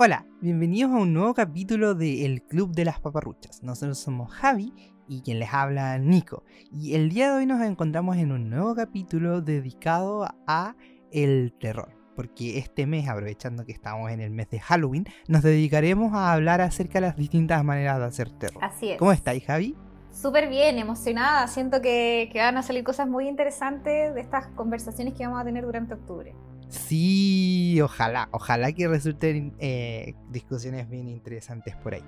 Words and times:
Hola, 0.00 0.24
bienvenidos 0.40 0.92
a 0.92 0.98
un 0.98 1.12
nuevo 1.12 1.34
capítulo 1.34 1.96
de 1.96 2.24
El 2.24 2.40
Club 2.42 2.72
de 2.72 2.84
las 2.84 3.00
Paparruchas. 3.00 3.64
Nosotros 3.64 3.98
somos 3.98 4.30
Javi 4.32 4.72
y 5.08 5.22
quien 5.22 5.40
les 5.40 5.52
habla 5.52 5.98
Nico. 5.98 6.44
Y 6.70 6.94
el 6.94 7.10
día 7.10 7.32
de 7.32 7.38
hoy 7.38 7.46
nos 7.46 7.60
encontramos 7.62 8.16
en 8.16 8.30
un 8.30 8.48
nuevo 8.48 8.76
capítulo 8.76 9.40
dedicado 9.40 10.28
a 10.46 10.76
el 11.10 11.52
terror. 11.58 11.88
Porque 12.14 12.58
este 12.58 12.86
mes, 12.86 13.08
aprovechando 13.08 13.66
que 13.66 13.72
estamos 13.72 14.12
en 14.12 14.20
el 14.20 14.30
mes 14.30 14.48
de 14.50 14.60
Halloween, 14.60 15.04
nos 15.26 15.42
dedicaremos 15.42 16.14
a 16.14 16.32
hablar 16.32 16.60
acerca 16.60 17.00
de 17.00 17.08
las 17.08 17.16
distintas 17.16 17.64
maneras 17.64 17.98
de 17.98 18.04
hacer 18.04 18.30
terror. 18.30 18.62
Así 18.62 18.90
es. 18.90 18.98
¿Cómo 18.98 19.10
estáis, 19.10 19.44
Javi? 19.44 19.74
Súper 20.12 20.48
bien, 20.48 20.78
emocionada. 20.78 21.48
Siento 21.48 21.82
que, 21.82 22.30
que 22.32 22.38
van 22.38 22.56
a 22.56 22.62
salir 22.62 22.84
cosas 22.84 23.08
muy 23.08 23.26
interesantes 23.26 24.14
de 24.14 24.20
estas 24.20 24.46
conversaciones 24.54 25.14
que 25.14 25.26
vamos 25.26 25.40
a 25.40 25.44
tener 25.44 25.64
durante 25.64 25.94
octubre. 25.94 26.36
Sí, 26.68 27.80
ojalá, 27.82 28.28
ojalá 28.30 28.72
que 28.72 28.88
resulten 28.88 29.54
eh, 29.58 30.14
discusiones 30.30 30.88
bien 30.88 31.08
interesantes 31.08 31.74
por 31.76 31.94
ahí. 31.94 32.04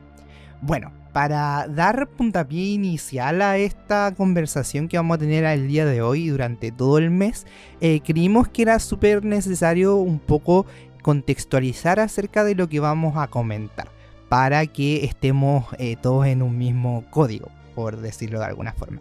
Bueno, 0.62 0.92
para 1.14 1.66
dar 1.68 2.06
puntapié 2.08 2.72
inicial 2.72 3.40
a 3.40 3.56
esta 3.56 4.12
conversación 4.14 4.88
que 4.88 4.98
vamos 4.98 5.14
a 5.14 5.20
tener 5.20 5.44
el 5.44 5.68
día 5.68 5.86
de 5.86 6.02
hoy 6.02 6.28
durante 6.28 6.70
todo 6.70 6.98
el 6.98 7.10
mes, 7.10 7.46
eh, 7.80 8.00
creímos 8.00 8.48
que 8.48 8.62
era 8.62 8.78
súper 8.78 9.24
necesario 9.24 9.96
un 9.96 10.18
poco 10.18 10.66
contextualizar 11.00 11.98
acerca 11.98 12.44
de 12.44 12.54
lo 12.54 12.68
que 12.68 12.78
vamos 12.78 13.16
a 13.16 13.28
comentar, 13.28 13.88
para 14.28 14.66
que 14.66 15.06
estemos 15.06 15.64
eh, 15.78 15.96
todos 15.96 16.26
en 16.26 16.42
un 16.42 16.58
mismo 16.58 17.04
código, 17.08 17.48
por 17.74 17.96
decirlo 17.96 18.38
de 18.38 18.44
alguna 18.44 18.74
forma. 18.74 19.00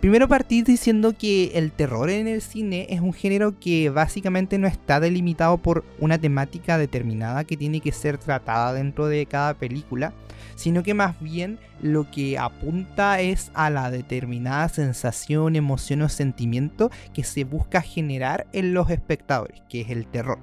Primero 0.00 0.28
partí 0.28 0.62
diciendo 0.62 1.14
que 1.16 1.52
el 1.56 1.72
terror 1.72 2.08
en 2.08 2.26
el 2.26 2.40
cine 2.40 2.86
es 2.88 3.02
un 3.02 3.12
género 3.12 3.60
que 3.60 3.90
básicamente 3.90 4.56
no 4.56 4.66
está 4.66 4.98
delimitado 4.98 5.58
por 5.58 5.84
una 5.98 6.16
temática 6.16 6.78
determinada 6.78 7.44
que 7.44 7.58
tiene 7.58 7.80
que 7.80 7.92
ser 7.92 8.16
tratada 8.16 8.72
dentro 8.72 9.08
de 9.08 9.26
cada 9.26 9.52
película, 9.52 10.14
sino 10.56 10.82
que 10.82 10.94
más 10.94 11.20
bien 11.20 11.58
lo 11.82 12.10
que 12.10 12.38
apunta 12.38 13.20
es 13.20 13.50
a 13.52 13.68
la 13.68 13.90
determinada 13.90 14.70
sensación, 14.70 15.54
emoción 15.54 16.00
o 16.00 16.08
sentimiento 16.08 16.90
que 17.12 17.22
se 17.22 17.44
busca 17.44 17.82
generar 17.82 18.46
en 18.54 18.72
los 18.72 18.88
espectadores, 18.88 19.60
que 19.68 19.82
es 19.82 19.90
el 19.90 20.06
terror 20.06 20.38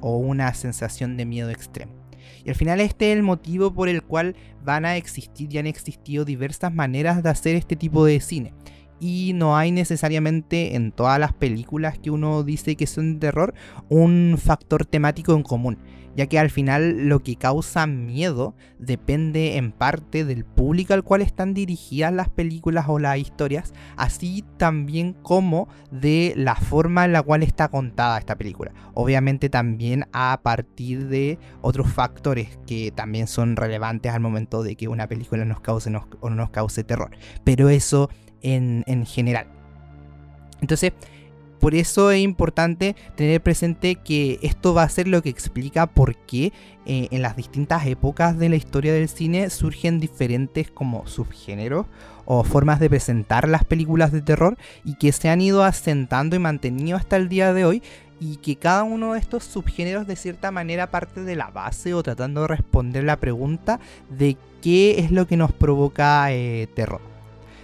o 0.00 0.16
una 0.16 0.54
sensación 0.54 1.18
de 1.18 1.26
miedo 1.26 1.50
extremo. 1.50 1.92
Y 2.46 2.48
al 2.48 2.54
final 2.54 2.80
este 2.80 3.12
es 3.12 3.18
el 3.18 3.22
motivo 3.22 3.74
por 3.74 3.90
el 3.90 4.02
cual 4.02 4.36
van 4.64 4.86
a 4.86 4.96
existir 4.96 5.52
y 5.52 5.58
han 5.58 5.66
existido 5.66 6.24
diversas 6.24 6.72
maneras 6.72 7.22
de 7.22 7.28
hacer 7.28 7.56
este 7.56 7.76
tipo 7.76 8.06
de 8.06 8.18
cine 8.20 8.54
y 9.02 9.32
no 9.32 9.56
hay 9.56 9.72
necesariamente 9.72 10.76
en 10.76 10.92
todas 10.92 11.18
las 11.18 11.32
películas 11.32 11.98
que 11.98 12.12
uno 12.12 12.44
dice 12.44 12.76
que 12.76 12.86
son 12.86 13.14
de 13.14 13.18
terror 13.18 13.52
un 13.88 14.38
factor 14.40 14.86
temático 14.86 15.34
en 15.34 15.42
común, 15.42 15.78
ya 16.14 16.28
que 16.28 16.38
al 16.38 16.50
final 16.50 17.08
lo 17.08 17.20
que 17.20 17.34
causa 17.34 17.88
miedo 17.88 18.54
depende 18.78 19.56
en 19.56 19.72
parte 19.72 20.24
del 20.24 20.44
público 20.44 20.94
al 20.94 21.02
cual 21.02 21.20
están 21.20 21.52
dirigidas 21.52 22.12
las 22.12 22.28
películas 22.28 22.84
o 22.86 23.00
las 23.00 23.18
historias, 23.18 23.72
así 23.96 24.44
también 24.56 25.14
como 25.14 25.66
de 25.90 26.34
la 26.36 26.54
forma 26.54 27.04
en 27.04 27.12
la 27.12 27.22
cual 27.22 27.42
está 27.42 27.66
contada 27.66 28.18
esta 28.18 28.36
película. 28.36 28.72
Obviamente 28.94 29.48
también 29.48 30.04
a 30.12 30.38
partir 30.44 31.08
de 31.08 31.40
otros 31.60 31.92
factores 31.92 32.56
que 32.68 32.92
también 32.92 33.26
son 33.26 33.56
relevantes 33.56 34.12
al 34.12 34.20
momento 34.20 34.62
de 34.62 34.76
que 34.76 34.86
una 34.86 35.08
película 35.08 35.44
nos 35.44 35.58
cause 35.58 35.90
o 36.20 36.30
no 36.30 36.36
nos 36.36 36.50
cause 36.50 36.84
terror, 36.84 37.10
pero 37.42 37.68
eso 37.68 38.08
en, 38.42 39.06
general. 39.06 39.46
Entonces, 40.60 40.92
por 41.60 41.74
eso 41.74 42.10
es 42.10 42.20
importante 42.20 42.96
tener 43.14 43.40
presente 43.40 43.94
que 43.94 44.40
esto 44.42 44.74
va 44.74 44.82
a 44.82 44.88
ser 44.88 45.06
lo 45.06 45.22
que 45.22 45.28
explica 45.28 45.86
por 45.86 46.16
qué 46.16 46.52
eh, 46.86 47.08
en 47.12 47.22
las 47.22 47.36
distintas 47.36 47.86
épocas 47.86 48.36
de 48.36 48.48
la 48.48 48.56
historia 48.56 48.92
del 48.92 49.08
cine 49.08 49.48
surgen 49.48 50.00
diferentes 50.00 50.70
como 50.70 51.06
subgéneros 51.06 51.86
o 52.24 52.42
formas 52.42 52.80
de 52.80 52.90
presentar 52.90 53.48
las 53.48 53.64
películas 53.64 54.10
de 54.10 54.22
terror 54.22 54.56
y 54.84 54.94
que 54.94 55.12
se 55.12 55.28
han 55.28 55.40
ido 55.40 55.62
asentando 55.62 56.34
y 56.34 56.40
mantenido 56.40 56.96
hasta 56.96 57.16
el 57.16 57.28
día 57.28 57.52
de 57.52 57.64
hoy 57.64 57.82
y 58.18 58.36
que 58.36 58.56
cada 58.56 58.84
uno 58.84 59.14
de 59.14 59.18
estos 59.18 59.44
subgéneros 59.44 60.06
de 60.06 60.16
cierta 60.16 60.52
manera 60.52 60.90
parte 60.90 61.22
de 61.22 61.34
la 61.34 61.50
base 61.50 61.92
o 61.92 62.02
tratando 62.02 62.42
de 62.42 62.48
responder 62.48 63.02
la 63.02 63.16
pregunta 63.16 63.80
de 64.10 64.36
qué 64.60 65.00
es 65.00 65.10
lo 65.10 65.26
que 65.26 65.36
nos 65.36 65.52
provoca 65.52 66.32
eh, 66.32 66.68
terror. 66.74 67.11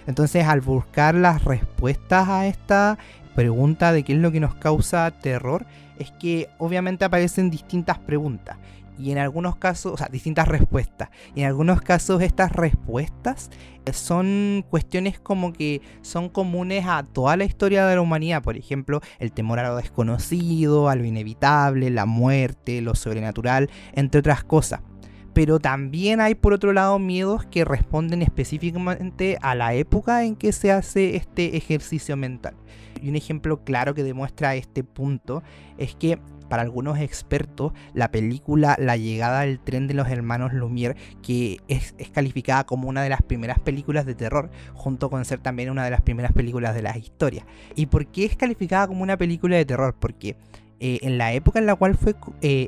Entonces, 0.09 0.43
al 0.47 0.61
buscar 0.61 1.13
las 1.13 1.43
respuestas 1.43 2.27
a 2.29 2.47
esta 2.47 2.97
pregunta 3.35 3.93
de 3.93 4.01
qué 4.01 4.13
es 4.13 4.19
lo 4.19 4.31
que 4.31 4.39
nos 4.39 4.55
causa 4.55 5.11
terror, 5.11 5.67
es 5.99 6.11
que 6.13 6.49
obviamente 6.57 7.05
aparecen 7.05 7.51
distintas 7.51 7.99
preguntas. 7.99 8.57
Y 8.97 9.11
en 9.11 9.19
algunos 9.19 9.57
casos, 9.57 9.93
o 9.93 9.97
sea, 9.97 10.07
distintas 10.11 10.47
respuestas. 10.47 11.09
Y 11.35 11.41
en 11.41 11.45
algunos 11.45 11.83
casos 11.83 12.23
estas 12.23 12.51
respuestas 12.53 13.51
son 13.93 14.65
cuestiones 14.67 15.19
como 15.19 15.53
que 15.53 15.83
son 16.01 16.27
comunes 16.27 16.85
a 16.87 17.03
toda 17.03 17.37
la 17.37 17.45
historia 17.45 17.85
de 17.85 17.93
la 17.93 18.01
humanidad. 18.01 18.41
Por 18.41 18.57
ejemplo, 18.57 19.01
el 19.19 19.31
temor 19.31 19.59
a 19.59 19.69
lo 19.69 19.75
desconocido, 19.75 20.89
a 20.89 20.95
lo 20.95 21.05
inevitable, 21.05 21.91
la 21.91 22.07
muerte, 22.07 22.81
lo 22.81 22.95
sobrenatural, 22.95 23.69
entre 23.93 24.21
otras 24.21 24.43
cosas 24.43 24.81
pero 25.39 25.57
también 25.57 26.19
hay 26.19 26.35
por 26.35 26.51
otro 26.51 26.73
lado 26.73 26.99
miedos 26.99 27.45
que 27.45 27.63
responden 27.63 28.21
específicamente 28.21 29.37
a 29.41 29.55
la 29.55 29.73
época 29.73 30.25
en 30.25 30.35
que 30.35 30.51
se 30.51 30.69
hace 30.69 31.15
este 31.15 31.55
ejercicio 31.55 32.17
mental. 32.17 32.55
Y 33.01 33.07
un 33.07 33.15
ejemplo 33.15 33.63
claro 33.63 33.93
que 33.93 34.03
demuestra 34.03 34.55
este 34.55 34.83
punto 34.83 35.41
es 35.77 35.95
que 35.95 36.19
para 36.49 36.61
algunos 36.61 36.99
expertos, 36.99 37.71
la 37.93 38.11
película 38.11 38.75
La 38.77 38.97
llegada 38.97 39.41
del 39.41 39.61
tren 39.61 39.87
de 39.87 39.93
los 39.93 40.09
hermanos 40.09 40.51
Lumière, 40.51 40.97
que 41.23 41.61
es, 41.69 41.95
calificada 42.11 42.65
como 42.65 42.89
una 42.89 43.01
de 43.01 43.07
las 43.07 43.21
primeras 43.21 43.59
películas 43.59 44.05
de 44.05 44.15
terror, 44.15 44.51
junto 44.73 45.09
con 45.09 45.23
ser 45.23 45.39
también 45.39 45.69
una 45.69 45.85
de 45.85 45.91
las 45.91 46.01
primeras 46.01 46.33
películas 46.33 46.75
de 46.75 46.81
la 46.81 46.97
historia. 46.97 47.45
¿Y 47.75 47.85
por 47.85 48.07
qué 48.07 48.25
es 48.25 48.35
calificada 48.35 48.87
como 48.89 49.03
una 49.03 49.15
película 49.15 49.55
de 49.55 49.63
terror? 49.63 49.95
Porque 49.97 50.35
eh, 50.81 50.99
en 51.01 51.17
la 51.17 51.31
época 51.31 51.59
en 51.59 51.65
la 51.65 51.75
cual 51.75 51.95
fue 51.95 52.13
eh, 52.41 52.67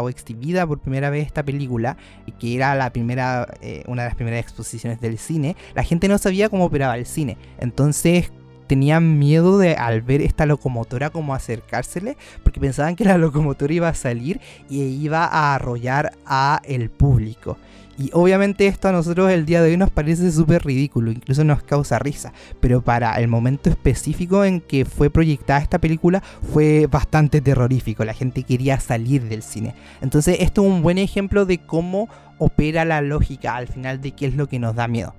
o 0.00 0.08
exhibida 0.08 0.66
por 0.66 0.78
primera 0.78 1.10
vez 1.10 1.26
esta 1.26 1.42
película, 1.42 1.96
que 2.38 2.54
era 2.56 2.74
la 2.74 2.90
primera, 2.90 3.48
eh, 3.60 3.84
una 3.86 4.02
de 4.02 4.08
las 4.08 4.16
primeras 4.16 4.40
exposiciones 4.40 5.00
del 5.00 5.18
cine, 5.18 5.56
la 5.74 5.82
gente 5.82 6.08
no 6.08 6.18
sabía 6.18 6.48
cómo 6.48 6.64
operaba 6.64 6.96
el 6.96 7.06
cine. 7.06 7.36
Entonces 7.58 8.32
tenían 8.66 9.18
miedo 9.18 9.58
de 9.58 9.74
al 9.74 10.00
ver 10.00 10.22
esta 10.22 10.46
locomotora 10.46 11.10
como 11.10 11.34
acercársele 11.34 12.16
porque 12.42 12.60
pensaban 12.60 12.96
que 12.96 13.04
la 13.04 13.18
locomotora 13.18 13.72
iba 13.74 13.88
a 13.88 13.94
salir 13.94 14.40
y 14.70 14.82
iba 14.82 15.24
a 15.24 15.54
arrollar 15.54 16.12
a 16.24 16.62
el 16.64 16.88
público. 16.90 17.58
Y 17.98 18.10
obviamente 18.14 18.66
esto 18.66 18.88
a 18.88 18.92
nosotros 18.92 19.30
el 19.30 19.44
día 19.44 19.62
de 19.62 19.70
hoy 19.70 19.76
nos 19.76 19.90
parece 19.90 20.32
súper 20.32 20.64
ridículo, 20.64 21.10
incluso 21.10 21.44
nos 21.44 21.62
causa 21.62 21.98
risa, 21.98 22.32
pero 22.60 22.82
para 22.82 23.14
el 23.16 23.28
momento 23.28 23.68
específico 23.68 24.44
en 24.44 24.60
que 24.60 24.84
fue 24.84 25.10
proyectada 25.10 25.60
esta 25.60 25.78
película 25.78 26.22
fue 26.52 26.86
bastante 26.86 27.40
terrorífico, 27.40 28.04
la 28.04 28.14
gente 28.14 28.44
quería 28.44 28.80
salir 28.80 29.24
del 29.28 29.42
cine. 29.42 29.74
Entonces 30.00 30.38
esto 30.40 30.62
es 30.62 30.70
un 30.70 30.82
buen 30.82 30.98
ejemplo 30.98 31.44
de 31.44 31.58
cómo 31.58 32.08
opera 32.38 32.84
la 32.84 33.02
lógica 33.02 33.56
al 33.56 33.68
final 33.68 34.00
de 34.00 34.12
qué 34.12 34.26
es 34.26 34.34
lo 34.34 34.48
que 34.48 34.58
nos 34.58 34.74
da 34.74 34.88
miedo. 34.88 35.14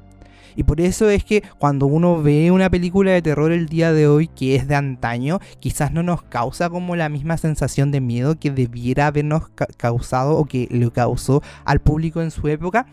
Y 0.55 0.63
por 0.63 0.81
eso 0.81 1.09
es 1.09 1.23
que 1.23 1.43
cuando 1.57 1.85
uno 1.85 2.21
ve 2.21 2.51
una 2.51 2.69
película 2.69 3.11
de 3.11 3.21
terror 3.21 3.51
el 3.51 3.67
día 3.67 3.93
de 3.93 4.07
hoy 4.07 4.27
que 4.27 4.55
es 4.55 4.67
de 4.67 4.75
antaño, 4.75 5.39
quizás 5.59 5.91
no 5.91 6.03
nos 6.03 6.23
causa 6.23 6.69
como 6.69 6.95
la 6.95 7.09
misma 7.09 7.37
sensación 7.37 7.91
de 7.91 8.01
miedo 8.01 8.39
que 8.39 8.51
debiera 8.51 9.07
habernos 9.07 9.49
causado 9.77 10.37
o 10.37 10.45
que 10.45 10.67
le 10.71 10.91
causó 10.91 11.41
al 11.65 11.79
público 11.79 12.21
en 12.21 12.31
su 12.31 12.47
época. 12.47 12.87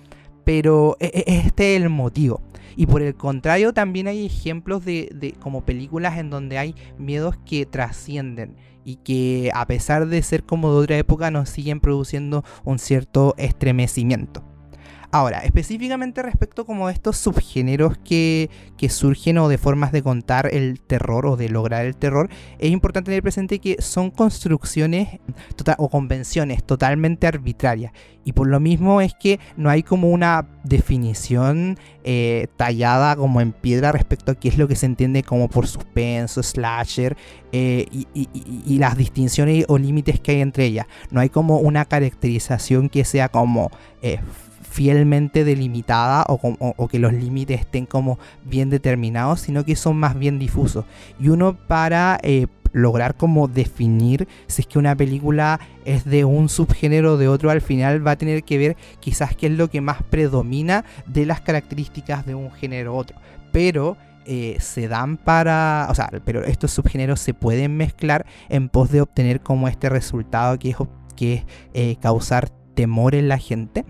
Pero 0.45 0.97
e, 1.01 1.07
e, 1.07 1.39
este 1.39 1.77
es 1.77 1.83
el 1.83 1.91
motivo. 1.91 2.43
Y 2.77 2.87
por 2.87 3.03
el 3.03 3.15
contrario, 3.15 3.73
también 3.73 4.07
hay 4.07 4.27
ejemplos 4.27 4.85
de, 4.85 5.11
de, 5.15 5.33
como 5.33 5.63
películas 5.63 6.19
en 6.19 6.31
donde 6.31 6.57
hay 6.57 6.75
miedos 6.99 7.37
que 7.45 7.67
trascienden 7.67 8.57
y 8.85 8.97
que 8.97 9.51
a 9.55 9.67
pesar 9.67 10.07
de 10.07 10.23
ser 10.23 10.45
como 10.45 10.73
de 10.73 10.85
otra 10.85 10.99
época 10.99 11.31
nos 11.31 11.49
siguen 11.49 11.81
produciendo 11.81 12.45
un 12.65 12.79
cierto 12.79 13.35
estremecimiento. 13.37 14.50
Ahora, 15.13 15.41
específicamente 15.41 16.23
respecto 16.23 16.65
como 16.65 16.87
a 16.87 16.93
estos 16.93 17.17
subgéneros 17.17 17.99
que, 17.99 18.49
surgen 18.89 19.39
o 19.39 19.49
de 19.49 19.59
formas 19.59 19.91
de 19.91 20.03
contar 20.03 20.49
el 20.55 20.81
terror 20.81 21.27
o 21.27 21.37
de 21.37 21.49
lograr 21.49 21.85
el 21.85 21.97
terror, 21.97 22.31
es 22.61 22.71
importante 22.71 23.11
tener 23.11 23.23
presente 23.23 23.59
que 23.59 23.83
son 23.83 24.11
construcciones 24.13 25.19
tota-, 25.57 25.75
o 25.79 25.89
convenciones 25.89 26.63
totalmente 26.63 27.27
arbitrarias. 27.27 27.93
Y 28.25 28.33
por 28.33 28.47
lo 28.47 28.61
mismo 28.61 29.01
es 29.01 29.15
que 29.15 29.41
no 29.57 29.69
hay 29.69 29.83
como 29.83 30.11
una 30.11 30.47
definición 30.63 31.77
eh, 32.05 32.47
tallada 32.57 33.17
como 33.17 33.41
en 33.41 33.53
piedra 33.53 33.91
respecto 33.91 34.31
a 34.31 34.35
qué 34.37 34.49
es 34.49 34.59
lo 34.59 34.69
que 34.69 34.77
se 34.77 34.87
entiende 34.87 35.25
como 35.25 35.49
por 35.49 35.67
suspenso, 35.67 36.43
slasher 36.43 37.17
eh, 37.51 37.87
y, 37.91 38.79
las 38.79 38.97
distinciones 38.97 39.65
o 39.69 39.77
límites 39.77 40.21
que 40.21 40.33
hay 40.33 40.41
entre 40.41 40.67
ellas. 40.67 40.87
No 41.11 41.21
hay 41.21 41.31
como 41.31 41.59
una 41.59 41.85
caracterización 41.85 42.89
que 42.89 43.05
sea 43.05 43.29
como 43.29 43.71
eh, 44.03 44.21
fielmente 44.71 45.45
delimitada 45.45 46.25
o, 46.29 46.89
que 46.89 47.01
los 47.01 47.13
límites 47.13 47.61
estén 47.61 47.87
como 47.87 48.19
bien 48.45 48.71
determinados, 48.71 49.41
sino 49.41 49.65
que 49.65 49.75
son 49.75 49.97
más 49.97 50.17
bien 50.17 50.39
difusos. 50.39 50.85
Y 51.19 51.29
uno 51.29 51.57
para 51.67 52.21
eh, 52.23 52.47
lograr 52.73 53.17
como 53.17 53.49
definir 53.49 54.29
si 54.47 54.63
es 54.63 54.69
que 54.69 54.79
una 54.79 54.95
película 54.95 55.59
es 55.85 56.05
de 56.05 56.25
un 56.25 56.49
subgénero 56.49 57.15
o 57.15 57.17
de 57.17 57.27
otro, 57.27 57.51
al 57.51 57.61
final 57.61 58.07
va 58.07 58.13
a 58.13 58.17
tener 58.17 58.45
que 58.45 58.59
ver 58.59 58.77
quizás 59.01 59.35
qué 59.35 59.49
es 59.49 59.53
lo 59.53 59.69
que 59.69 59.81
más 59.81 60.05
predomina 60.05 60.85
de 61.07 61.27
las 61.27 61.41
características 61.41 62.25
de 62.25 62.37
un 62.37 62.53
género 62.53 62.95
u 62.95 62.97
otro. 62.97 63.17
Pero 63.51 63.97
eh, 64.25 64.57
se 64.61 64.87
dan 64.87 65.17
para, 65.17 65.89
o 65.91 65.95
sea, 65.97 66.11
pero 66.25 66.45
estos 66.45 66.71
subgéneros 66.71 67.19
se 67.19 67.35
pueden 67.35 67.77
mezclar 67.77 68.25
en 68.49 68.69
pos 68.69 68.93
de 68.93 69.01
obtener 69.01 69.41
como 69.41 69.67
este 69.67 69.89
resultado 69.89 70.61
que 70.61 70.71
es, 70.71 70.77
que 71.17 71.35
es 71.35 71.45
eh, 71.75 71.97
causar 72.01 72.51
temor 72.81 73.15
en 73.15 73.29
la 73.29 73.39
gente. 73.39 73.85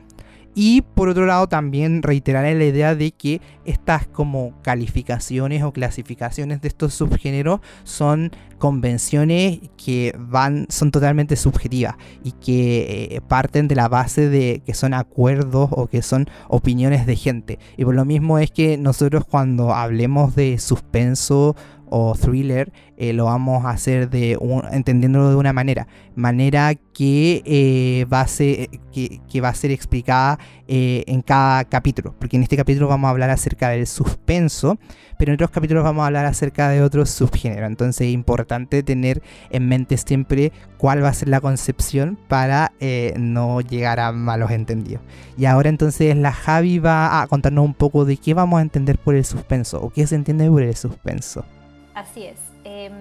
Y 0.55 0.83
por 0.83 1.09
otro 1.09 1.27
lado 1.27 1.49
también 1.49 2.03
reiterar 2.03 2.45
la 2.45 2.65
idea 2.65 2.95
de 2.95 3.13
que 3.13 3.41
estas 3.65 4.07
como 4.09 4.53
calificaciones 4.63 5.63
o 5.63 5.73
clasificaciones 5.73 6.61
de 6.61 6.69
estos 6.69 6.95
subgéneros 6.95 7.61
son 7.85 8.33
convenciones 8.59 9.61
que 9.83 10.15
van 10.19 10.67
son 10.69 10.91
totalmente 10.91 11.37
subjetivas 11.37 11.97
y 12.25 12.33
que 12.33 13.09
eh, 13.13 13.21
parten 13.27 13.69
de 13.69 13.75
la 13.77 13.89
base 13.89 14.29
de 14.29 14.63
que 14.67 14.75
son 14.75 14.93
acuerdos 14.93 15.71
o 15.73 15.87
que 15.87 16.03
son 16.03 16.29
opiniones 16.49 17.07
de 17.07 17.17
gente. 17.17 17.59
Y 17.77 17.85
por 17.85 17.95
lo 17.95 18.05
mismo 18.05 18.39
es 18.39 18.51
que 18.51 18.77
nosotros 18.77 19.25
cuando 19.25 19.73
hablemos 19.73 20.35
de 20.35 20.59
suspenso 20.59 21.57
o 21.91 22.15
thriller, 22.15 22.73
eh, 22.97 23.13
lo 23.13 23.27
vamos 23.27 23.65
a 23.65 23.71
hacer 23.71 24.09
de 24.09 24.39
entendiéndolo 24.73 25.31
de 25.31 25.37
una 25.37 25.53
manera, 25.53 25.87
manera 26.15 26.75
que, 26.75 27.43
eh, 27.45 28.07
va, 28.13 28.23
a 28.23 28.29
ser, 28.29 28.69
que, 28.93 29.41
va 29.41 29.49
a 29.49 29.55
ser 29.55 29.71
explicada 29.71 30.39
eh, 30.69 31.05
en 31.07 31.23
cada 31.23 31.65
capítulo, 31.65 32.15
porque 32.19 32.37
en 32.37 32.45
este 32.45 32.57
capítulo 32.57 32.89
vamos 32.89 33.09
a 33.09 33.11
hablar 33.11 33.31
acerca 33.31 33.71
del 33.71 33.87
suspenso, 33.87 34.79
pero 35.19 35.31
en 35.31 35.35
otros 35.35 35.51
capítulos 35.51 35.83
vamos 35.83 36.03
a 36.03 36.07
hablar 36.07 36.27
acerca 36.27 36.69
de 36.69 36.83
otros 36.83 37.11
subgéneros, 37.11 37.69
entonces 37.69 38.07
es 38.07 38.13
importante 38.13 38.83
tener 38.83 39.23
en 39.51 39.69
mente 39.69 39.97
siempre 39.97 40.53
cuál 40.79 41.03
va 41.03 41.09
a 41.09 41.15
ser 41.15 41.29
la 41.29 41.41
concepción 41.41 42.19
para 42.29 42.73
no 43.19 43.61
llegar 43.61 44.01
a 44.01 44.13
malos 44.13 44.51
entendidos. 44.51 45.03
Y 45.37 45.47
ahora 45.47 45.69
entonces 45.69 46.17
la 46.17 46.33
Javi 46.33 46.79
va 46.79 47.21
a 47.21 47.27
contarnos 47.27 47.65
un 47.65 47.75
poco 47.75 48.05
de 48.05 48.17
qué 48.17 48.35
vamos 48.35 48.59
a 48.59 48.63
entender 48.63 48.99
por 48.99 49.15
el 49.15 49.25
suspenso 49.25 49.81
o 49.81 49.91
qué 49.91 50.07
se 50.07 50.15
entiende 50.15 50.49
por 50.49 50.63
el 50.63 50.77
suspenso. 50.77 51.45
Así 52.01 52.25
es. 52.25 52.39
Em, 52.65 52.93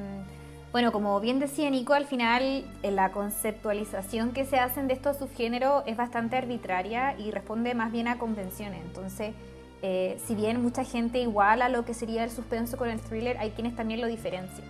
bueno, 0.73 0.91
como 0.91 1.17
bien 1.21 1.39
decía 1.39 1.69
Nico, 1.69 1.93
al 1.93 2.05
final 2.05 2.65
eh, 2.83 2.91
la 2.91 3.11
conceptualización 3.11 4.33
que 4.33 4.45
se 4.45 4.59
hacen 4.59 4.87
de 4.89 4.93
estos 4.93 5.17
subgéneros 5.17 5.83
es 5.85 5.95
bastante 5.95 6.35
arbitraria 6.35 7.17
y 7.17 7.31
responde 7.31 7.73
más 7.75 7.93
bien 7.93 8.09
a 8.09 8.19
convenciones. 8.19 8.81
Entonces, 8.83 9.33
eh, 9.81 10.19
si 10.25 10.35
bien 10.35 10.61
mucha 10.61 10.83
gente 10.83 11.19
iguala 11.19 11.69
lo 11.69 11.85
que 11.85 11.93
sería 11.93 12.25
el 12.25 12.29
suspenso 12.29 12.75
con 12.75 12.89
el 12.89 12.99
thriller, 12.99 13.37
hay 13.37 13.51
quienes 13.51 13.73
también 13.73 14.01
lo 14.01 14.07
diferencian. 14.07 14.67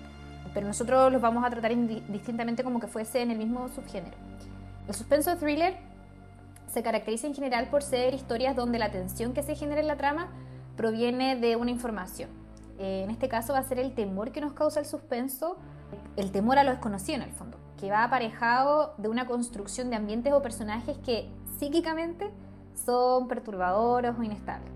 Pero 0.54 0.68
nosotros 0.68 1.12
los 1.12 1.22
vamos 1.22 1.44
a 1.44 1.50
tratar 1.50 1.76
distintamente 1.76 2.64
como 2.64 2.80
que 2.80 2.88
fuese 2.88 3.22
en 3.22 3.32
el 3.32 3.38
mismo 3.40 3.68
subgénero. 3.70 4.16
El 4.88 4.94
suspenso 4.94 5.36
thriller 5.38 5.76
se 6.72 6.84
caracteriza 6.84 7.26
en 7.26 7.34
general 7.34 7.68
por 7.70 7.82
ser 7.82 8.14
historias 8.14 8.56
donde 8.56 8.78
la 8.78 8.92
tensión 8.92 9.34
que 9.34 9.42
se 9.42 9.56
genera 9.56 9.82
en 9.82 9.88
la 9.88 9.98
trama 9.98 10.28
proviene 10.78 11.36
de 11.36 11.56
una 11.56 11.72
información 11.72 12.39
eh, 12.80 13.04
en 13.04 13.10
este 13.10 13.28
caso 13.28 13.54
va 13.54 13.60
a 13.60 13.64
ser 13.64 13.78
el 13.78 13.94
temor 13.94 14.32
que 14.32 14.40
nos 14.40 14.54
causa 14.54 14.80
el 14.80 14.86
suspenso, 14.86 15.58
el 16.16 16.32
temor 16.32 16.58
a 16.58 16.64
lo 16.64 16.72
desconocido 16.72 17.18
en 17.18 17.24
el 17.24 17.32
fondo, 17.32 17.58
que 17.78 17.92
va 17.92 18.06
aparejado 18.06 18.94
de 18.98 19.10
una 19.10 19.28
construcción 19.28 19.90
de 19.90 19.98
ambientes 19.98 20.32
o 20.32 20.42
personajes 20.42 20.98
que 21.00 21.30
psíquicamente 21.60 22.32
son 22.74 23.28
perturbadores 23.28 24.14
o 24.18 24.24
inestables. 24.24 24.72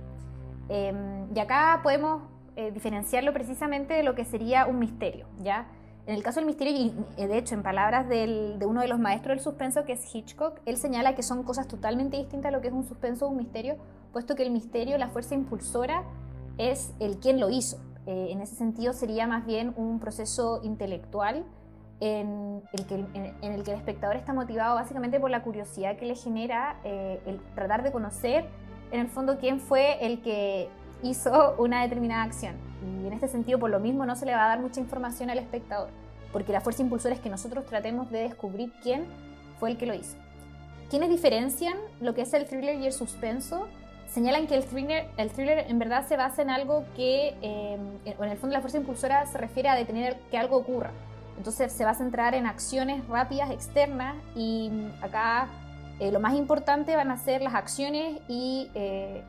Em, 0.67 1.33
y 1.33 1.39
acá 1.39 1.79
podemos 1.81 2.23
eh, 2.55 2.71
diferenciarlo 2.71 3.31
precisamente 3.31 3.93
de 3.93 4.03
lo 4.03 4.15
que 4.15 4.25
sería 4.25 4.65
un 4.65 4.79
misterio, 4.79 5.25
¿ya? 5.39 5.67
En 6.05 6.15
el 6.15 6.23
caso 6.23 6.41
del 6.41 6.45
misterio, 6.47 6.73
y 6.73 6.93
eh, 7.15 7.27
de 7.27 7.37
hecho 7.37 7.55
en 7.55 7.63
palabras 7.63 8.09
de 8.09 8.59
uno 8.65 8.81
de 8.81 8.89
los 8.89 8.99
maestros 8.99 9.37
del 9.37 9.43
suspenso, 9.43 9.85
que 9.85 9.93
es 9.93 10.13
Hitchcock, 10.13 10.59
él 10.65 10.75
señala 10.75 11.15
que 11.15 11.23
son 11.23 11.43
cosas 11.43 11.69
totalmente 11.69 12.17
distintas 12.17 12.49
a 12.49 12.51
lo 12.51 12.59
que 12.59 12.67
es 12.67 12.73
un 12.73 12.83
suspenso 12.83 13.27
o 13.27 13.29
un 13.29 13.37
misterio, 13.37 13.77
puesto 14.11 14.35
que 14.35 14.43
el 14.43 14.51
misterio, 14.51 14.97
la 14.97 15.07
fuerza 15.07 15.35
impulsora, 15.35 16.03
es 16.57 16.93
el 16.99 17.17
quien 17.17 17.39
lo 17.39 17.49
hizo, 17.49 17.77
eh, 18.05 18.27
en 18.31 18.41
ese 18.41 18.55
sentido 18.55 18.93
sería 18.93 19.27
más 19.27 19.45
bien 19.45 19.73
un 19.77 19.99
proceso 19.99 20.59
intelectual 20.63 21.45
en 21.99 22.61
el, 22.73 22.85
que, 22.85 23.05
el 23.41 23.69
espectador 23.69 24.17
está 24.17 24.33
motivado 24.33 24.75
básicamente 24.75 25.19
por 25.19 25.31
la 25.31 25.41
curiosidad 25.41 25.95
que 25.95 26.05
le 26.05 26.15
genera 26.15 26.77
eh, 26.83 27.21
el 27.25 27.39
tratar 27.55 27.81
de 27.81 27.91
conocer 27.91 28.45
en 28.91 28.99
el 28.99 29.07
fondo 29.07 29.37
quién 29.37 29.59
fue 29.59 30.05
el 30.05 30.21
que 30.21 30.67
hizo 31.01 31.55
una 31.57 31.81
determinada 31.81 32.23
acción. 32.23 32.55
Y 32.81 33.07
en 33.07 33.13
este 33.13 33.27
sentido, 33.27 33.57
por 33.57 33.69
lo 33.69 33.79
mismo, 33.79 34.05
no 34.05 34.15
se 34.15 34.25
le 34.25 34.33
va 34.33 34.45
a 34.45 34.47
dar 34.49 34.59
mucha 34.59 34.81
información 34.81 35.29
al 35.29 35.37
espectador, 35.37 35.89
porque 36.31 36.51
la 36.51 36.61
fuerza 36.61 36.81
impulsora 36.81 37.15
es 37.15 37.21
que 37.21 37.29
nosotros 37.29 37.65
tratemos 37.65 38.11
de 38.11 38.19
descubrir 38.19 38.73
quién 38.81 39.05
fue 39.59 39.71
el 39.71 39.77
que 39.77 39.85
lo 39.85 39.93
hizo. 39.93 40.17
¿Quiénes 40.89 41.09
diferencian 41.09 41.77
lo 42.01 42.13
que 42.13 42.21
es 42.21 42.33
el 42.33 42.45
thriller 42.45 42.79
y 42.79 42.85
el 42.85 42.93
suspenso? 42.93 43.67
Señalan 44.13 44.45
que 44.45 44.55
el 44.55 44.63
thriller, 44.63 45.09
el 45.17 45.31
thriller 45.31 45.65
en 45.67 45.79
verdad 45.79 46.05
se 46.05 46.15
basa 46.17 46.43
en 46.43 46.51
algo 46.51 46.85
que, 46.95 47.35
eh, 47.41 47.79
en 48.05 48.29
el 48.29 48.37
fondo 48.37 48.53
la 48.53 48.61
fuerza 48.61 48.77
impulsora 48.77 49.25
se 49.25 49.39
refiere 49.39 49.69
a 49.69 49.75
detener 49.75 50.19
que 50.29 50.37
algo 50.37 50.57
ocurra. 50.57 50.91
Entonces 51.35 51.73
se 51.73 51.83
va 51.83 51.91
a 51.91 51.95
centrar 51.95 52.35
en 52.35 52.45
acciones 52.45 53.07
rápidas 53.07 53.49
externas 53.49 54.15
y 54.35 54.71
acá 55.01 55.47
eh, 55.99 56.11
lo 56.11 56.19
más 56.19 56.35
importante 56.35 56.95
van 56.95 57.09
a 57.09 57.17
ser 57.17 57.41
las 57.41 57.55
acciones 57.55 58.21
y 58.27 58.69
eh, 58.75 59.23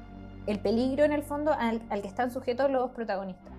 el 0.46 0.58
peligro 0.58 1.04
en 1.04 1.12
el 1.12 1.22
fondo 1.22 1.52
al, 1.58 1.80
que 2.02 2.08
están 2.08 2.30
sujetos 2.30 2.70
los 2.70 2.90
protagonistas. 2.90 3.54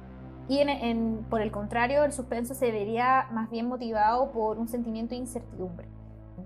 Y 0.47 0.59
en, 0.59 1.25
por 1.27 1.41
el 1.41 1.51
contrario, 1.51 2.03
el 2.03 2.13
suspenso 2.13 2.53
se 2.53 2.71
vería 2.71 3.27
más 3.31 3.49
bien 3.49 3.67
motivado 3.67 4.31
por 4.31 4.59
un 4.59 4.67
sentimiento 4.67 5.15
de 5.15 5.21
incertidumbre. 5.21 5.87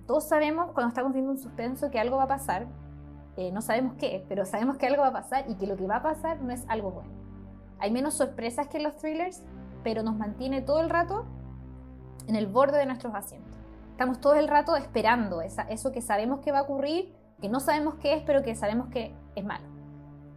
Todos 0.08 0.30
sabemos 0.30 0.72
cuando 0.72 0.88
estamos 0.88 1.12
viendo 1.12 1.32
un 1.32 1.38
suspenso 1.38 1.92
que 1.92 2.00
algo 2.00 2.16
va 2.16 2.24
a 2.24 2.28
pasar, 2.28 2.68
eh, 3.38 3.52
no 3.52 3.62
sabemos 3.62 3.94
qué, 3.98 4.26
pero 4.28 4.46
sabemos 4.46 4.78
que 4.78 4.88
algo 4.88 5.02
va 5.02 5.10
a 5.10 5.14
pasar 5.14 5.46
y 5.48 5.56
que 5.56 5.68
lo 5.68 5.78
que 5.78 5.88
va 5.88 5.98
a 5.98 6.04
pasar 6.04 6.42
no 6.42 6.52
es 6.52 6.66
algo 6.68 6.92
bueno. 6.92 7.10
Hay 7.80 7.92
menos 7.92 8.16
sorpresas 8.16 8.68
que 8.68 8.78
en 8.78 8.84
los 8.84 8.98
thrillers, 8.98 9.44
pero 9.84 10.04
nos 10.04 10.18
mantiene 10.18 10.62
todo 10.62 10.82
el 10.82 10.90
rato 10.90 11.26
en 12.28 12.36
el 12.36 12.48
borde 12.48 12.78
de 12.78 12.86
nuestros 12.86 13.16
asientos. 13.16 13.54
Estamos 13.92 14.20
todo 14.20 14.36
el 14.36 14.48
rato 14.48 14.76
esperando 14.76 15.42
eso 15.42 15.92
que 15.92 16.02
sabemos 16.02 16.40
que 16.40 16.52
va 16.52 16.60
a 16.60 16.62
ocurrir, 16.64 17.14
que 17.42 17.50
no 17.50 17.60
sabemos 17.60 17.96
qué 17.96 18.14
es, 18.14 18.24
pero 18.24 18.44
que 18.44 18.56
sabemos 18.56 18.90
que 18.90 19.16
es 19.36 19.44
malo. 19.46 19.66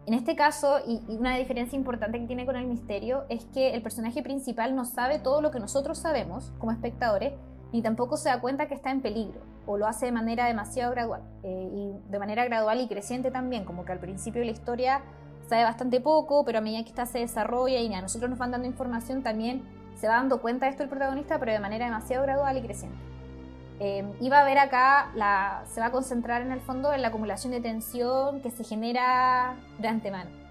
En 0.07 0.15
este 0.15 0.35
caso, 0.35 0.79
y, 0.87 1.03
y 1.09 1.17
una 1.17 1.37
diferencia 1.37 1.77
importante 1.77 2.19
que 2.19 2.27
tiene 2.27 2.45
con 2.45 2.57
el 2.57 2.67
misterio, 2.67 3.25
es 3.29 3.45
que 3.47 3.75
el 3.75 3.83
personaje 3.83 4.23
principal 4.23 4.75
no 4.75 4.85
sabe 4.85 5.19
todo 5.19 5.41
lo 5.41 5.53
que 5.53 5.61
nosotros 5.61 5.99
sabemos 5.99 6.53
como 6.59 6.73
espectadores, 6.73 7.35
ni 7.73 7.83
tampoco 7.83 8.17
se 8.17 8.29
da 8.29 8.41
cuenta 8.41 8.67
que 8.67 8.75
está 8.75 8.91
en 8.91 9.01
peligro 9.01 9.52
o 9.67 9.77
lo 9.77 9.87
hace 9.87 10.07
de 10.07 10.13
manera 10.13 10.47
demasiado 10.47 10.91
gradual 10.91 11.23
eh, 11.43 11.71
y 11.73 12.11
de 12.11 12.19
manera 12.19 12.45
gradual 12.45 12.81
y 12.81 12.89
creciente 12.89 13.31
también, 13.31 13.65
como 13.65 13.85
que 13.85 13.93
al 13.93 13.99
principio 13.99 14.41
de 14.41 14.47
la 14.47 14.53
historia 14.53 15.03
sabe 15.49 15.65
bastante 15.65 16.01
poco, 16.01 16.45
pero 16.45 16.59
a 16.59 16.61
medida 16.61 16.83
que 16.83 16.89
esta 16.89 17.07
se 17.07 17.19
desarrolla 17.19 17.79
y 17.79 17.93
a 17.93 18.01
nosotros 18.01 18.31
nos 18.31 18.39
van 18.39 18.51
dando 18.51 18.67
información 18.67 19.23
también 19.23 19.63
se 20.03 20.09
va 20.09 20.15
dando 20.15 20.41
cuenta 20.41 20.67
de 20.67 20.73
esto 20.73 20.83
el 20.83 20.89
protagonista, 20.89 21.39
pero 21.39 21.53
de 21.53 21.61
manera 21.61 21.85
demasiado 21.85 22.25
gradual 22.25 22.57
y 22.57 22.63
creciente. 22.63 22.99
Eh, 23.79 24.05
y 24.21 24.29
va 24.29 24.41
a 24.41 24.45
ver 24.45 24.59
acá, 24.59 25.13
se 25.67 25.81
va 25.81 25.87
a 25.87 25.93
concentrar 25.93 26.43
en 26.43 26.51
el 26.51 26.61
fondo 26.61 26.93
en 26.93 27.03
la 27.03 27.09
acumulación 27.09 27.53
de 27.53 27.61
tensión 27.61 28.41
que 28.41 28.51
se 28.51 28.65
genera 28.65 29.55
de 29.79 29.89
antemano. 29.89 30.42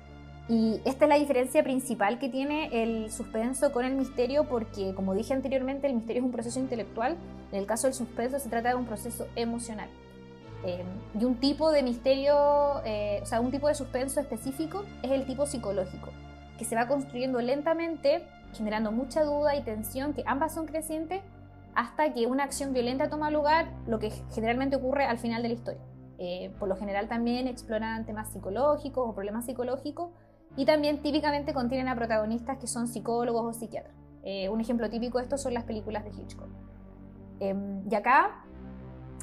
Y 0.49 0.81
esta 0.85 1.05
es 1.05 1.09
la 1.09 1.15
diferencia 1.15 1.63
principal 1.63 2.19
que 2.19 2.27
tiene 2.27 2.83
el 2.83 3.11
suspenso 3.11 3.71
con 3.71 3.85
el 3.85 3.95
misterio, 3.95 4.45
porque 4.45 4.93
como 4.95 5.13
dije 5.13 5.33
anteriormente, 5.33 5.87
el 5.87 5.93
misterio 5.93 6.21
es 6.21 6.25
un 6.25 6.31
proceso 6.31 6.59
intelectual, 6.59 7.15
en 7.51 7.59
el 7.59 7.65
caso 7.65 7.87
del 7.87 7.93
suspenso 7.93 8.39
se 8.39 8.49
trata 8.49 8.69
de 8.69 8.75
un 8.75 8.85
proceso 8.85 9.27
emocional. 9.35 9.89
Eh, 10.65 10.83
y 11.19 11.23
un 11.25 11.35
tipo 11.35 11.71
de 11.71 11.83
misterio, 11.83 12.81
eh, 12.85 13.19
o 13.23 13.25
sea, 13.25 13.39
un 13.39 13.51
tipo 13.51 13.67
de 13.67 13.75
suspenso 13.75 14.19
específico 14.19 14.83
es 15.01 15.11
el 15.11 15.25
tipo 15.25 15.45
psicológico, 15.45 16.09
que 16.57 16.65
se 16.65 16.75
va 16.75 16.87
construyendo 16.87 17.39
lentamente, 17.41 18.23
generando 18.53 18.91
mucha 18.91 19.23
duda 19.23 19.55
y 19.55 19.61
tensión, 19.61 20.13
que 20.13 20.23
ambas 20.25 20.53
son 20.53 20.65
crecientes, 20.65 21.21
hasta 21.75 22.13
que 22.13 22.27
una 22.27 22.43
acción 22.43 22.73
violenta 22.73 23.09
toma 23.09 23.31
lugar, 23.31 23.71
lo 23.87 23.99
que 23.99 24.11
generalmente 24.33 24.75
ocurre 24.75 25.05
al 25.05 25.17
final 25.17 25.41
de 25.41 25.47
la 25.49 25.53
historia. 25.53 25.81
Eh, 26.19 26.53
por 26.59 26.67
lo 26.67 26.75
general 26.75 27.07
también 27.07 27.47
exploran 27.47 28.05
temas 28.05 28.31
psicológicos 28.31 29.09
o 29.09 29.15
problemas 29.15 29.45
psicológicos 29.45 30.09
y 30.57 30.65
también 30.65 31.01
típicamente 31.01 31.53
contienen 31.53 31.87
a 31.87 31.95
protagonistas 31.95 32.57
que 32.57 32.67
son 32.67 32.87
psicólogos 32.87 33.43
o 33.55 33.59
psiquiatras. 33.59 33.95
Eh, 34.23 34.49
un 34.49 34.61
ejemplo 34.61 34.89
típico 34.89 35.17
de 35.17 35.23
esto 35.23 35.37
son 35.37 35.53
las 35.53 35.63
películas 35.63 36.03
de 36.03 36.11
Hitchcock. 36.11 36.49
Em, 37.39 37.83
y 37.89 37.95
acá, 37.95 38.43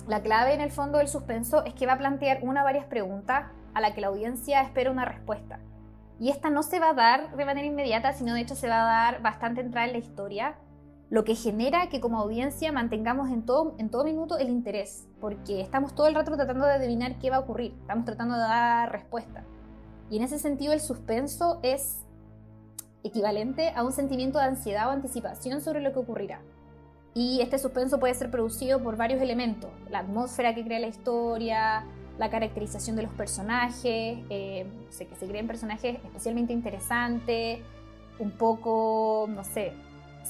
la 0.07 0.23
clave 0.23 0.55
en 0.55 0.61
el 0.61 0.71
fondo 0.71 0.99
del 0.99 1.09
suspenso 1.09 1.65
es 1.65 1.75
que 1.75 1.87
va 1.87 1.95
a 1.95 1.99
plantear 1.99 2.41
una 2.43 2.63
o 2.63 2.65
varias 2.65 2.87
preguntas 2.87 3.47
a 3.75 3.81
la 3.81 3.95
que 3.95 4.01
la 4.01 4.09
audiencia 4.09 4.63
espera 4.63 4.91
una 4.91 5.05
respuesta. 5.05 5.61
Y 6.19 6.31
esta 6.31 6.51
no 6.51 6.63
se 6.63 6.81
va 6.81 6.91
a 6.91 6.95
dar 6.95 7.37
de 7.37 7.45
manera 7.45 7.67
inmediata, 7.67 8.13
sino 8.13 8.35
de 8.35 8.41
hecho 8.41 8.57
se 8.57 8.69
va 8.69 8.83
a 8.83 9.13
dar 9.13 9.23
bastante 9.23 9.61
entrada 9.61 9.87
en 9.87 9.93
la 9.93 9.99
historia, 9.99 10.57
lo 11.11 11.25
que 11.25 11.35
genera 11.35 11.89
que 11.89 12.01
como 12.01 12.19
audiencia 12.19 12.73
mantengamos 12.73 13.31
en 13.31 13.47
todo, 13.47 13.75
en 13.79 13.89
todo 13.89 14.05
minuto 14.05 14.37
el 14.37 14.49
interés, 14.49 15.09
porque 15.21 15.61
estamos 15.61 15.95
todo 15.95 16.07
el 16.09 16.15
rato 16.15 16.35
tratando 16.35 16.67
de 16.67 16.73
adivinar 16.73 17.19
qué 17.19 17.31
va 17.31 17.37
a 17.37 17.41
ocurrir, 17.41 17.75
estamos 17.81 18.05
tratando 18.05 18.35
de 18.35 18.41
dar 18.41 18.91
respuesta. 18.91 19.45
Y 20.11 20.17
en 20.17 20.23
ese 20.23 20.39
sentido 20.39 20.73
el 20.73 20.81
suspenso 20.81 21.61
es 21.63 21.99
equivalente 23.05 23.71
a 23.75 23.85
un 23.85 23.93
sentimiento 23.93 24.39
de 24.39 24.45
ansiedad 24.45 24.89
o 24.89 24.91
anticipación 24.91 25.61
sobre 25.61 25.81
lo 25.81 25.93
que 25.93 25.99
ocurrirá. 25.99 26.41
Y 27.15 27.41
este 27.41 27.59
suspenso 27.59 27.99
puede 27.99 28.15
ser 28.15 28.31
producido 28.31 28.83
por 28.83 28.97
varios 28.97 29.21
elementos, 29.21 29.71
la 29.91 30.01
atmósfera 30.01 30.55
que 30.55 30.65
crea 30.65 30.79
la 30.79 30.87
historia, 30.87 31.85
la 32.19 32.31
caracterización 32.31 32.97
de 32.97 33.03
los 33.03 33.13
personajes, 33.13 34.19
eh, 34.29 34.67
sé, 34.91 35.07
que 35.07 35.15
se 35.15 35.27
creen 35.27 35.47
personajes 35.47 35.99
especialmente 36.05 36.53
interesantes, 36.53 37.61
un 38.19 38.33
poco, 38.33 39.27
no 39.29 39.45
sé, 39.45 39.73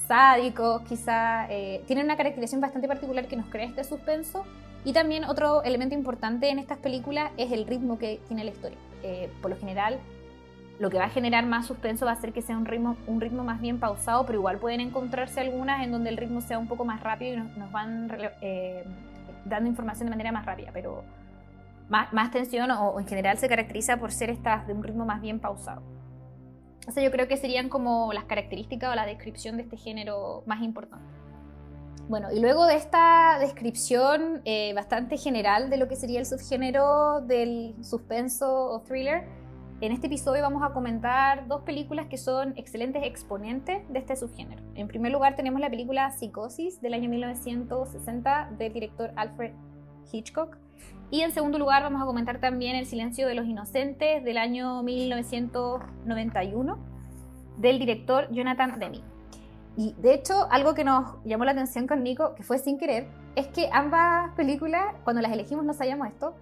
sádicos 0.06 0.82
quizá, 0.82 1.50
eh, 1.50 1.82
tienen 1.86 2.04
una 2.04 2.16
caracterización 2.16 2.60
bastante 2.60 2.86
particular 2.88 3.26
que 3.26 3.36
nos 3.36 3.46
crea 3.46 3.66
este 3.66 3.84
suspenso. 3.84 4.44
Y 4.84 4.92
también 4.92 5.24
otro 5.24 5.62
elemento 5.62 5.94
importante 5.94 6.50
en 6.50 6.58
estas 6.58 6.78
películas 6.78 7.32
es 7.36 7.52
el 7.52 7.66
ritmo 7.66 7.98
que 7.98 8.20
tiene 8.28 8.44
la 8.44 8.50
historia. 8.50 8.78
Eh, 9.02 9.30
por 9.42 9.50
lo 9.50 9.56
general, 9.56 9.98
lo 10.78 10.90
que 10.90 10.98
va 10.98 11.04
a 11.04 11.10
generar 11.10 11.44
más 11.46 11.66
suspenso 11.66 12.06
va 12.06 12.12
a 12.12 12.16
ser 12.16 12.32
que 12.32 12.42
sea 12.42 12.56
un 12.56 12.64
ritmo, 12.64 12.96
un 13.06 13.20
ritmo 13.20 13.42
más 13.42 13.60
bien 13.60 13.80
pausado, 13.80 14.24
pero 14.24 14.38
igual 14.38 14.58
pueden 14.58 14.80
encontrarse 14.80 15.40
algunas 15.40 15.84
en 15.84 15.90
donde 15.90 16.10
el 16.10 16.16
ritmo 16.16 16.40
sea 16.40 16.58
un 16.58 16.68
poco 16.68 16.84
más 16.84 17.02
rápido 17.02 17.34
y 17.34 17.36
nos, 17.36 17.72
van 17.72 18.08
eh, 18.40 18.84
dando 19.44 19.68
información 19.68 20.06
de 20.06 20.10
manera 20.10 20.30
más 20.30 20.46
rápida, 20.46 20.70
pero 20.72 21.02
más, 21.88 22.12
más 22.12 22.30
tensión 22.30 22.70
o, 22.70 23.00
en 23.00 23.06
general 23.06 23.38
se 23.38 23.48
caracteriza 23.48 23.96
por 23.96 24.12
ser 24.12 24.30
estas 24.30 24.66
de 24.66 24.72
un 24.72 24.82
ritmo 24.82 25.04
más 25.04 25.20
bien 25.20 25.40
pausado. 25.40 25.82
O 26.86 26.92
sea, 26.92 27.02
yo 27.02 27.10
creo 27.10 27.28
que 27.28 27.36
serían 27.36 27.68
como 27.68 28.12
las 28.12 28.24
características 28.24 28.92
o 28.92 28.94
la 28.94 29.04
descripción 29.04 29.56
de 29.56 29.64
este 29.64 29.76
género 29.76 30.42
más 30.46 30.62
importante. 30.62 31.17
Bueno, 32.08 32.32
y 32.32 32.40
luego 32.40 32.64
de 32.64 32.74
esta 32.76 33.38
descripción 33.38 34.40
eh, 34.46 34.72
bastante 34.72 35.18
general 35.18 35.68
de 35.68 35.76
lo 35.76 35.88
que 35.88 35.96
sería 35.96 36.20
el 36.20 36.24
subgénero 36.24 37.20
del 37.20 37.74
suspenso 37.82 38.50
o 38.50 38.80
thriller, 38.80 39.26
en 39.82 39.92
este 39.92 40.06
episodio 40.06 40.40
vamos 40.40 40.62
a 40.62 40.72
comentar 40.72 41.46
dos 41.48 41.60
películas 41.64 42.06
que 42.06 42.16
son 42.16 42.54
excelentes 42.56 43.02
exponentes 43.04 43.86
de 43.90 43.98
este 43.98 44.16
subgénero. 44.16 44.62
En 44.74 44.88
primer 44.88 45.12
lugar 45.12 45.36
tenemos 45.36 45.60
la 45.60 45.68
película 45.68 46.10
Psicosis 46.10 46.80
del 46.80 46.94
año 46.94 47.10
1960 47.10 48.52
del 48.56 48.72
director 48.72 49.12
Alfred 49.14 49.52
Hitchcock. 50.10 50.56
Y 51.10 51.20
en 51.20 51.32
segundo 51.32 51.58
lugar 51.58 51.82
vamos 51.82 52.00
a 52.00 52.06
comentar 52.06 52.40
también 52.40 52.74
El 52.74 52.86
silencio 52.86 53.28
de 53.28 53.34
los 53.34 53.44
inocentes 53.44 54.24
del 54.24 54.38
año 54.38 54.82
1991 54.82 56.78
del 57.58 57.78
director 57.78 58.32
Jonathan 58.32 58.78
Demme. 58.78 59.17
Y 59.78 59.94
de 59.96 60.12
hecho, 60.12 60.48
algo 60.50 60.74
que 60.74 60.82
nos 60.82 61.24
llamó 61.24 61.44
la 61.44 61.52
atención 61.52 61.86
con 61.86 62.02
Nico, 62.02 62.34
que 62.34 62.42
fue 62.42 62.58
sin 62.58 62.78
querer, 62.78 63.06
es 63.36 63.46
que 63.46 63.70
ambas 63.72 64.34
películas, 64.34 64.82
cuando 65.04 65.22
las 65.22 65.30
elegimos 65.30 65.64
no 65.64 65.72
sabíamos 65.72 66.08
esto, 66.08 66.34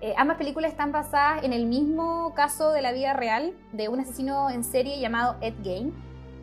eh, 0.00 0.14
ambas 0.16 0.36
películas 0.36 0.70
están 0.70 0.92
basadas 0.92 1.42
en 1.42 1.52
el 1.52 1.66
mismo 1.66 2.32
caso 2.36 2.70
de 2.70 2.82
la 2.82 2.92
vida 2.92 3.12
real 3.12 3.52
de 3.72 3.88
un 3.88 3.98
asesino 3.98 4.48
en 4.48 4.62
serie 4.62 5.00
llamado 5.00 5.34
Ed 5.40 5.54
Gein, 5.64 5.92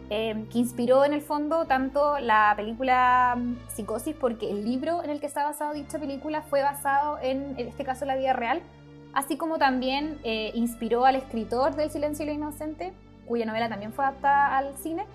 eh, 0.10 0.46
que 0.52 0.58
inspiró 0.58 1.06
en 1.06 1.14
el 1.14 1.22
fondo 1.22 1.68
tanto 1.68 2.20
la 2.20 2.52
película 2.58 3.38
mm, 3.38 3.70
Psicosis, 3.70 4.14
porque 4.20 4.52
el 4.52 4.66
libro 4.66 5.02
en 5.06 5.10
el 5.10 5.22
que 5.22 5.28
está 5.28 5.46
basado 5.46 5.72
dicha 5.72 6.00
película 6.00 6.42
fue 6.42 6.64
basado 6.64 7.18
en, 7.22 7.56
este 7.58 7.86
caso, 7.86 8.04
la 8.04 8.18
vida 8.18 8.34
real, 8.34 8.62
así 9.14 9.38
como 9.38 9.58
también 9.58 10.20
eh, 10.26 10.52
inspiró 10.54 11.06
al 11.06 11.16
escritor 11.16 11.78
del 11.78 11.90
Silencio 11.90 12.26
y 12.26 12.28
lo 12.28 12.34
Inocente, 12.34 12.92
cuya 13.26 13.46
novela 13.46 13.70
también 13.70 13.94
fue 13.94 14.04
adaptada 14.04 14.58
al 14.58 14.76
cine, 14.76 15.06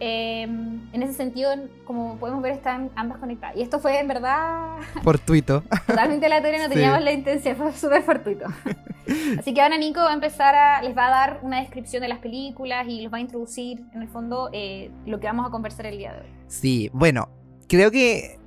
Em, 0.00 0.80
en 0.92 1.02
ese 1.02 1.14
sentido, 1.14 1.50
como 1.84 2.18
podemos 2.18 2.40
ver, 2.42 2.52
están 2.52 2.90
ambas 2.94 3.18
conectadas. 3.18 3.56
Y 3.56 3.62
esto 3.62 3.80
fue 3.80 3.98
en 3.98 4.06
verdad. 4.06 4.76
Fortuito. 5.02 5.62
Totalmente 5.86 6.26
aleatorio, 6.26 6.58
no 6.60 6.68
teníamos 6.72 7.02
la 7.02 7.12
intención, 7.12 7.56
fue 7.56 7.72
súper 7.72 8.02
fortuito. 8.02 8.46
Así 9.38 9.54
que 9.54 9.60
ahora 9.60 9.76
Nico 9.78 10.00
va 10.00 10.10
a 10.10 10.14
empezar 10.14 10.54
a. 10.54 10.82
les 10.82 10.96
va 10.96 11.08
a 11.08 11.10
dar 11.10 11.40
una 11.42 11.60
descripción 11.60 12.02
de 12.02 12.08
las 12.08 12.18
películas 12.18 12.86
y 12.88 13.02
los 13.02 13.12
va 13.12 13.18
a 13.18 13.20
introducir, 13.20 13.82
en 13.92 14.02
el 14.02 14.08
fondo, 14.08 14.50
eh, 14.52 14.90
lo 15.06 15.18
que 15.18 15.26
vamos 15.26 15.46
a 15.46 15.50
conversar 15.50 15.86
el 15.86 15.98
día 15.98 16.12
de 16.12 16.20
hoy. 16.20 16.26
Sí, 16.46 16.90
bueno, 16.92 17.28
creo 17.68 17.90
que. 17.90 18.38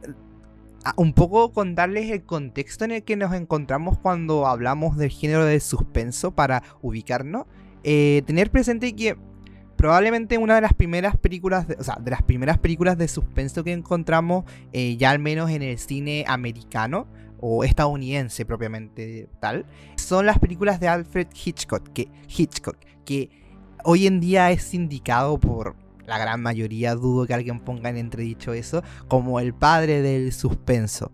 Un 0.95 1.13
poco 1.13 1.51
contarles 1.51 2.09
el 2.09 2.23
contexto 2.23 2.85
en 2.85 2.91
el 2.91 3.03
que 3.03 3.15
nos 3.15 3.35
encontramos 3.35 3.99
cuando 3.99 4.47
hablamos 4.47 4.97
del 4.97 5.11
género 5.11 5.45
del 5.45 5.61
suspenso 5.61 6.31
para 6.31 6.63
ubicarnos. 6.81 7.45
Eh, 7.83 8.23
tener 8.25 8.49
presente 8.49 8.95
que 8.95 9.15
probablemente 9.81 10.37
una 10.37 10.53
de 10.53 10.61
las 10.61 10.75
primeras 10.75 11.17
películas, 11.17 11.67
de, 11.67 11.73
o 11.73 11.83
sea, 11.83 11.97
de 11.99 12.11
las 12.11 12.21
primeras 12.21 12.59
películas 12.59 12.99
de 12.99 13.07
suspenso 13.07 13.63
que 13.63 13.73
encontramos, 13.73 14.45
eh, 14.73 14.95
ya 14.95 15.09
al 15.09 15.17
menos 15.17 15.49
en 15.49 15.63
el 15.63 15.79
cine 15.79 16.23
americano 16.27 17.07
o 17.39 17.63
estadounidense 17.63 18.45
propiamente 18.45 19.27
tal, 19.39 19.65
son 19.95 20.27
las 20.27 20.37
películas 20.37 20.79
de 20.79 20.87
Alfred 20.87 21.29
Hitchcock, 21.33 21.89
que, 21.93 22.09
Hitchcock, 22.27 22.77
que 23.05 23.31
hoy 23.83 24.05
en 24.05 24.19
día 24.19 24.51
es 24.51 24.71
indicado 24.75 25.39
por 25.39 25.75
la 26.05 26.19
gran 26.19 26.43
mayoría, 26.43 26.93
dudo 26.93 27.25
que 27.25 27.33
alguien 27.33 27.59
ponga 27.59 27.89
en 27.89 27.97
entredicho 27.97 28.53
eso, 28.53 28.83
como 29.07 29.39
el 29.39 29.55
padre 29.55 30.03
del 30.03 30.31
suspenso. 30.31 31.11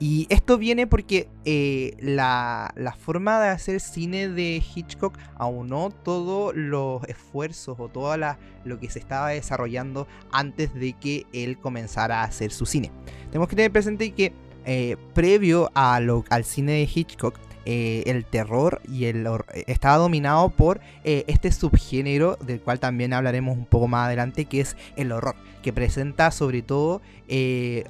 Y 0.00 0.26
esto 0.30 0.58
viene 0.58 0.86
porque 0.86 1.28
eh, 1.44 1.96
la, 2.00 2.72
forma 2.98 3.40
de 3.40 3.48
hacer 3.48 3.80
cine 3.80 4.28
de 4.28 4.62
Hitchcock 4.74 5.18
aunó 5.36 5.90
todos 5.90 6.54
los 6.54 7.02
esfuerzos 7.04 7.80
o 7.80 7.88
todo 7.88 8.16
lo 8.64 8.78
que 8.78 8.90
se 8.90 9.00
estaba 9.00 9.30
desarrollando 9.30 10.06
antes 10.30 10.72
de 10.74 10.92
que 10.92 11.26
él 11.32 11.58
comenzara 11.58 12.20
a 12.20 12.24
hacer 12.24 12.52
su 12.52 12.64
cine. 12.64 12.92
Tenemos 13.30 13.48
que 13.48 13.56
tener 13.56 13.72
presente 13.72 14.12
que 14.12 14.32
eh, 14.64 14.96
previo 15.14 15.70
a 15.74 15.98
lo, 15.98 16.24
al 16.30 16.44
cine 16.44 16.72
de 16.72 16.88
Hitchcock, 16.94 17.36
eh, 17.70 18.02
el 18.06 18.24
terror 18.24 18.80
y 18.90 19.04
el 19.04 19.26
eh, 19.26 19.64
estaba 19.66 19.98
dominado 19.98 20.48
por 20.48 20.80
eh, 21.04 21.24
este 21.26 21.52
subgénero 21.52 22.36
del 22.36 22.62
cual 22.62 22.80
también 22.80 23.12
hablaremos 23.12 23.58
un 23.58 23.66
poco 23.66 23.88
más 23.88 24.06
adelante 24.06 24.46
que 24.46 24.62
es 24.62 24.74
el 24.96 25.12
horror 25.12 25.34
que 25.60 25.70
presenta 25.70 26.30
sobre 26.30 26.62
todo 26.62 27.02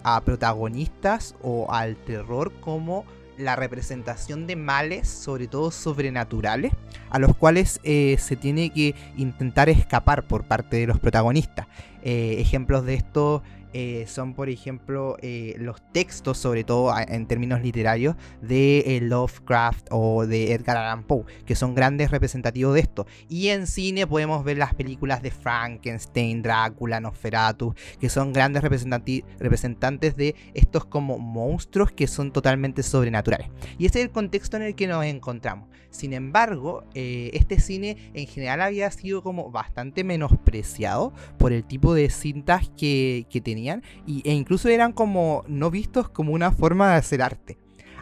a 0.03 0.21
protagonistas 0.23 1.37
o 1.43 1.71
al 1.71 1.95
terror 1.95 2.53
como 2.61 3.05
la 3.37 3.55
representación 3.55 4.49
de 4.49 4.57
males, 4.57 5.07
sobre 5.07 5.47
todo 5.47 5.71
sobrenaturales, 5.71 6.73
a 7.11 7.21
los 7.21 7.37
cuales 7.37 7.79
se 7.85 8.37
tiene 8.37 8.71
que 8.71 8.97
intentar 9.17 9.69
escapar 9.69 10.27
por 10.27 10.43
parte 10.43 10.77
de 10.77 10.89
los 10.89 10.99
protagonistas. 10.99 11.69
ejemplos 12.03 12.85
de 12.85 12.95
esto 12.95 13.45
eh, 13.73 14.05
son, 14.07 14.35
por 14.35 14.49
ejemplo, 14.49 15.17
eh, 15.21 15.55
los 15.59 15.83
textos, 15.93 16.39
sobre 16.39 16.65
todo 16.65 16.93
en 16.99 17.27
términos 17.27 17.63
literarios, 17.63 18.17
de 18.41 18.97
eh, 18.97 19.01
Lovecraft 19.01 19.89
o 19.91 20.27
de 20.27 20.53
Edgar 20.53 20.77
Allan 20.77 21.05
Poe, 21.05 21.25
que 21.45 21.55
son 21.55 21.75
grandes 21.75 22.11
representativos 22.11 22.75
de 22.75 22.81
esto. 22.81 23.07
Y 23.29 23.49
en 23.49 23.67
cine 23.67 24.07
podemos 24.07 24.45
ver 24.45 24.59
las 24.59 24.75
películas 24.75 25.23
de 25.23 25.31
Frankenstein, 25.31 26.43
Drácula, 26.43 27.01
Nosferatu, 27.01 27.75
que 28.01 28.09
son 28.09 28.33
grandes 28.33 28.63
representantes 28.63 30.17
de 30.17 30.35
estos 30.55 30.85
como 30.85 31.19
monstruos 31.19 31.93
que 31.93 32.07
son 32.07 32.33
totalmente 32.33 32.83
sobrenaturales. 32.83 33.49
Y 33.79 33.87
ese 33.87 34.01
es 34.01 34.07
el 34.07 34.11
contexto 34.11 34.57
en 34.57 34.63
el 34.63 34.75
que 34.75 34.87
nos 34.87 35.05
encontramos. 35.05 35.69
Sin 35.91 36.13
embargo, 36.13 36.85
este 36.95 37.61
cine 37.61 37.97
en 38.15 38.27
general 38.27 38.61
había 38.61 38.91
sido 38.91 39.23
como 39.23 39.51
bastante 39.51 40.05
menospreciado 40.05 41.13
por 41.39 41.53
el 41.53 41.65
tipo 41.65 41.95
de 41.95 42.11
cintas 42.11 42.71
que, 42.77 43.27
que 43.31 43.41
tenía 43.41 43.81
e 44.07 44.33
incluso 44.33 44.69
eran 44.69 44.93
como 44.93 45.45
no 45.49 45.71
vistos 45.71 46.09
como 46.09 46.33
una 46.33 46.53
forma 46.53 46.91
de 46.91 46.97
hacer 46.97 47.23
arte. 47.23 47.59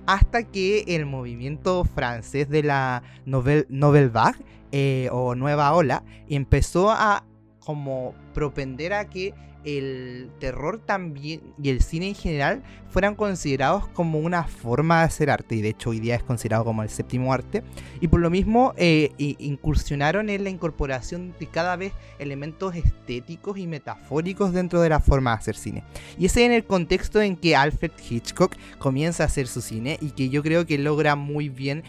Hasta 0.06 0.44
que 0.44 0.84
el 0.86 1.04
movimiento 1.04 1.84
francés 1.84 2.48
de 2.48 2.62
la 2.62 3.02
Nouvelle, 3.24 4.08
Vague 4.08 4.38
eh, 4.72 5.08
o 5.10 5.34
Nueva 5.34 5.72
Ola 5.74 6.04
empezó 6.28 6.90
a 6.90 7.24
como 7.58 8.14
propender 8.32 8.92
a 8.92 9.08
que 9.10 9.34
el 9.66 10.30
terror 10.38 10.78
también 10.78 11.42
y 11.60 11.70
el 11.70 11.82
cine 11.82 12.08
en 12.08 12.14
general 12.14 12.62
fueran 12.88 13.16
considerados 13.16 13.88
como 13.88 14.20
una 14.20 14.44
forma 14.44 15.00
de 15.00 15.06
hacer 15.06 15.28
arte 15.28 15.56
y 15.56 15.60
de 15.60 15.70
hecho 15.70 15.90
hoy 15.90 15.98
día 15.98 16.14
es 16.14 16.22
considerado 16.22 16.64
como 16.64 16.84
el 16.84 16.88
séptimo 16.88 17.32
arte 17.32 17.64
y 18.00 18.06
por 18.06 18.20
lo 18.20 18.30
mismo 18.30 18.74
eh, 18.76 19.12
incursionaron 19.18 20.30
en 20.30 20.44
la 20.44 20.50
incorporación 20.50 21.34
de 21.38 21.46
cada 21.48 21.74
vez 21.76 21.92
elementos 22.20 22.76
estéticos 22.76 23.58
y 23.58 23.66
metafóricos 23.66 24.52
dentro 24.52 24.80
de 24.80 24.88
la 24.88 25.00
forma 25.00 25.32
de 25.32 25.38
hacer 25.38 25.56
cine. 25.56 25.84
Y 26.16 26.26
ese 26.26 26.46
en 26.46 26.52
el 26.52 26.64
contexto 26.64 27.20
en 27.20 27.36
que 27.36 27.56
Alfred 27.56 27.90
Hitchcock 28.08 28.54
comienza 28.78 29.24
a 29.24 29.26
hacer 29.26 29.48
su 29.48 29.60
cine 29.60 29.98
y 30.00 30.12
que 30.12 30.28
yo 30.28 30.42
creo 30.42 30.64
que 30.64 30.78
logra 30.78 31.16
muy 31.16 31.48
bien 31.48 31.82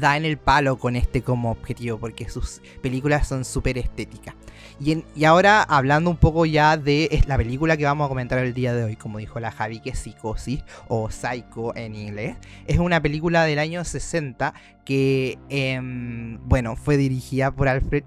da 0.00 0.16
en 0.16 0.24
el 0.24 0.38
palo 0.38 0.78
con 0.78 0.96
este 0.96 1.22
como 1.22 1.50
objetivo 1.50 1.98
porque 1.98 2.28
sus 2.28 2.60
películas 2.82 3.26
son 3.28 3.44
súper 3.44 3.78
estéticas. 3.78 4.34
Y, 4.80 5.24
ahora 5.24 5.62
hablando 5.62 6.10
un 6.10 6.16
poco 6.16 6.46
ya 6.46 6.76
de 6.76 7.22
la 7.26 7.36
película 7.36 7.76
que 7.76 7.84
vamos 7.84 8.06
a 8.06 8.08
comentar 8.08 8.38
el 8.40 8.54
día 8.54 8.74
de 8.74 8.84
hoy, 8.84 8.96
como 8.96 9.18
dijo 9.18 9.38
la 9.38 9.52
Javi, 9.52 9.80
que 9.80 9.90
es 9.90 9.98
Psicosis 9.98 10.64
o 10.88 11.10
Psycho 11.10 11.76
en 11.76 11.94
inglés. 11.94 12.36
Es 12.66 12.78
una 12.78 13.00
película 13.00 13.44
del 13.44 13.58
año 13.60 13.84
60 13.84 14.52
que, 14.84 15.38
em, 15.48 16.38
bueno, 16.46 16.76
fue 16.76 16.96
dirigida 16.96 17.50
por 17.52 17.68
Alfred 17.68 18.04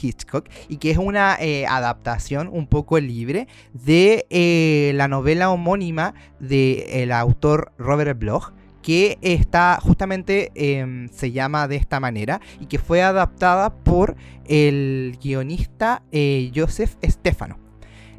Hitchcock 0.00 0.48
y 0.68 0.76
que 0.76 0.90
es 0.90 0.98
una 0.98 1.36
eh, 1.40 1.66
adaptación 1.66 2.48
un 2.52 2.66
poco 2.66 2.98
libre 3.00 3.48
de 3.72 4.26
eh, 4.30 4.92
la 4.94 5.08
novela 5.08 5.50
homónima 5.50 6.14
del 6.38 7.12
autor 7.12 7.72
Robert 7.78 8.18
Bloch 8.18 8.52
que 8.90 9.18
está 9.22 9.78
justamente 9.80 10.50
em, 10.56 11.08
se 11.10 11.30
llama 11.30 11.68
de 11.68 11.76
esta 11.76 12.00
manera 12.00 12.40
y 12.58 12.66
que 12.66 12.80
fue 12.80 13.02
adaptada 13.02 13.72
por 13.72 14.16
el 14.46 15.16
guionista 15.22 16.02
eh, 16.10 16.50
Joseph 16.52 16.96
Stefano. 17.04 17.56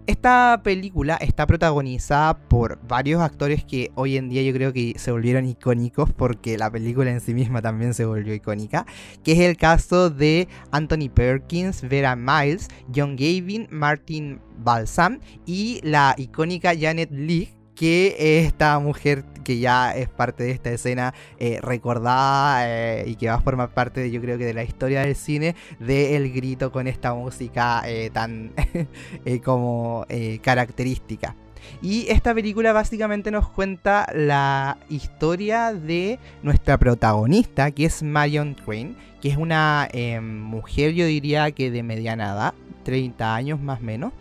Esta 0.08 0.62
película 0.64 1.18
está 1.18 1.46
protagonizada 1.46 2.38
por 2.48 2.80
varios 2.88 3.22
actores 3.22 3.66
que 3.66 3.92
hoy 3.96 4.16
en 4.16 4.30
día 4.30 4.44
yo 4.44 4.54
creo 4.54 4.72
que 4.72 4.94
se 4.96 5.12
volvieron 5.12 5.46
icónicos 5.46 6.14
porque 6.14 6.58
la 6.58 6.72
película 6.72 7.12
en 7.12 7.20
sí 7.20 7.34
misma 7.34 7.62
también 7.62 7.94
se 7.94 8.06
volvió 8.06 8.34
icónica, 8.34 8.86
que 9.26 9.34
es 9.34 9.40
el 9.40 9.58
caso 9.58 10.10
de 10.10 10.48
Anthony 10.72 11.10
Perkins, 11.14 11.82
Vera 11.82 12.16
Miles, 12.16 12.70
John 12.96 13.18
Gavin, 13.18 13.68
Martin 13.72 14.40
Balsam 14.58 15.20
y 15.46 15.82
la 15.84 16.16
icónica 16.18 16.72
Janet 16.80 17.12
Leigh 17.12 17.61
que 17.82 18.46
esta 18.46 18.78
mujer 18.78 19.24
que 19.44 19.58
ya 19.58 19.96
es 19.96 20.08
parte 20.08 20.44
de 20.44 20.52
esta 20.52 20.70
escena 20.70 21.16
eh, 21.40 21.58
recordada 21.64 22.70
eh, 22.70 23.06
y 23.08 23.16
que 23.16 23.28
va 23.28 23.34
a 23.34 23.42
formar 23.42 23.74
parte, 23.74 24.02
de, 24.02 24.12
yo 24.12 24.22
creo 24.22 24.38
que 24.38 24.46
de 24.46 24.54
la 24.54 24.64
historia 24.64 25.02
del 25.02 25.16
cine, 25.16 25.56
de 25.80 26.16
El 26.16 26.32
Grito 26.32 26.72
con 26.72 26.86
esta 26.86 27.16
música 27.16 27.82
eh, 27.88 28.12
tan 28.14 28.52
como 29.44 30.06
característica. 30.44 31.36
Y 31.82 32.06
esta 32.10 32.36
película 32.36 32.72
básicamente 32.72 33.32
nos 33.32 33.50
cuenta 33.50 34.06
la 34.14 34.78
historia 34.88 35.74
de 35.74 36.20
nuestra 36.44 36.78
protagonista, 36.78 37.72
que 37.72 37.86
es 37.86 38.04
Marion 38.04 38.54
Crane, 38.54 38.94
que 39.24 39.30
es 39.30 39.38
una 39.38 39.90
mujer, 40.22 40.94
yo 40.94 41.08
diría 41.08 41.50
que 41.50 41.72
de 41.72 41.82
mediana 41.82 42.34
edad, 42.34 42.54
30 42.84 43.36
años 43.36 43.60
más 43.60 43.80
o 43.80 43.84
menos, 43.84 44.14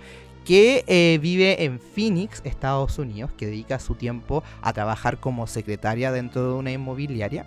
que 0.51 0.83
eh, 0.89 1.21
vive 1.23 1.63
en 1.63 1.79
Phoenix, 1.79 2.43
Estados 2.45 2.99
Unidos, 2.99 3.31
que 3.37 3.47
dedica 3.47 3.79
su 3.79 3.95
tiempo 3.95 4.43
a 4.63 4.73
trabajar 4.73 5.21
como 5.21 5.47
secretaria 5.47 6.11
dentro 6.11 6.45
de 6.45 6.55
una 6.55 6.73
inmobiliaria. 6.73 7.47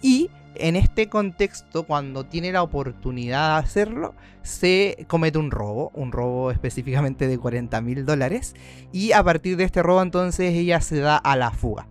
Y 0.00 0.30
en 0.54 0.74
este 0.74 1.10
contexto, 1.10 1.82
cuando 1.82 2.24
tiene 2.24 2.50
la 2.50 2.62
oportunidad 2.62 3.50
de 3.50 3.66
hacerlo, 3.66 4.14
se 4.40 5.04
comete 5.08 5.36
un 5.36 5.50
robo, 5.50 5.90
un 5.92 6.10
robo 6.10 6.50
específicamente 6.50 7.28
de 7.28 7.36
40 7.36 7.82
mil 7.82 8.06
dólares. 8.06 8.54
Y 8.92 9.12
a 9.12 9.22
partir 9.22 9.58
de 9.58 9.64
este 9.64 9.82
robo 9.82 10.00
entonces 10.00 10.54
ella 10.54 10.80
se 10.80 11.00
da 11.00 11.18
a 11.18 11.36
la 11.36 11.50
fuga. 11.50 11.86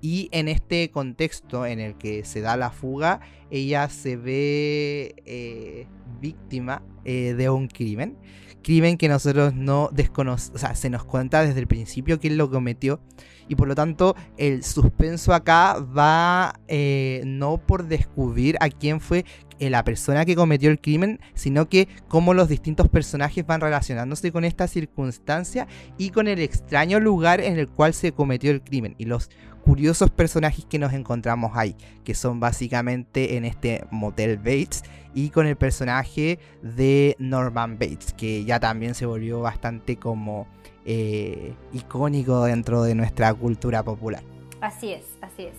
Y 0.00 0.28
en 0.32 0.48
este 0.48 0.90
contexto 0.90 1.66
en 1.66 1.78
el 1.78 1.94
que 1.94 2.24
se 2.24 2.40
da 2.40 2.56
la 2.56 2.70
fuga, 2.70 3.20
ella 3.48 3.88
se 3.88 4.16
ve 4.16 5.14
eh, 5.24 5.86
víctima 6.20 6.82
eh, 7.04 7.34
de 7.34 7.48
un 7.48 7.68
crimen 7.68 8.18
crimen 8.64 8.98
que 8.98 9.08
nosotros 9.08 9.54
no 9.54 9.90
desconocemos, 9.92 10.56
o 10.56 10.58
sea, 10.58 10.74
se 10.74 10.90
nos 10.90 11.04
cuenta 11.04 11.44
desde 11.44 11.60
el 11.60 11.68
principio 11.68 12.18
quién 12.18 12.36
lo 12.36 12.50
cometió 12.50 13.00
y 13.48 13.54
por 13.54 13.68
lo 13.68 13.76
tanto 13.76 14.16
el 14.36 14.64
suspenso 14.64 15.32
acá 15.32 15.78
va 15.78 16.58
eh, 16.66 17.22
no 17.24 17.58
por 17.58 17.86
descubrir 17.86 18.56
a 18.58 18.68
quién 18.70 19.00
fue 19.00 19.24
eh, 19.60 19.70
la 19.70 19.84
persona 19.84 20.24
que 20.24 20.34
cometió 20.34 20.70
el 20.70 20.80
crimen, 20.80 21.20
sino 21.34 21.68
que 21.68 21.86
cómo 22.08 22.34
los 22.34 22.48
distintos 22.48 22.88
personajes 22.88 23.46
van 23.46 23.60
relacionándose 23.60 24.32
con 24.32 24.44
esta 24.44 24.66
circunstancia 24.66 25.68
y 25.96 26.10
con 26.10 26.26
el 26.26 26.40
extraño 26.40 26.98
lugar 26.98 27.40
en 27.40 27.58
el 27.58 27.68
cual 27.68 27.94
se 27.94 28.12
cometió 28.12 28.50
el 28.50 28.62
crimen. 28.62 28.96
Y 28.98 29.04
los 29.04 29.30
curiosos 29.64 30.10
personajes 30.10 30.66
que 30.66 30.78
nos 30.78 30.92
encontramos 30.92 31.52
ahí, 31.54 31.74
que 32.04 32.14
son 32.14 32.38
básicamente 32.38 33.36
en 33.36 33.46
este 33.46 33.84
Motel 33.90 34.36
Bates 34.36 34.84
y 35.14 35.30
con 35.30 35.46
el 35.46 35.56
personaje 35.56 36.38
de 36.62 37.16
Norman 37.18 37.78
Bates, 37.78 38.12
que 38.12 38.44
ya 38.44 38.60
también 38.60 38.94
se 38.94 39.06
volvió 39.06 39.40
bastante 39.40 39.96
como 39.96 40.46
eh, 40.84 41.54
icónico 41.72 42.44
dentro 42.44 42.82
de 42.82 42.94
nuestra 42.94 43.32
cultura 43.32 43.82
popular. 43.82 44.22
Así 44.60 44.92
es, 44.92 45.04
así 45.22 45.44
es. 45.44 45.54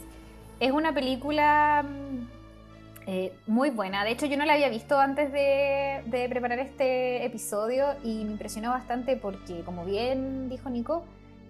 Es 0.59 0.71
una 0.71 0.93
película 0.93 1.83
mm, 1.83 3.07
eh, 3.07 3.33
muy 3.47 3.71
buena. 3.71 4.03
De 4.03 4.11
hecho, 4.11 4.27
yo 4.27 4.37
no 4.37 4.45
la 4.45 4.53
había 4.53 4.69
visto 4.69 4.99
antes 4.99 5.31
de, 5.31 6.03
de 6.05 6.29
preparar 6.29 6.59
este 6.59 7.25
episodio 7.25 7.87
y 8.03 8.23
me 8.23 8.31
impresionó 8.31 8.69
bastante 8.69 9.15
porque, 9.17 9.61
como 9.61 9.83
bien 9.83 10.47
dijo 10.47 10.69
Nico, 10.69 11.05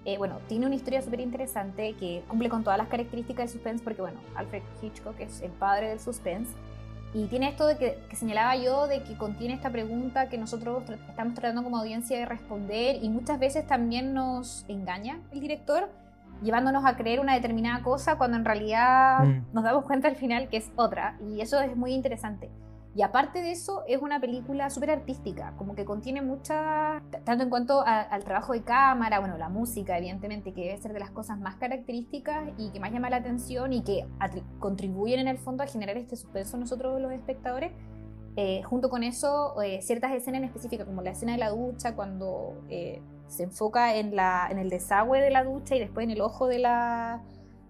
eh, 0.05 0.19
bueno, 0.19 0.37
tiene 0.47 0.67
una 0.67 0.75
historia 0.75 1.01
súper 1.01 1.19
interesante 1.19 1.95
que 1.99 2.23
cumple 2.27 2.47
con 2.47 2.63
todas 2.63 2.77
las 2.77 2.87
características 2.87 3.45
del 3.45 3.49
suspense, 3.49 3.83
porque 3.83 4.01
bueno, 4.01 4.19
Alfred 4.35 4.61
Hitchcock 4.81 5.19
es 5.19 5.41
el 5.41 5.51
padre 5.51 5.89
del 5.89 5.99
suspense. 5.99 6.53
Y 7.15 7.25
tiene 7.25 7.47
esto 7.47 7.65
de 7.65 7.77
que, 7.77 7.97
señalaba 8.13 8.55
yo, 8.57 8.87
de 8.87 9.01
que 9.01 9.17
contiene 9.17 9.53
esta 9.53 9.71
pregunta 9.71 10.29
que 10.29 10.37
nosotros 10.37 10.83
estamos 11.09 11.33
tratando 11.33 11.63
como 11.63 11.77
audiencia 11.77 12.19
de 12.19 12.25
responder 12.25 12.97
y 13.01 13.09
muchas 13.09 13.39
veces 13.39 13.65
también 13.65 14.13
nos 14.13 14.65
engaña 14.67 15.21
el 15.31 15.39
director, 15.39 15.89
llevándonos 16.43 16.85
a 16.85 16.97
creer 16.97 17.19
una 17.21 17.33
determinada 17.33 17.81
cosa 17.81 18.17
cuando 18.17 18.37
en 18.37 18.45
realidad 18.45 19.23
mm. 19.23 19.53
nos 19.53 19.63
damos 19.63 19.85
cuenta 19.85 20.09
al 20.09 20.17
final 20.17 20.49
que 20.49 20.57
es 20.57 20.69
otra. 20.75 21.17
Y 21.25 21.41
eso 21.41 21.59
es 21.61 21.75
muy 21.75 21.93
interesante. 21.93 22.51
Y 22.95 23.01
aparte 23.01 23.41
de 23.41 23.51
eso, 23.51 23.83
es 23.89 24.01
una 24.01 24.21
película 24.21 24.69
súper 24.69 24.89
artística, 24.89 25.53
como 25.57 25.75
que 25.75 25.83
contiene 25.83 26.21
mucha, 26.21 27.03
tanto 27.25 27.43
en 27.43 27.49
cuanto 27.49 27.83
al 27.85 28.23
trabajo 28.23 28.53
de 28.53 28.63
cámara, 28.63 29.19
bueno, 29.19 29.37
la 29.37 29.49
música, 29.49 29.97
evidentemente, 29.97 30.53
que 30.53 30.61
debe 30.61 30.77
ser 30.77 30.93
de 30.93 31.01
las 31.01 31.11
cosas 31.11 31.37
más 31.37 31.57
características 31.57 32.53
y 32.57 32.69
que 32.69 32.79
más 32.79 32.93
llama 32.93 33.09
la 33.09 33.17
atención 33.17 33.73
y 33.73 33.83
que 33.83 34.07
contribuyen 34.59 35.19
en 35.19 35.27
el 35.27 35.37
fondo 35.37 35.63
a 35.63 35.67
generar 35.67 35.97
este 35.97 36.15
suspenso 36.15 36.55
nosotros 36.55 37.01
los 37.01 37.11
espectadores. 37.11 37.73
Eh, 38.37 38.63
junto 38.63 38.89
con 38.89 39.03
eso, 39.03 39.61
eh, 39.61 39.81
ciertas 39.81 40.13
escenas 40.13 40.39
en 40.39 40.45
específico, 40.45 40.85
como 40.85 41.01
la 41.01 41.11
escena 41.11 41.33
de 41.33 41.37
la 41.37 41.49
ducha, 41.49 41.95
cuando 41.95 42.63
eh, 42.69 43.01
se 43.27 43.43
enfoca 43.43 43.95
en, 43.95 44.15
la, 44.15 44.47
en 44.49 44.57
el 44.57 44.69
desagüe 44.69 45.19
de 45.19 45.31
la 45.31 45.43
ducha 45.43 45.75
y 45.75 45.79
después 45.79 46.05
en 46.05 46.11
el 46.11 46.21
ojo 46.21 46.47
de 46.47 46.59
la, 46.59 47.21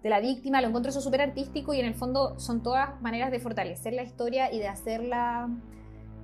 de 0.05 0.11
la 0.11 0.19
víctima, 0.19 0.61
lo 0.61 0.67
encuentro 0.67 0.91
eso 0.91 1.01
súper 1.01 1.19
artístico 1.21 1.73
y 1.73 1.79
en 1.79 1.87
el 1.87 1.95
fondo 1.95 2.39
son 2.39 2.61
todas 2.61 3.01
maneras 3.01 3.31
de 3.31 3.39
fortalecer 3.39 3.91
la 3.93 4.03
historia 4.03 4.53
y 4.53 4.59
de 4.59 4.67
hacerla 4.67 5.49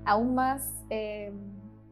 aún 0.05 0.35
más, 0.35 0.71
eh, 0.91 1.33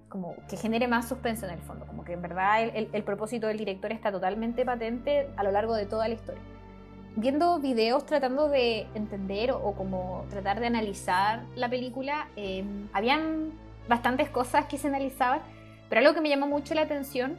como 0.07 0.35
que 0.47 0.55
genere 0.55 0.87
más 0.87 1.09
suspenso 1.09 1.47
en 1.47 1.53
el 1.53 1.61
fondo, 1.61 1.87
como 1.87 2.03
que 2.03 2.13
en 2.13 2.21
verdad 2.21 2.61
el, 2.61 3.03
propósito 3.03 3.47
del 3.47 3.57
director 3.57 3.91
está 3.91 4.11
totalmente 4.11 4.63
patente 4.65 5.31
a 5.35 5.43
lo 5.43 5.51
largo 5.51 5.73
de 5.73 5.87
toda 5.87 6.07
la 6.07 6.13
historia. 6.13 6.43
Viendo 7.15 7.57
videos 7.57 8.05
tratando 8.05 8.49
de 8.49 8.81
entender 8.93 9.49
o, 9.51 9.73
como 9.73 10.27
tratar 10.29 10.59
de 10.59 10.67
analizar 10.67 11.43
la 11.55 11.71
película, 11.71 12.27
eh, 12.35 12.63
habían 12.93 13.51
bastantes 13.87 14.29
cosas 14.29 14.65
que 14.65 14.77
se 14.77 14.89
analizaban, 14.89 15.41
pero 15.89 16.01
algo 16.01 16.13
que 16.13 16.21
me 16.21 16.29
llamó 16.29 16.45
mucho 16.45 16.75
la 16.75 16.81
atención 16.81 17.35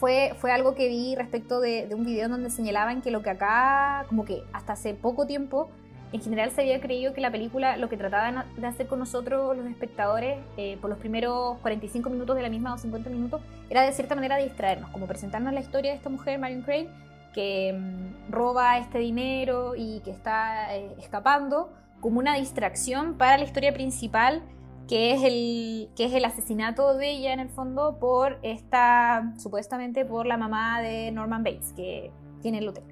fue, 0.00 0.34
fue 0.38 0.50
algo 0.50 0.74
que 0.74 0.88
vi 0.88 1.14
respecto 1.14 1.60
de, 1.60 1.86
un 1.94 2.04
video 2.04 2.28
donde 2.30 2.48
señalaban 2.48 3.02
que 3.02 3.10
lo 3.10 3.22
que 3.22 3.30
acá, 3.30 4.06
como 4.08 4.24
que 4.24 4.42
hasta 4.54 4.72
hace 4.72 4.94
poco 4.94 5.26
tiempo, 5.26 5.70
en 6.12 6.22
general 6.22 6.50
se 6.50 6.62
había 6.62 6.80
creído 6.80 7.12
que 7.12 7.20
la 7.20 7.30
película 7.30 7.76
lo 7.76 7.90
que 7.90 7.98
trataba 7.98 8.46
de 8.56 8.66
hacer 8.66 8.86
con 8.86 8.98
nosotros, 8.98 9.54
los 9.54 9.66
espectadores, 9.66 10.38
eh, 10.56 10.78
por 10.80 10.88
los 10.88 10.98
primeros 10.98 11.58
45 11.58 12.08
minutos 12.08 12.34
de 12.34 12.42
la 12.42 12.48
misma 12.48 12.74
o 12.74 12.78
50 12.78 13.10
minutos, 13.10 13.42
era 13.68 13.82
de 13.82 13.92
cierta 13.92 14.14
manera 14.14 14.38
distraernos, 14.38 14.90
como 14.90 15.06
presentarnos 15.06 15.52
la 15.52 15.60
historia 15.60 15.90
de 15.90 15.98
esta 15.98 16.08
mujer, 16.08 16.38
Marion 16.38 16.62
Crane, 16.62 16.88
que 17.34 17.74
mm, 17.78 18.32
roba 18.32 18.78
este 18.78 18.98
dinero 18.98 19.74
y 19.76 20.00
que 20.00 20.10
está 20.10 20.74
eh, 20.74 20.96
escapando, 20.98 21.70
como 22.00 22.18
una 22.18 22.36
distracción 22.36 23.18
para 23.18 23.36
la 23.36 23.44
historia 23.44 23.74
principal 23.74 24.42
que 24.90 25.12
es 25.12 25.22
el, 25.22 25.88
que 25.94 26.06
es 26.06 26.12
el 26.14 26.24
asesinato 26.24 26.96
de 26.96 27.12
ella 27.12 27.32
en 27.32 27.38
el 27.38 27.48
fondo 27.48 28.00
por 28.00 28.40
esta, 28.42 29.32
supuestamente 29.38 30.04
por 30.04 30.26
la 30.26 30.36
mamá 30.36 30.82
de 30.82 31.12
Norman 31.12 31.44
Bates, 31.44 31.72
que 31.74 32.10
tiene 32.42 32.58
el 32.58 32.68
hotel. 32.68 32.82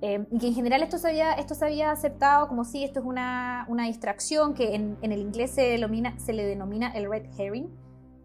Eh, 0.00 0.26
y 0.30 0.38
que 0.38 0.46
en 0.46 0.54
general 0.54 0.82
esto 0.82 0.96
se 0.96 1.08
había, 1.08 1.34
esto 1.34 1.54
se 1.54 1.66
había 1.66 1.90
aceptado 1.90 2.48
como 2.48 2.64
si 2.64 2.82
esto 2.82 3.00
es 3.00 3.04
una, 3.04 3.66
una 3.68 3.84
distracción, 3.84 4.54
que 4.54 4.74
en, 4.74 4.96
en, 5.02 5.12
el 5.12 5.20
inglés 5.20 5.50
se, 5.50 5.60
denomina, 5.68 6.18
se 6.18 6.32
le 6.32 6.46
denomina 6.46 6.92
el 6.92 7.10
red 7.10 7.26
herring, 7.38 7.68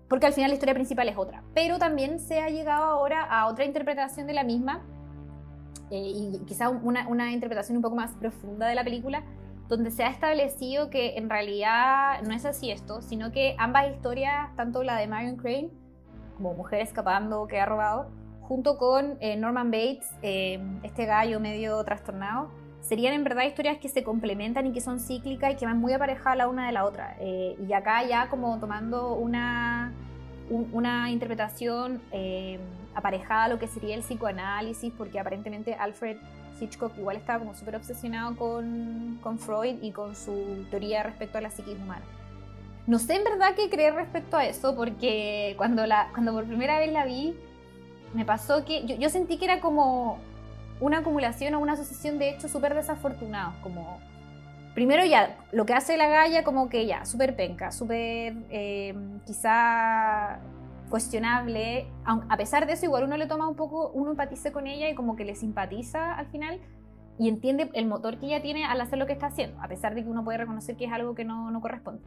porque 0.07 0.27
al 0.27 0.31
final 0.31 0.51
la 0.51 0.53
historia 0.53 0.73
principal 0.73 1.09
es 1.09 1.17
otra. 1.17 1.43
Pero 1.53 1.79
también 1.79 2.19
se 2.19 2.39
ha 2.39 2.47
llegado 2.47 2.85
ahora 2.85 3.23
a 3.23 3.47
otra 3.47 3.65
interpretación 3.65 4.27
de 4.27 4.33
la 4.33 4.45
misma, 4.45 4.81
eh, 5.91 6.13
y 6.15 6.39
quizá 6.45 6.69
una, 6.69 7.05
una 7.09 7.33
interpretación 7.33 7.75
un 7.75 7.83
poco 7.83 7.97
más 7.97 8.11
profunda 8.15 8.65
de 8.65 8.75
la 8.75 8.85
película, 8.85 9.25
donde 9.67 9.91
se 9.91 10.03
ha 10.03 10.09
establecido 10.09 10.89
que 10.89 11.17
en 11.17 11.29
realidad 11.29 12.21
no 12.23 12.33
es 12.33 12.45
así 12.45 12.71
esto, 12.71 13.01
sino 13.01 13.31
que 13.31 13.55
ambas 13.57 13.91
historias, 13.91 14.55
tanto 14.55 14.83
la 14.83 14.97
de 14.97 15.07
Marion 15.07 15.37
Crane 15.37 15.69
como 16.37 16.53
Mujer 16.53 16.81
escapando 16.81 17.47
que 17.47 17.59
ha 17.59 17.65
robado, 17.65 18.09
junto 18.41 18.77
con 18.77 19.17
eh, 19.21 19.35
Norman 19.37 19.71
Bates, 19.71 20.09
eh, 20.21 20.61
este 20.83 21.05
gallo 21.05 21.39
medio 21.39 21.83
trastornado, 21.83 22.49
serían 22.81 23.13
en 23.13 23.23
verdad 23.23 23.43
historias 23.43 23.77
que 23.77 23.87
se 23.87 24.03
complementan 24.03 24.67
y 24.67 24.73
que 24.73 24.81
son 24.81 24.99
cíclicas 24.99 25.53
y 25.53 25.55
que 25.55 25.65
van 25.65 25.79
muy 25.79 25.93
aparejadas 25.93 26.37
la 26.37 26.47
una 26.47 26.67
de 26.67 26.73
la 26.73 26.85
otra. 26.85 27.15
Eh, 27.19 27.55
y 27.65 27.71
acá 27.71 28.03
ya 28.03 28.29
como 28.29 28.59
tomando 28.59 29.13
una, 29.15 29.93
una 30.49 31.09
interpretación 31.09 32.01
aparejada 32.93 33.45
a 33.45 33.47
lo 33.47 33.57
que 33.57 33.67
sería 33.67 33.95
el 33.95 34.01
psicoanálisis, 34.01 34.93
porque 34.97 35.19
aparentemente 35.19 35.73
Alfred 35.75 36.17
Hitchcock 36.63 36.97
igual 36.97 37.17
estaba 37.17 37.39
como 37.39 37.53
súper 37.53 37.75
obsesionado 37.75 38.35
con, 38.35 39.19
con, 39.21 39.39
Freud 39.39 39.75
y 39.81 39.91
con 39.91 40.15
su 40.15 40.65
teoría 40.69 41.03
respecto 41.03 41.37
a 41.37 41.41
la 41.41 41.49
psiquis 41.49 41.75
humana. 41.75 42.03
No 42.85 42.99
sé 42.99 43.15
en 43.15 43.23
verdad 43.23 43.55
qué 43.55 43.69
creer 43.69 43.93
respecto 43.93 44.37
a 44.37 44.45
eso, 44.45 44.75
porque 44.75 45.53
cuando, 45.57 45.85
la, 45.85 46.09
cuando 46.11 46.33
por 46.33 46.45
primera 46.45 46.79
vez 46.79 46.91
la 46.91 47.05
vi, 47.05 47.35
me 48.13 48.25
pasó 48.25 48.65
que 48.65 48.85
yo, 48.85 49.09
sentí 49.09 49.37
que 49.37 49.45
era 49.45 49.59
como 49.59 50.19
una 50.79 50.99
acumulación 50.99 51.53
o 51.55 51.59
una 51.59 51.73
asociación 51.73 52.19
de 52.19 52.29
hechos 52.29 52.51
súper 52.51 52.73
desafortunados, 52.75 53.55
como 53.63 53.99
primero 54.73 55.05
ya, 55.05 55.37
lo 55.51 55.65
que 55.65 55.73
hace 55.73 55.97
la 55.97 56.07
galla 56.07 56.43
como 56.43 56.67
que 56.67 56.85
ya, 56.85 57.05
súper 57.05 57.35
penca, 57.35 57.71
súper 57.71 58.35
eh, 58.49 58.93
quizá 59.25 60.39
cuestionable. 60.93 61.87
A 62.05 62.37
pesar 62.37 62.67
de 62.67 62.73
eso, 62.73 62.85
igual 62.85 63.05
uno 63.05 63.17
le 63.17 63.25
toma 63.25 63.47
un 63.47 63.55
poco, 63.55 63.89
uno 63.95 64.11
empatiza 64.11 64.51
con 64.51 64.67
ella 64.67 64.87
y 64.87 64.93
como 64.93 65.15
que 65.15 65.25
le 65.25 65.33
simpatiza 65.33 66.13
al 66.13 66.27
final 66.27 66.59
y 67.17 67.29
entiende 67.29 67.71
el 67.73 67.87
motor 67.87 68.19
que 68.19 68.27
ella 68.27 68.43
tiene 68.43 68.63
al 68.63 68.79
hacer 68.79 68.99
lo 68.99 69.07
que 69.07 69.13
está 69.13 69.25
haciendo, 69.25 69.59
a 69.59 69.67
pesar 69.67 69.95
de 69.95 70.03
que 70.03 70.09
uno 70.11 70.23
puede 70.23 70.37
reconocer 70.37 70.75
que 70.75 70.85
es 70.85 70.91
algo 70.91 71.15
que 71.15 71.25
no, 71.25 71.49
no 71.49 71.61
corresponde. 71.61 72.03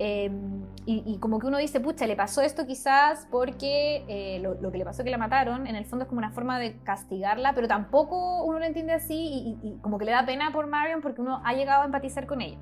Em, 0.00 0.64
y, 0.84 1.16
como 1.18 1.38
que 1.38 1.46
uno 1.46 1.58
dice, 1.58 1.78
pucha, 1.78 2.08
le 2.08 2.16
pasó 2.16 2.42
esto 2.42 2.66
quizás 2.66 3.28
porque 3.30 4.04
eh, 4.08 4.40
lo, 4.40 4.72
que 4.72 4.78
le 4.78 4.84
pasó 4.84 5.04
que 5.04 5.10
la 5.10 5.18
mataron, 5.18 5.68
en 5.68 5.76
el 5.76 5.84
fondo 5.84 6.02
es 6.02 6.08
como 6.08 6.18
una 6.18 6.32
forma 6.32 6.58
de 6.58 6.76
castigarla, 6.82 7.52
pero 7.54 7.68
tampoco 7.68 8.42
uno 8.42 8.58
lo 8.58 8.64
entiende 8.64 8.94
así 8.94 9.56
y, 9.62 9.78
como 9.80 9.96
que 9.96 10.06
le 10.06 10.10
da 10.10 10.26
pena 10.26 10.50
por 10.50 10.66
Marion 10.66 11.02
porque 11.02 11.20
uno 11.20 11.40
ha 11.44 11.54
llegado 11.54 11.82
a 11.82 11.84
empatizar 11.84 12.26
con 12.26 12.40
ella. 12.40 12.58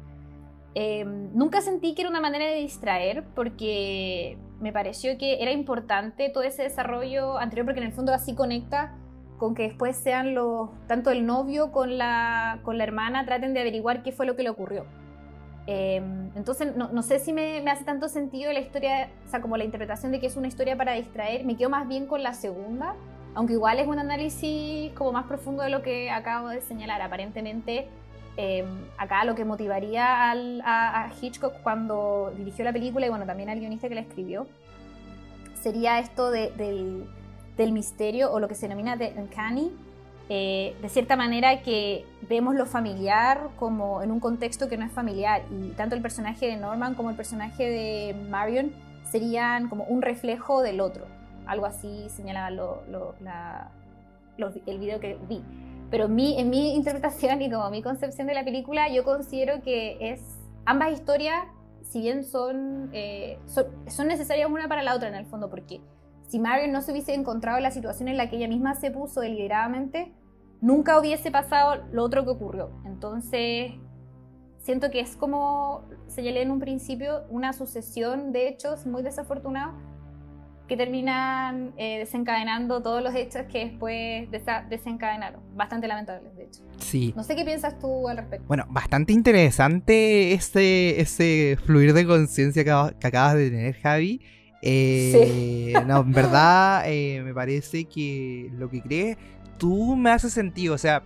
Em, 0.75 1.31
nunca 1.33 1.63
sentí 1.63 1.95
que 1.95 2.03
era 2.03 2.11
una 2.11 2.21
manera 2.21 2.45
de 2.45 2.57
distraer 2.57 3.25
porque 3.35 4.37
me 4.61 4.73
pareció 4.73 5.19
que 5.19 5.43
era 5.43 5.53
importante 5.53 6.29
todo 6.31 6.43
ese 6.43 6.63
desarrollo 6.63 7.39
anterior 7.39 7.67
porque 7.67 7.81
en 7.81 7.87
el 7.87 7.93
fondo 7.93 8.13
así 8.13 8.35
conecta 8.35 8.95
con 9.39 9.55
que 9.55 9.65
después 9.65 9.97
sean 9.97 10.35
los, 10.35 10.71
tanto 10.87 11.11
el 11.11 11.27
novio 11.27 11.73
con 11.73 11.99
la, 11.99 12.61
con 12.63 12.79
la 12.79 12.85
hermana 12.85 13.27
traten 13.27 13.53
de 13.53 13.61
averiguar 13.61 14.03
qué 14.03 14.13
fue 14.13 14.27
lo 14.27 14.35
que 14.35 14.43
le 14.43 14.51
ocurrió. 14.51 14.87
Em, 15.67 16.31
entonces, 16.37 16.77
no, 16.77 17.03
sé 17.03 17.19
si 17.19 17.33
me, 17.33 17.59
hace 17.69 17.85
tanto 17.85 18.09
sentido 18.09 18.53
la 18.53 18.61
historia, 18.61 19.11
o 19.27 19.29
sea, 19.29 19.41
como 19.41 19.57
la 19.57 19.65
interpretación 19.65 20.13
de 20.13 20.21
que 20.21 20.27
es 20.27 20.37
una 20.37 20.47
historia 20.47 20.77
para 20.77 20.93
distraer. 20.93 21.45
Me 21.45 21.57
quedo 21.57 21.71
más 21.71 21.89
bien 21.89 22.07
con 22.07 22.23
la 22.23 22.35
segunda, 22.35 22.95
aunque 23.35 23.55
igual 23.55 23.81
es 23.81 23.89
un 23.89 23.99
análisis 23.99 24.93
como 24.93 25.13
más 25.13 25.27
profundo 25.27 25.65
de 25.65 25.71
lo 25.71 25.83
que 25.83 26.11
acabo 26.11 26.49
de 26.49 26.61
señalar. 26.61 27.03
Aparentemente, 27.03 27.89
em, 28.37 28.67
acá 28.99 29.25
lo 29.25 29.35
que 29.35 29.45
motivaría 29.45 30.31
a, 30.31 31.11
Hitchcock 31.21 31.55
cuando 31.63 32.33
dirigió 32.37 32.65
la 32.65 32.73
película 32.73 33.07
y 33.07 33.09
bueno, 33.09 33.27
también 33.27 33.49
al 33.49 33.59
guionista 33.59 33.89
que 33.89 33.95
la 33.95 34.03
escribió, 34.03 34.47
sería 35.55 35.99
esto 35.99 36.31
del, 36.31 37.07
del, 37.57 37.73
misterio 37.73 38.33
o 38.33 38.41
lo 38.41 38.49
que 38.49 38.55
se 38.55 38.69
denomina 38.69 38.97
de 38.97 39.15
uncanny, 39.17 39.73
eh, 40.29 40.77
de 40.83 40.89
cierta 40.89 41.17
manera 41.17 41.63
que 41.63 42.05
vemos 42.29 42.57
lo 42.57 42.67
familiar 42.67 43.49
como 43.59 44.03
en 44.03 44.11
un 44.11 44.19
contexto 44.19 44.69
que 44.69 44.77
no 44.77 44.85
es 44.85 44.93
familiar 44.93 45.43
y 45.51 45.69
tanto 45.71 45.95
el 45.95 46.03
personaje 46.03 46.47
de 46.47 46.57
Norman 46.57 46.95
como 46.95 47.11
el 47.11 47.17
personaje 47.17 47.69
de 47.69 48.15
Marion 48.29 48.73
serían 49.11 49.69
como 49.69 49.85
un 49.85 50.03
reflejo 50.03 50.63
del 50.63 50.81
otro. 50.81 51.07
Algo 51.47 51.67
así 51.67 52.09
señalaba 52.09 52.49
el 52.49 52.57
video 54.79 55.01
que 55.01 55.17
vi. 55.29 55.43
Pero 55.91 56.09
mi, 56.09 56.39
en 56.39 56.51
mi 56.51 56.75
interpretación 56.75 57.41
y 57.43 57.51
como 57.51 57.71
mi 57.71 57.83
concepción 57.83 58.27
de 58.27 58.35
la 58.35 58.45
película, 58.45 58.89
yo 58.89 59.05
considero 59.05 59.63
que 59.63 59.99
es 60.01 60.21
ambas 60.65 60.93
historias, 60.93 61.45
si 61.83 62.01
bien 62.01 62.25
son, 62.25 62.91
eh, 62.93 63.39
son, 63.47 63.67
son 63.87 64.09
necesarias 64.09 64.51
una 64.51 64.69
para 64.69 64.83
la 64.83 64.95
otra 64.95 65.09
en 65.09 65.15
el 65.15 65.27
fondo, 65.27 65.49
porque 65.49 65.81
si 66.27 66.41
Marion 66.41 66.73
no 66.73 66.83
se 66.83 66.91
hubiese 66.91 67.15
encontrado 67.15 67.59
en 67.59 67.63
la 67.63 67.71
situación 67.71 68.09
en 68.09 68.17
la 68.17 68.29
que 68.29 68.37
ella 68.37 68.49
misma 68.49 68.75
se 68.75 68.91
puso 68.91 69.21
deliberadamente, 69.21 70.13
nunca 70.61 70.99
hubiese 70.99 71.31
pasado 71.31 71.85
lo 71.93 72.03
otro 72.03 72.25
que 72.25 72.31
ocurrió. 72.31 72.71
Entonces, 72.85 73.73
siento 74.59 74.91
que 74.91 75.01
es 75.01 75.17
como 75.17 75.85
señalé 76.09 76.43
en 76.43 76.51
un 76.51 76.59
principio, 76.59 77.25
una 77.31 77.53
sucesión 77.53 78.33
de 78.33 78.49
hechos 78.49 78.87
muy 78.87 79.03
desafortunados 79.03 79.75
que 80.69 80.77
terminan 80.77 81.73
eh, 81.77 81.99
desencadenando 81.99 82.83
todos 82.83 83.03
los 83.03 83.15
hechos 83.15 83.43
que 83.51 83.67
después 83.67 84.29
desencadenaron. 84.69 85.41
Bastante 85.55 85.87
lamentables, 85.87 86.35
de 86.37 86.45
hecho. 86.45 86.61
Sí. 86.79 87.13
No 87.17 87.23
sé 87.23 87.37
qué 87.37 87.45
piensas 87.45 87.79
tú 87.79 88.09
al 88.09 88.17
respecto. 88.17 88.47
Bueno, 88.49 88.65
bastante 88.69 89.13
interesante 89.13 90.33
ese, 90.33 91.01
ese 91.01 91.57
fluir 91.65 91.93
de 91.93 92.07
conciencia 92.07 92.65
que, 92.65 92.71
acabas 92.71 93.35
de 93.35 93.51
tener, 93.51 93.75
Javi. 93.77 94.21
Eh, 94.63 95.75
no, 95.87 96.01
en 96.01 96.13
verdad 96.13 96.83
eh, 96.87 97.23
me 97.23 97.33
parece 97.33 97.85
que 97.85 98.51
lo 98.57 98.69
que 98.69 98.81
crees 98.81 99.17
tú 99.59 99.97
me 99.97 100.11
hace 100.11 100.31
sentido. 100.31 100.75
O 100.75 100.79
sea, 100.79 101.03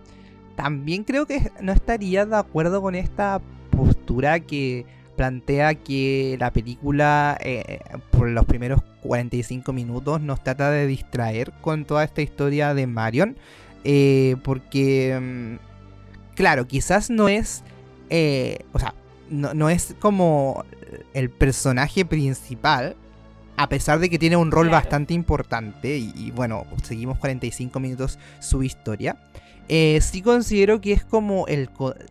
también 0.55 1.03
creo 1.03 1.25
que 1.25 1.51
no 1.61 1.71
estaría 1.71 2.25
de 2.25 2.35
acuerdo 2.35 2.81
con 2.81 2.95
esta 2.95 3.41
postura 3.69 4.39
que 4.39 4.85
plantea 5.21 5.75
que 5.75 6.35
la 6.39 6.51
película 6.51 7.37
eh, 7.41 7.79
por 8.09 8.27
los 8.27 8.43
primeros 8.45 8.81
45 9.03 9.71
minutos 9.71 10.19
nos 10.19 10.43
trata 10.43 10.71
de 10.71 10.87
distraer 10.87 11.51
con 11.61 11.85
toda 11.85 12.03
esta 12.03 12.23
historia 12.23 12.73
de 12.73 12.87
Marion. 12.87 13.37
porque, 14.43 15.19
mm, 15.21 16.33
claro, 16.33 16.65
quizás 16.65 17.11
no 17.11 17.29
es... 17.29 17.63
o 18.73 18.79
sea, 18.79 18.95
no, 19.29 19.53
no 19.53 19.69
es 19.69 19.95
como 19.99 20.65
el 21.13 21.29
personaje 21.29 22.03
principal, 22.03 22.95
a 23.57 23.69
pesar 23.69 23.99
de 23.99 24.09
que 24.09 24.17
tiene 24.17 24.37
un 24.37 24.49
rol 24.49 24.69
bastante 24.69 25.13
importante, 25.13 25.99
y, 25.99 26.31
bueno, 26.31 26.65
seguimos 26.81 27.19
45 27.19 27.79
minutos 27.79 28.17
su 28.39 28.63
historia, 28.63 29.17
eh, 29.67 29.99
sí 30.01 30.21
considero 30.21 30.81
que 30.81 30.91
es 30.91 31.05
como 31.05 31.47
el, 31.47 31.69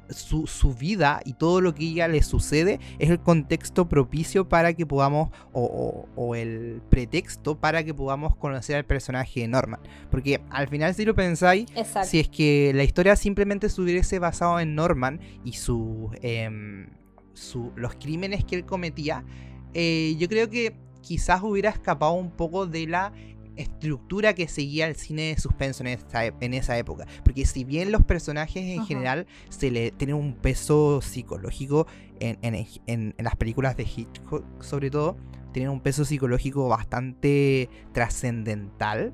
su, 0.08 0.74
vida 0.78 1.20
y 1.24 1.34
todo 1.34 1.60
lo 1.60 1.74
que 1.74 1.84
ella 1.84 2.08
le 2.08 2.22
sucede 2.22 2.80
es 2.98 3.10
el 3.10 3.20
contexto 3.20 3.88
propicio 3.88 4.48
para 4.48 4.72
que 4.72 4.86
podamos, 4.86 5.30
o, 5.52 6.34
el 6.34 6.80
pretexto 6.88 7.58
para 7.58 7.84
que 7.84 7.92
podamos 7.92 8.34
conocer 8.36 8.76
al 8.76 8.84
personaje 8.84 9.40
de 9.40 9.48
Norman. 9.48 9.80
Porque 10.10 10.40
al 10.50 10.68
final, 10.68 10.94
si 10.94 11.04
lo 11.04 11.14
pensáis, 11.14 11.66
si 12.04 12.20
es 12.20 12.28
que 12.28 12.72
la 12.74 12.84
historia 12.84 13.16
simplemente 13.16 13.68
se 13.68 13.80
hubiese 13.80 14.18
basado 14.18 14.58
en 14.60 14.74
Norman 14.74 15.20
y 15.44 15.52
em, 16.22 16.88
su, 17.34 17.72
los 17.76 17.94
crímenes 17.94 18.44
que 18.44 18.56
él 18.56 18.64
cometía, 18.64 19.24
eh, 19.74 20.16
yo 20.18 20.28
creo 20.28 20.48
que 20.48 20.76
quizás 21.02 21.42
hubiera 21.42 21.70
escapado 21.70 22.12
un 22.12 22.30
poco 22.30 22.66
de 22.66 22.86
la 22.86 23.12
estructura 23.62 24.34
que 24.34 24.48
seguía 24.48 24.86
el 24.86 24.96
cine 24.96 25.34
de 25.34 25.40
suspenso 25.40 25.84
en, 25.84 26.54
esa 26.54 26.78
época. 26.78 27.06
Porque 27.24 27.46
si 27.46 27.64
bien 27.64 27.92
los 27.92 28.04
personajes 28.04 28.64
en 28.64 28.84
general 28.86 29.26
se 29.48 29.70
le 29.70 29.90
tienen 29.90 30.16
un 30.16 30.34
peso 30.34 31.00
psicológico 31.00 31.86
en, 32.20 32.38
en, 32.42 33.14
las 33.18 33.36
películas 33.36 33.76
de 33.76 33.84
Hitchcock, 33.84 34.44
sobre 34.62 34.90
todo, 34.90 35.16
tienen 35.52 35.70
un 35.70 35.80
peso 35.80 36.04
psicológico 36.04 36.68
bastante 36.68 37.68
trascendental. 37.92 39.12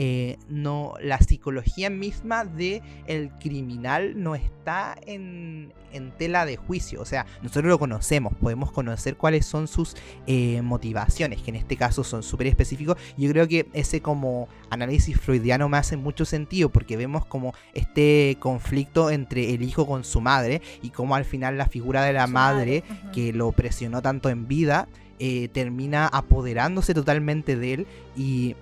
Eh, 0.00 0.38
no, 0.48 0.94
la 1.02 1.18
psicología 1.18 1.90
misma 1.90 2.44
de 2.44 2.82
el 3.08 3.30
criminal 3.40 4.22
no 4.22 4.36
está 4.36 4.96
en, 5.04 5.72
tela 6.18 6.46
de 6.46 6.56
juicio. 6.56 7.00
O 7.00 7.04
sea, 7.04 7.26
nosotros 7.42 7.64
lo 7.64 7.80
conocemos, 7.80 8.32
podemos 8.36 8.70
conocer 8.70 9.16
cuáles 9.16 9.44
son 9.44 9.66
sus 9.66 9.96
eh, 10.28 10.62
motivaciones, 10.62 11.42
que 11.42 11.50
en 11.50 11.56
este 11.56 11.76
caso 11.76 12.04
son 12.04 12.22
súper 12.22 12.46
específicos. 12.46 12.96
Yo 13.16 13.28
creo 13.32 13.48
que 13.48 13.66
ese 13.72 14.00
como 14.00 14.46
análisis 14.70 15.18
freudiano 15.18 15.68
me 15.68 15.78
hace 15.78 15.96
mucho 15.96 16.24
sentido 16.24 16.68
porque 16.68 16.96
vemos 16.96 17.26
como 17.26 17.52
este 17.74 18.36
conflicto 18.38 19.10
entre 19.10 19.52
el 19.52 19.64
hijo 19.64 19.84
con 19.84 20.04
su 20.04 20.20
madre 20.20 20.62
y 20.80 20.90
cómo 20.90 21.16
al 21.16 21.24
final 21.24 21.58
la 21.58 21.66
figura 21.66 22.04
de 22.04 22.12
la 22.12 22.28
madre, 22.28 22.84
que 23.12 23.32
lo 23.32 23.50
presionó 23.50 24.00
tanto 24.00 24.28
en 24.28 24.46
vida, 24.46 24.86
eh, 25.18 25.48
termina 25.48 26.06
apoderándose 26.06 26.94
totalmente 26.94 27.56
de 27.56 27.74
él 27.74 27.86
y 28.16 28.54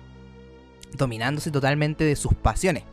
dominándose 0.93 1.51
totalmente 1.51 2.03
de 2.03 2.15
sus 2.15 2.33
pasiones. 2.33 2.83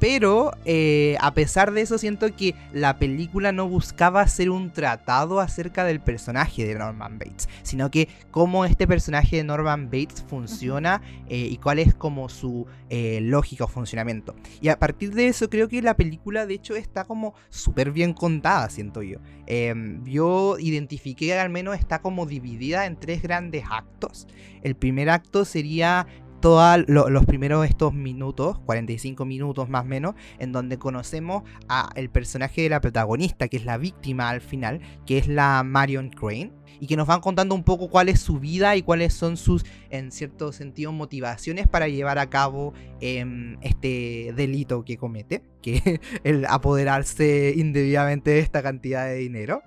Pero 0.00 0.52
eh, 0.64 1.16
a 1.20 1.32
pesar 1.32 1.72
de 1.72 1.80
eso 1.80 1.98
siento 1.98 2.34
que 2.34 2.54
la 2.72 2.98
película 2.98 3.52
no 3.52 3.68
buscaba 3.68 4.20
hacer 4.20 4.50
un 4.50 4.70
tratado 4.72 5.40
acerca 5.40 5.84
del 5.84 6.00
personaje 6.00 6.66
de 6.66 6.74
Norman 6.74 7.18
Bates, 7.18 7.48
sino 7.62 7.90
que 7.90 8.08
cómo 8.30 8.64
este 8.64 8.86
personaje 8.86 9.36
de 9.36 9.44
Norman 9.44 9.86
Bates 9.86 10.22
funciona 10.28 11.00
eh, 11.28 11.48
y 11.50 11.56
cuál 11.58 11.78
es 11.78 11.94
como 11.94 12.28
su 12.28 12.66
eh, 12.90 13.20
lógica 13.22 13.64
o 13.64 13.68
funcionamiento. 13.68 14.34
Y 14.60 14.68
a 14.68 14.78
partir 14.78 15.14
de 15.14 15.28
eso 15.28 15.48
creo 15.48 15.68
que 15.68 15.80
la 15.80 15.96
película 15.96 16.44
de 16.44 16.54
hecho 16.54 16.74
está 16.74 17.04
como 17.04 17.34
súper 17.48 17.92
bien 17.92 18.12
contada, 18.12 18.68
siento 18.68 19.02
yo. 19.02 19.20
Em, 19.46 20.04
yo 20.04 20.56
identifiqué 20.58 21.38
al 21.38 21.50
menos 21.50 21.78
está 21.78 22.00
como 22.00 22.26
dividida 22.26 22.86
en 22.86 22.96
tres 22.96 23.22
grandes 23.22 23.64
actos. 23.70 24.26
El 24.62 24.74
primer 24.74 25.10
acto 25.10 25.44
sería 25.44 26.06
todos 26.44 26.84
los 26.86 27.24
primeros 27.24 27.64
estos 27.66 27.94
minutos, 27.94 28.58
45 28.66 29.24
minutos 29.24 29.70
más 29.70 29.86
o 29.86 29.88
menos, 29.88 30.14
en 30.38 30.52
donde 30.52 30.78
conocemos 30.78 31.42
a 31.70 31.88
el 31.96 32.10
personaje 32.10 32.60
de 32.60 32.68
la 32.68 32.82
protagonista, 32.82 33.48
que 33.48 33.56
es 33.56 33.64
la 33.64 33.78
víctima 33.78 34.28
al 34.28 34.42
final, 34.42 34.82
que 35.06 35.16
es 35.16 35.26
la 35.26 35.62
Marion 35.62 36.10
Crane, 36.10 36.52
y 36.80 36.86
que 36.86 36.98
nos 36.98 37.06
van 37.06 37.22
contando 37.22 37.54
un 37.54 37.64
poco 37.64 37.88
cuál 37.88 38.10
es 38.10 38.20
su 38.20 38.40
vida 38.40 38.76
y 38.76 38.82
cuáles 38.82 39.14
son 39.14 39.38
sus, 39.38 39.64
en 39.88 40.12
cierto 40.12 40.52
sentido, 40.52 40.92
motivaciones 40.92 41.66
para 41.66 41.88
llevar 41.88 42.18
a 42.18 42.28
cabo 42.28 42.74
em, 43.00 43.56
este 43.62 44.34
delito 44.36 44.84
que 44.84 44.98
comete, 44.98 45.42
que 45.62 45.76
es 45.76 46.00
el 46.24 46.44
apoderarse 46.44 47.54
indebidamente 47.56 48.32
de 48.32 48.40
esta 48.40 48.62
cantidad 48.62 49.06
de 49.06 49.14
dinero. 49.14 49.62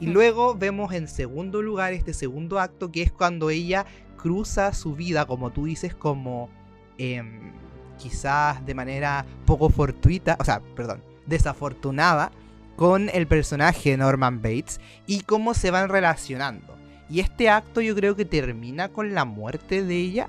Y 0.00 0.06
luego 0.06 0.54
vemos 0.54 0.94
en 0.94 1.06
segundo 1.06 1.60
lugar 1.60 1.92
este 1.92 2.14
segundo 2.14 2.58
acto 2.58 2.90
que 2.90 3.02
es 3.02 3.12
cuando 3.12 3.50
ella 3.50 3.84
cruza 4.22 4.72
su 4.72 4.94
vida, 4.94 5.26
como 5.26 5.50
tú 5.50 5.64
dices, 5.64 5.94
como 5.96 6.48
em, 6.96 7.50
quizás 7.98 8.64
de 8.64 8.74
manera 8.74 9.26
poco 9.44 9.68
fortuita, 9.68 10.36
o 10.38 10.44
sea, 10.44 10.60
perdón, 10.76 11.02
desafortunada 11.26 12.30
con 12.76 13.08
el 13.08 13.26
personaje 13.26 13.96
Norman 13.96 14.40
Bates 14.40 14.80
y 15.06 15.22
cómo 15.22 15.54
se 15.54 15.72
van 15.72 15.88
relacionando. 15.88 16.76
Y 17.10 17.18
este 17.18 17.50
acto 17.50 17.80
yo 17.80 17.96
creo 17.96 18.14
que 18.14 18.24
termina 18.24 18.88
con 18.88 19.12
la 19.12 19.24
muerte 19.24 19.82
de 19.82 19.96
ella. 19.96 20.28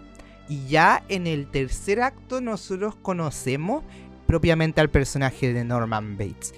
Y 0.49 0.67
ya 0.67 1.03
en 1.07 1.27
el 1.27 1.47
tercer 1.47 2.01
acto 2.01 2.41
nosotros 2.41 2.95
conocemos 2.95 3.83
propiamente 4.27 4.81
al 4.81 4.89
personaje 4.89 5.53
de 5.53 5.63
Norman 5.63 6.17
Bates. 6.17 6.53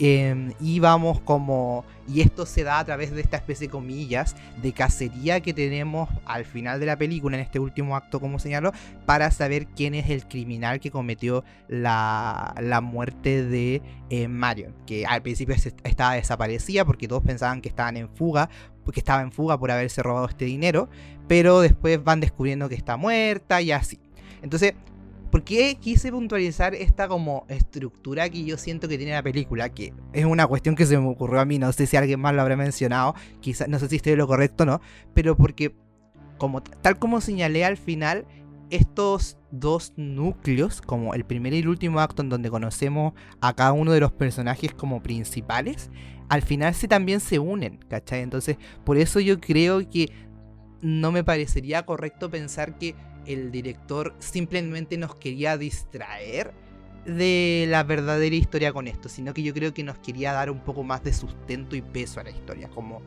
Em, 0.00 0.52
y 0.60 0.78
vamos 0.78 1.20
como. 1.20 1.84
Y 2.06 2.20
esto 2.20 2.46
se 2.46 2.62
da 2.62 2.78
a 2.78 2.84
través 2.84 3.12
de 3.12 3.20
esta 3.20 3.36
especie 3.36 3.66
de 3.66 3.70
comillas 3.70 4.36
de 4.62 4.72
cacería 4.72 5.40
que 5.40 5.52
tenemos 5.52 6.08
al 6.24 6.44
final 6.44 6.80
de 6.80 6.86
la 6.86 6.96
película, 6.96 7.36
en 7.36 7.42
este 7.42 7.58
último 7.58 7.96
acto, 7.96 8.20
como 8.20 8.38
señaló, 8.38 8.72
para 9.06 9.30
saber 9.30 9.66
quién 9.66 9.94
es 9.94 10.08
el 10.08 10.26
criminal 10.26 10.80
que 10.80 10.90
cometió 10.90 11.44
la, 11.66 12.54
la 12.60 12.80
muerte 12.80 13.44
de 13.44 13.82
eh, 14.08 14.28
Marion. 14.28 14.74
Que 14.86 15.04
al 15.04 15.20
principio 15.22 15.56
estaba 15.84 16.14
desaparecida 16.14 16.84
porque 16.84 17.08
todos 17.08 17.24
pensaban 17.24 17.60
que 17.60 17.68
estaban 17.68 17.96
en 17.96 18.08
fuga, 18.08 18.48
porque 18.84 19.00
estaba 19.00 19.20
en 19.20 19.32
fuga 19.32 19.58
por 19.58 19.70
haberse 19.70 20.02
robado 20.02 20.28
este 20.28 20.44
dinero, 20.44 20.88
pero 21.26 21.60
después 21.60 22.02
van 22.02 22.20
descubriendo 22.20 22.68
que 22.68 22.76
está 22.76 22.96
muerta 22.96 23.60
y 23.60 23.72
así. 23.72 23.98
Entonces, 24.42 24.74
¿Por 25.30 25.44
qué 25.44 25.76
quise 25.80 26.10
puntualizar 26.10 26.74
esta 26.74 27.06
como 27.06 27.44
estructura 27.48 28.28
que 28.30 28.44
yo 28.44 28.56
siento 28.56 28.88
que 28.88 28.96
tiene 28.96 29.12
la 29.12 29.22
película? 29.22 29.68
Que 29.68 29.92
es 30.12 30.24
una 30.24 30.46
cuestión 30.46 30.74
que 30.74 30.86
se 30.86 30.98
me 30.98 31.06
ocurrió 31.08 31.40
a 31.40 31.44
mí, 31.44 31.58
no 31.58 31.70
sé 31.72 31.86
si 31.86 31.96
alguien 31.96 32.20
más 32.20 32.34
lo 32.34 32.40
habrá 32.40 32.56
mencionado, 32.56 33.14
quizás 33.40 33.68
no 33.68 33.78
sé 33.78 33.88
si 33.88 33.96
estoy 33.96 34.16
lo 34.16 34.26
correcto 34.26 34.62
o 34.62 34.66
no, 34.66 34.80
pero 35.14 35.36
porque 35.36 35.74
como 36.38 36.62
tal 36.62 36.98
como 36.98 37.20
señalé 37.20 37.64
al 37.64 37.76
final, 37.76 38.26
estos 38.70 39.38
dos 39.50 39.92
núcleos, 39.96 40.80
como 40.80 41.14
el 41.14 41.24
primer 41.24 41.52
y 41.52 41.58
el 41.58 41.68
último 41.68 42.00
acto 42.00 42.22
en 42.22 42.28
donde 42.28 42.50
conocemos 42.50 43.14
a 43.40 43.54
cada 43.54 43.72
uno 43.72 43.92
de 43.92 44.00
los 44.00 44.12
personajes 44.12 44.72
como 44.72 45.02
principales, 45.02 45.90
al 46.28 46.42
final 46.42 46.74
se 46.74 46.88
también 46.88 47.20
se 47.20 47.38
unen, 47.38 47.78
¿cachai? 47.88 48.22
Entonces, 48.22 48.56
por 48.84 48.98
eso 48.98 49.20
yo 49.20 49.40
creo 49.40 49.88
que 49.88 50.10
no 50.80 51.10
me 51.12 51.24
parecería 51.24 51.84
correcto 51.84 52.30
pensar 52.30 52.78
que 52.78 52.94
el 53.28 53.50
director 53.52 54.14
simplemente 54.18 54.96
nos 54.96 55.14
quería 55.14 55.58
distraer 55.58 56.52
de 57.04 57.66
la 57.68 57.84
verdadera 57.84 58.34
historia 58.34 58.72
con 58.72 58.88
esto, 58.88 59.08
sino 59.08 59.32
que 59.34 59.42
yo 59.42 59.54
creo 59.54 59.72
que 59.72 59.84
nos 59.84 59.98
quería 59.98 60.32
dar 60.32 60.50
un 60.50 60.60
poco 60.60 60.82
más 60.82 61.04
de 61.04 61.12
sustento 61.12 61.76
y 61.76 61.82
peso 61.82 62.20
a 62.20 62.24
la 62.24 62.30
historia, 62.30 62.68
como 62.68 63.02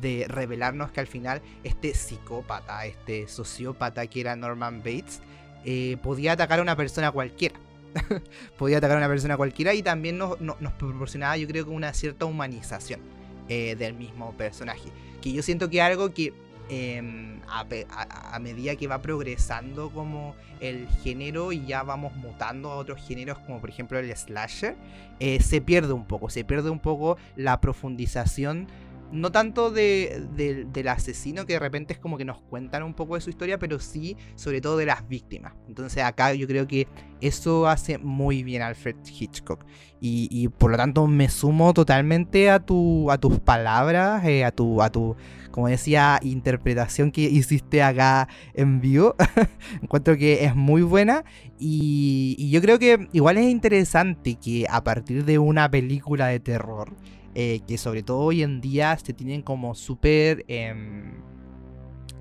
de 0.00 0.26
revelarnos 0.28 0.90
que 0.90 1.00
al 1.00 1.06
final 1.06 1.42
este 1.64 1.94
psicópata, 1.94 2.84
este 2.86 3.28
sociópata 3.28 4.06
que 4.06 4.20
era 4.20 4.36
Norman 4.36 4.78
Bates, 4.78 5.20
eh, 5.64 5.96
podía 6.02 6.32
atacar 6.32 6.58
a 6.58 6.62
una 6.62 6.76
persona 6.76 7.10
cualquiera. 7.10 7.58
podía 8.58 8.78
atacar 8.78 8.96
a 8.96 9.00
una 9.00 9.08
persona 9.08 9.36
cualquiera 9.36 9.74
y 9.74 9.82
también 9.82 10.18
nos, 10.18 10.36
proporcionaba 10.78 11.36
yo 11.36 11.46
creo 11.46 11.64
que 11.64 11.70
una 11.70 11.92
cierta 11.92 12.24
humanización 12.24 13.00
eh, 13.48 13.76
del 13.76 13.94
mismo 13.94 14.32
personaje. 14.36 14.90
Que 15.20 15.32
yo 15.32 15.42
siento 15.42 15.70
que 15.70 15.80
algo 15.80 16.12
que 16.12 16.32
Em, 16.68 17.40
a, 17.48 18.38
medida 18.38 18.76
que 18.76 18.86
va 18.86 19.02
progresando 19.02 19.90
como 19.90 20.34
el 20.60 20.88
género 21.02 21.52
y 21.52 21.66
ya 21.66 21.82
vamos 21.82 22.14
mutando 22.16 22.70
a 22.70 22.76
otros 22.76 23.00
géneros 23.06 23.38
como 23.40 23.60
por 23.60 23.68
ejemplo 23.68 23.98
el 23.98 24.14
slasher, 24.16 24.76
eh, 25.20 25.40
se 25.40 25.60
pierde 25.60 25.92
un 25.92 26.06
poco, 26.06 26.30
se 26.30 26.44
pierde 26.44 26.70
un 26.70 26.78
poco 26.78 27.18
la 27.36 27.60
profundización 27.60 28.68
no 29.12 29.30
tanto 29.30 29.70
de, 29.70 30.26
del 30.72 30.88
asesino 30.88 31.46
que 31.46 31.54
de 31.54 31.58
repente 31.58 31.92
es 31.92 31.98
como 31.98 32.16
que 32.18 32.24
nos 32.24 32.40
cuentan 32.40 32.82
un 32.82 32.94
poco 32.94 33.14
de 33.14 33.20
su 33.20 33.30
historia, 33.30 33.58
pero 33.58 33.78
sí 33.78 34.16
sobre 34.34 34.60
todo 34.60 34.76
de 34.76 34.86
las 34.86 35.06
víctimas. 35.06 35.52
Entonces 35.68 36.02
acá 36.02 36.34
yo 36.34 36.46
creo 36.46 36.66
que 36.66 36.88
eso 37.20 37.68
hace 37.68 37.98
muy 37.98 38.42
bien 38.42 38.62
Alfred 38.62 38.96
Hitchcock. 39.06 39.64
Y, 40.04 40.48
por 40.48 40.72
lo 40.72 40.76
tanto 40.76 41.06
me 41.06 41.28
sumo 41.28 41.72
totalmente 41.72 42.50
a, 42.50 42.58
tu, 42.58 43.08
a 43.12 43.18
tus 43.18 43.38
palabras, 43.38 44.24
eh, 44.24 44.44
a, 44.44 44.50
tu, 44.50 44.82
a 44.82 44.90
tu 44.90 45.14
como 45.52 45.68
decía, 45.68 46.18
interpretación 46.22 47.12
que 47.12 47.20
hiciste 47.20 47.84
acá 47.84 48.26
en 48.54 48.80
vivo. 48.80 49.14
Encuentro 49.82 50.16
que 50.16 50.44
es 50.44 50.56
muy 50.56 50.82
buena 50.82 51.24
y, 51.58 52.50
yo 52.50 52.60
creo 52.60 52.80
que 52.80 53.08
igual 53.12 53.38
es 53.38 53.44
interesante 53.44 54.34
que 54.34 54.66
a 54.68 54.82
partir 54.82 55.24
de 55.24 55.38
una 55.38 55.70
película 55.70 56.26
de 56.26 56.40
terror, 56.40 56.92
eh, 57.34 57.60
que 57.66 57.78
sobre 57.78 58.02
todo 58.02 58.18
hoy 58.18 58.42
en 58.42 58.60
día 58.60 58.96
se 58.98 59.12
tienen 59.12 59.42
como 59.42 59.74
súper, 59.74 60.44
em, 60.48 61.14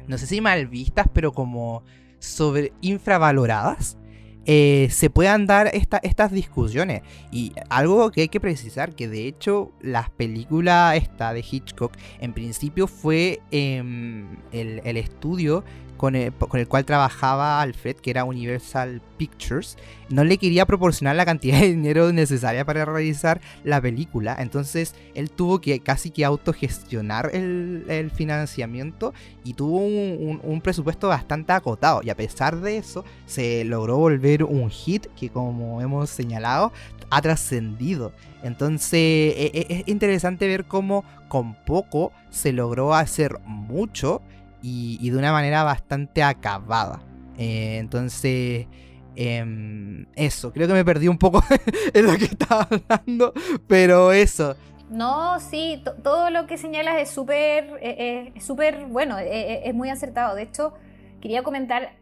no 0.07 0.17
sé 0.17 0.27
si 0.27 0.41
mal 0.41 0.67
vistas, 0.67 1.07
pero 1.13 1.33
como 1.33 1.83
sobre 2.19 2.73
infravaloradas. 2.81 3.97
Eh, 4.45 4.87
se 4.89 5.11
puedan 5.11 5.45
dar 5.45 5.69
estas 5.73 6.31
discusiones. 6.31 7.03
Y 7.31 7.53
algo 7.69 8.09
que 8.09 8.21
hay 8.21 8.27
que 8.27 8.39
precisar, 8.39 8.95
que 8.95 9.07
de 9.07 9.27
hecho 9.27 9.71
la 9.81 10.11
película 10.17 10.95
esta 10.95 11.31
de 11.33 11.45
Hitchcock 11.49 11.95
en 12.19 12.33
principio 12.33 12.87
fue 12.87 13.39
em, 13.51 14.37
el, 14.51 14.81
el, 14.83 14.97
estudio 14.97 15.63
con 16.01 16.15
el, 16.15 16.33
cual 16.67 16.83
trabajaba 16.83 17.61
Alfred, 17.61 17.97
que 17.97 18.09
era 18.09 18.23
Universal 18.23 19.03
Pictures, 19.17 19.77
no 20.09 20.23
le 20.23 20.39
quería 20.39 20.65
proporcionar 20.65 21.15
la 21.15 21.27
cantidad 21.27 21.59
de 21.59 21.69
dinero 21.69 22.11
necesaria 22.11 22.65
para 22.65 22.85
realizar 22.85 23.39
la 23.63 23.79
película. 23.79 24.35
Entonces 24.39 24.95
él 25.13 25.29
tuvo 25.29 25.61
que 25.61 25.79
casi 25.81 26.09
que 26.09 26.25
autogestionar 26.25 27.29
el, 27.35 28.11
financiamiento 28.15 29.13
y 29.43 29.53
tuvo 29.53 29.77
un, 29.77 30.61
presupuesto 30.61 31.07
bastante 31.07 31.53
acotado. 31.53 32.01
Y 32.03 32.09
a 32.09 32.17
pesar 32.17 32.59
de 32.61 32.77
eso, 32.77 33.05
se 33.27 33.63
logró 33.63 33.97
volver 33.97 34.43
un 34.43 34.71
hit 34.71 35.05
que, 35.15 35.29
como 35.29 35.81
hemos 35.81 36.09
señalado, 36.09 36.73
ha 37.11 37.21
trascendido. 37.21 38.11
Entonces 38.41 38.91
e, 38.91 39.51
e, 39.53 39.65
es 39.69 39.87
interesante 39.87 40.47
ver 40.47 40.65
cómo 40.65 41.05
con 41.27 41.53
poco 41.53 42.11
se 42.31 42.53
logró 42.53 42.95
hacer 42.95 43.37
mucho 43.45 44.23
y, 44.61 45.09
de 45.09 45.17
una 45.17 45.31
manera 45.31 45.63
bastante 45.63 46.23
acabada. 46.23 47.01
Eh, 47.37 47.77
entonces, 47.79 48.67
em, 49.15 50.05
eso, 50.15 50.51
creo 50.51 50.67
que 50.67 50.73
me 50.73 50.85
perdí 50.85 51.07
un 51.07 51.17
poco 51.17 51.43
en 51.93 52.05
lo 52.05 52.17
que 52.17 52.25
estaba 52.25 52.67
hablando, 52.69 53.33
pero 53.67 54.11
eso. 54.11 54.55
No, 54.89 55.39
sí, 55.39 55.83
todo 56.03 56.29
lo 56.29 56.47
que 56.47 56.57
señalas 56.57 56.95
es 56.99 57.09
súper 57.09 57.79
eh, 57.81 58.33
eh, 58.35 58.41
súper 58.41 58.85
bueno, 58.87 59.17
es 59.19 59.73
muy 59.73 59.89
acertado. 59.89 60.35
De 60.35 60.43
hecho, 60.43 60.73
quería 61.21 61.43
comentar 61.43 61.93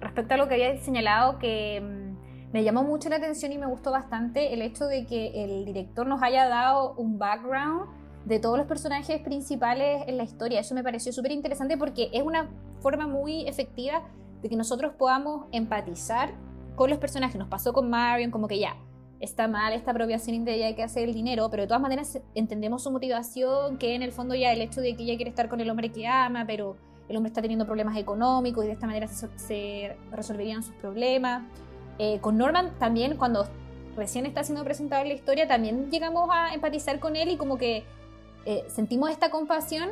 respecto 0.00 0.34
a 0.34 0.36
lo 0.36 0.48
que 0.48 0.54
había 0.54 0.76
señalado 0.78 1.38
que 1.38 1.80
mm, 1.80 2.52
me 2.52 2.64
llamó 2.64 2.82
mucho 2.82 3.08
la 3.08 3.16
atención 3.16 3.52
y 3.52 3.58
me 3.58 3.66
gustó 3.66 3.92
bastante 3.92 4.52
el 4.52 4.62
hecho 4.62 4.86
de 4.86 5.06
que 5.06 5.44
el 5.44 5.64
director 5.64 6.06
nos 6.06 6.20
haya 6.22 6.48
dado 6.48 6.94
un 6.94 7.18
background 7.18 7.99
de 8.30 8.38
todos 8.38 8.56
los 8.56 8.68
personajes 8.68 9.20
principales 9.22 10.04
en 10.06 10.16
la 10.16 10.22
historia. 10.22 10.60
Eso 10.60 10.72
me 10.76 10.84
pareció 10.84 11.12
súper 11.12 11.32
interesante 11.32 11.76
porque 11.76 12.10
es 12.12 12.22
una 12.22 12.48
forma 12.78 13.08
muy 13.08 13.46
efectiva 13.48 14.04
de 14.40 14.48
que 14.48 14.54
nosotros 14.54 14.92
podamos 14.96 15.46
empatizar 15.50 16.32
con 16.76 16.90
los 16.90 17.00
personajes. 17.00 17.36
Nos 17.36 17.48
pasó 17.48 17.72
con 17.72 17.90
Marion, 17.90 18.30
como 18.30 18.46
que 18.46 18.60
ya, 18.60 18.76
está 19.18 19.48
mal 19.48 19.72
esta 19.72 19.90
apropiación 19.90 20.36
indebida 20.36 20.72
que 20.76 20.84
hace 20.84 21.02
el 21.02 21.12
dinero, 21.12 21.50
pero 21.50 21.64
de 21.64 21.66
todas 21.66 21.82
maneras 21.82 22.20
entendemos 22.36 22.84
su 22.84 22.92
motivación, 22.92 23.78
que 23.78 23.96
en 23.96 24.02
el 24.02 24.12
fondo 24.12 24.36
ya 24.36 24.52
el 24.52 24.60
hecho 24.60 24.80
de 24.80 24.94
que 24.94 25.02
ella 25.02 25.16
quiere 25.16 25.30
estar 25.30 25.48
con 25.48 25.60
el 25.60 25.68
hombre 25.68 25.90
que 25.90 26.06
ama, 26.06 26.44
pero 26.46 26.76
el 27.08 27.16
hombre 27.16 27.30
está 27.30 27.42
teniendo 27.42 27.66
problemas 27.66 27.96
económicos 27.96 28.62
y 28.62 28.68
de 28.68 28.74
esta 28.74 28.86
manera 28.86 29.08
se, 29.08 29.96
resolverían 30.12 30.62
sus 30.62 30.76
problemas. 30.76 31.42
Eh, 31.98 32.20
con 32.20 32.38
Norman 32.38 32.78
también, 32.78 33.16
cuando 33.16 33.48
recién 33.96 34.24
está 34.24 34.44
siendo 34.44 34.62
presentado 34.62 35.02
en 35.02 35.08
la 35.08 35.14
historia, 35.14 35.48
también 35.48 35.90
llegamos 35.90 36.30
a 36.32 36.54
empatizar 36.54 37.00
con 37.00 37.16
él 37.16 37.30
y 37.30 37.36
como 37.36 37.58
que 37.58 37.82
eh, 38.46 38.64
sentimos 38.68 39.10
esta 39.10 39.30
compasión 39.30 39.90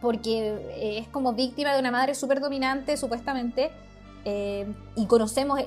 porque 0.00 0.48
eh, 0.48 0.98
es 0.98 1.08
como 1.08 1.32
víctima 1.32 1.72
de 1.72 1.80
una 1.80 1.90
madre 1.90 2.14
súper 2.14 2.40
dominante, 2.40 2.96
supuestamente, 2.96 3.70
eh, 4.24 4.66
y 4.94 5.06
conocemos, 5.06 5.60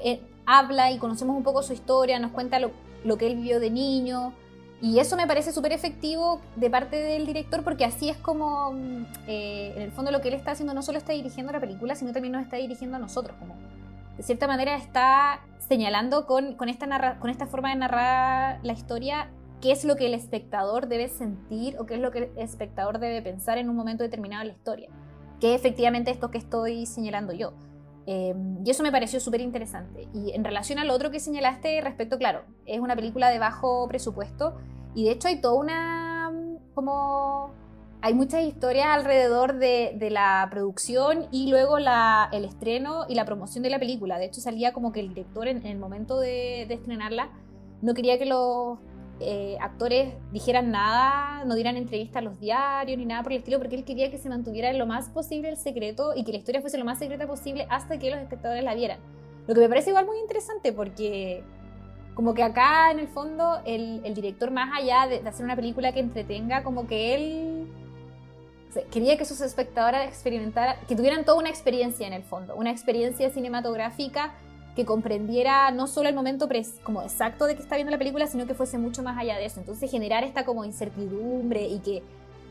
habla 0.46 0.92
y 0.92 0.98
conocemos 0.98 1.36
un 1.36 1.44
poco 1.44 1.64
su 1.64 1.74
historia, 1.74 2.20
nos 2.20 2.32
cuenta 2.32 2.60
lo, 2.60 2.72
lo 3.04 3.18
que 3.18 3.28
él 3.28 3.36
vivió 3.36 3.60
de 3.60 3.70
niño, 3.70 4.34
y 4.82 5.00
eso 5.00 5.18
me 5.18 5.28
parece 5.28 5.52
súper 5.52 5.74
efectivo 5.74 6.40
de 6.56 6.70
parte 6.70 6.96
del 6.96 7.26
director 7.26 7.64
porque 7.64 7.84
así 7.84 8.10
es 8.10 8.18
como, 8.18 8.72
mm, 8.72 9.06
en 9.28 9.82
el 9.82 9.92
fondo, 9.92 10.12
lo 10.12 10.22
que 10.22 10.30
él 10.30 10.36
está 10.36 10.52
haciendo 10.52 10.74
no 10.74 10.82
solo 10.84 10.98
está 10.98 11.12
dirigiendo 11.12 11.52
la 11.52 11.60
película, 11.60 11.96
sino 11.96 12.14
también 12.14 12.32
nos 12.32 12.44
está 12.44 12.58
dirigiendo 12.58 12.96
a 12.96 13.00
nosotros, 13.00 13.36
como 13.40 13.56
de 14.16 14.24
cierta 14.24 14.48
manera 14.48 14.76
está 14.76 15.42
señalando 15.68 16.26
con, 16.26 16.56
con 16.56 16.68
esta, 16.70 17.20
con 17.20 17.30
esta 17.30 17.48
forma 17.48 17.70
de 17.70 17.76
narrar 17.76 18.60
la 18.64 18.74
historia 18.74 19.30
qué 19.62 19.72
es 19.72 19.84
lo 19.84 19.96
que 19.96 20.06
el 20.06 20.14
espectador 20.14 20.88
debe 20.88 21.10
sentir 21.10 21.76
o 21.80 21.86
qué 21.86 21.96
es 21.96 22.00
lo 22.00 22.12
que 22.12 22.20
el 22.20 22.32
espectador 22.38 23.00
debe 23.00 23.22
pensar 23.22 23.58
en 23.58 23.70
un 23.70 23.76
momento 23.76 24.04
determinado 24.04 24.42
de 24.42 24.48
la 24.48 24.54
historia, 24.54 24.90
que 25.40 25.54
efectivamente 25.54 26.12
esto 26.12 26.32
que 26.32 26.38
estoy 26.38 26.86
señalando 26.86 27.34
yo. 27.34 27.54
Eh, 28.06 28.34
y 28.66 28.70
eso 28.70 28.82
me 28.82 28.92
pareció 28.92 29.20
súper 29.20 29.42
interesante. 29.42 30.08
Y 30.14 30.32
en 30.32 30.44
relación 30.44 30.80
al 30.80 30.90
otro 30.90 31.12
que 31.12 31.20
señalaste 31.20 31.80
respecto, 31.82 32.18
claro, 32.18 32.44
es 32.66 32.80
una 32.80 32.96
película 32.96 33.30
de 33.30 33.40
bajo 33.40 33.88
presupuesto 33.88 34.56
y 34.96 35.06
de 35.06 35.12
hecho 35.12 35.28
hay 35.28 35.42
toda 35.42 35.56
una 35.56 36.32
como... 36.74 37.52
Hay 38.02 38.14
muchas 38.14 38.44
historias 38.44 38.88
alrededor 38.88 39.60
de, 39.60 40.08
la 40.10 40.48
producción 40.50 41.28
y 41.32 41.50
luego 41.52 41.80
la, 41.80 42.30
el 42.32 42.46
estreno 42.46 43.04
y 43.10 43.16
la 43.16 43.26
promoción 43.26 43.62
de 43.62 43.70
la 43.70 43.78
película. 43.78 44.18
De 44.18 44.26
hecho 44.26 44.40
salía 44.40 44.72
como 44.72 44.94
que 44.94 45.02
el 45.02 45.10
director 45.10 45.50
en, 45.50 45.66
el 45.66 45.78
momento 45.78 46.18
de, 46.18 46.66
de 46.70 46.76
estrenarla 46.76 47.30
no 47.82 47.94
quería 47.94 48.18
que 48.18 48.26
los 48.26 48.80
eh, 49.20 49.58
actores 49.60 50.14
dijeran 50.32 50.72
nada, 50.72 51.44
no 51.46 51.56
dieran 51.56 51.76
entrevistas 51.76 52.18
a 52.18 52.22
los 52.22 52.40
diarios 52.40 52.98
ni 52.98 53.06
nada 53.06 53.22
por 53.22 53.34
el 53.34 53.40
estilo, 53.40 53.58
porque 53.58 53.76
él 53.76 53.84
quería 53.84 54.10
que 54.10 54.18
se 54.18 54.30
mantuviera 54.30 54.72
lo 54.74 54.86
más 54.86 55.10
posible 55.10 55.50
el 55.50 55.58
secreto 55.58 56.14
y 56.16 56.24
que 56.24 56.32
la 56.32 56.38
historia 56.38 56.62
fuese 56.62 56.78
lo 56.78 56.86
más 56.86 57.00
secreta 57.00 57.28
posible 57.28 57.68
hasta 57.70 58.00
que 58.00 58.10
los 58.12 58.20
espectadores 58.20 58.64
la 58.64 58.76
vieran. 58.76 59.00
Lo 59.48 59.56
que 59.56 59.62
me 59.62 59.70
parece 59.70 59.90
igual 59.90 60.06
muy 60.06 60.20
interesante 60.20 60.72
porque 60.72 61.44
como 62.14 62.34
que 62.34 62.44
acá 62.44 62.92
en 62.92 63.00
el 63.00 63.08
fondo 63.08 63.60
el, 63.66 64.02
director 64.14 64.52
más 64.52 64.70
allá 64.78 65.08
de, 65.08 65.22
de, 65.22 65.30
hacer 65.30 65.46
una 65.46 65.56
película 65.56 65.92
que 65.92 66.00
entretenga, 66.00 66.64
como 66.64 66.88
que 66.88 67.16
él 67.16 67.68
quería 68.92 69.18
que 69.18 69.26
sus 69.26 69.42
espectadores 69.42 70.08
experimentaran, 70.08 70.78
que 70.88 70.96
tuvieran 70.96 71.26
toda 71.26 71.38
una 71.38 71.50
experiencia 71.50 72.08
en 72.08 72.14
el 72.14 72.24
fondo, 72.24 72.56
una 72.56 72.72
experiencia 72.72 73.30
cinematográfica 73.32 74.34
que 74.76 74.86
comprendiera 74.86 75.72
no 75.72 75.88
solo 75.88 76.10
el 76.10 76.16
momento 76.16 76.48
como 76.84 77.02
exacto 77.02 77.46
de 77.46 77.56
que 77.56 77.62
está 77.62 77.76
viendo 77.76 77.92
la 77.92 77.98
película, 77.98 78.28
sino 78.28 78.46
que 78.48 78.54
fuese 78.54 78.78
mucho 78.78 79.04
más 79.04 79.18
allá 79.18 79.38
de 79.38 79.46
eso. 79.46 79.60
Entonces 79.60 79.90
generar 79.90 80.24
esta 80.24 80.46
como 80.46 80.64
incertidumbre 80.66 81.68
y 81.68 81.80
que 81.80 82.04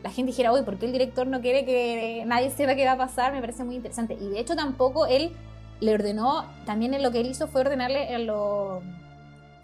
la 0.03 0.11
gente 0.11 0.31
dijera, 0.31 0.53
uy, 0.53 0.63
¿por 0.63 0.79
qué 0.79 0.87
el 0.87 0.93
director 0.93 1.27
no 1.27 1.41
quiere 1.41 1.65
que 1.65 2.25
nadie 2.27 2.51
sepa 2.51 2.75
qué 2.75 2.85
va 2.85 2.93
a 2.93 2.99
pasar? 2.99 3.33
Me 3.33 3.41
parece 3.41 3.65
muy 3.65 3.77
interesante. 3.77 4.15
Y 4.15 4.29
de 4.29 4.41
hecho 4.41 4.55
tampoco 4.55 5.07
él 5.07 5.33
le 5.81 5.95
ordenó, 5.95 6.45
también 6.67 7.01
lo 7.03 7.11
que 7.11 7.21
él 7.21 7.29
hizo 7.29 7.47
fue 7.47 7.63
ordenarle 7.63 8.13
en, 8.13 8.29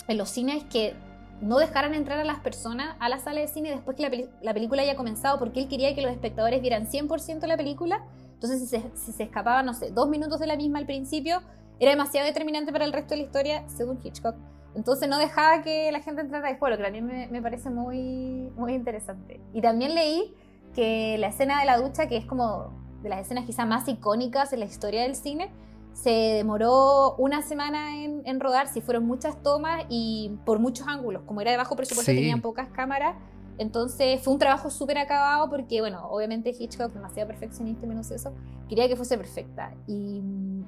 en 0.09 0.17
los 0.17 0.29
cines 0.29 0.64
que 0.64 0.95
no 1.40 1.59
dejaran 1.59 1.95
entrar 1.95 2.19
a 2.19 2.25
las 2.25 2.40
personas 2.40 2.97
a 3.01 3.09
la 3.09 3.19
sala 3.19 3.40
de 3.40 3.49
cine 3.49 3.71
después 3.71 3.97
que 3.97 4.29
la, 4.40 4.55
película 4.55 4.83
haya 4.83 4.97
comenzado, 4.97 5.38
porque 5.38 5.61
él 5.61 5.69
quería 5.69 5.95
que 5.95 6.03
los 6.03 6.12
espectadores 6.12 6.61
vieran 6.62 6.87
100% 6.87 7.47
la 7.47 7.57
película. 7.57 8.05
Entonces, 8.35 8.61
si 8.61 8.67
se, 8.67 8.83
si 8.95 9.12
se 9.12 9.23
escapaban, 9.25 9.67
no 9.67 9.75
sé, 9.75 9.90
dos 9.90 10.09
minutos 10.09 10.38
de 10.40 10.47
la 10.47 10.57
misma 10.57 10.79
al 10.79 10.87
principio, 10.87 11.43
era 11.80 11.90
demasiado 11.90 12.26
determinante 12.26 12.72
para 12.72 12.84
el 12.84 12.92
resto 12.92 13.10
de 13.10 13.18
la 13.18 13.22
historia, 13.26 13.68
según 13.68 13.98
Hitchcock. 14.02 14.37
Entonces 14.74 15.08
no 15.08 15.18
dejaba 15.18 15.62
que 15.62 15.90
la 15.92 16.00
gente 16.00 16.20
entrara 16.20 16.48
después, 16.48 16.70
lo 16.70 16.76
que 16.76 16.82
también 16.82 17.06
me, 17.06 17.28
me 17.28 17.40
parece 17.40 17.70
muy, 17.70 18.50
muy 18.56 18.74
interesante. 18.74 19.40
Y 19.52 19.60
también 19.60 19.94
leí 19.94 20.34
que 20.74 21.16
la 21.18 21.28
escena 21.28 21.60
de 21.60 21.66
la 21.66 21.78
ducha, 21.78 22.08
que 22.08 22.16
es 22.16 22.26
como 22.26 22.72
de 23.02 23.08
las 23.08 23.20
escenas 23.20 23.44
quizás 23.44 23.66
más 23.66 23.87
icónicas 23.88 24.52
en 24.52 24.60
la 24.60 24.66
historia 24.66 25.02
del 25.02 25.14
cine, 25.14 25.52
se 25.94 26.10
demoró 26.10 27.14
una 27.16 27.40
semana 27.42 28.02
en, 28.02 28.40
rodar, 28.40 28.68
si 28.68 28.80
fueron 28.80 29.06
muchas 29.06 29.40
tomas 29.42 29.84
y 29.88 30.37
por 30.44 30.58
muchos 30.58 30.88
ángulos. 30.88 31.22
Como 31.22 31.40
era 31.40 31.52
de 31.52 31.56
bajo 31.56 31.76
presupuesto, 31.76 32.12
tenían 32.12 32.40
pocas 32.40 32.68
cámaras. 32.68 33.16
Entonces 33.59 34.21
fue 34.21 34.33
un 34.33 34.38
trabajo 34.38 34.71
súper 34.71 34.99
acabado 34.99 35.49
porque, 35.49 35.81
bueno, 35.81 36.07
obviamente 36.09 36.55
Hitchcock, 36.59 36.93
demasiado 36.93 37.29
perfeccionista 37.29 37.87
y 37.87 37.88
minucioso, 37.88 38.35
quería 38.69 38.88
que 38.88 38.97
fuese 38.97 39.17
perfecta. 39.17 39.73
Y 39.87 40.23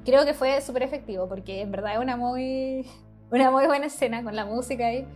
creo 0.04 0.24
que 0.24 0.34
fue 0.34 0.60
súper 0.60 0.82
efectivo 0.82 1.28
porque 1.28 1.62
en 1.62 1.72
verdad 1.72 1.94
es 1.94 2.00
una 2.00 2.16
muy, 2.16 2.86
una 3.30 3.50
muy 3.50 3.66
buena 3.66 3.86
escena 3.86 4.22
con 4.22 4.36
la 4.36 4.44
música 4.44 4.86
ahí. 4.86 5.06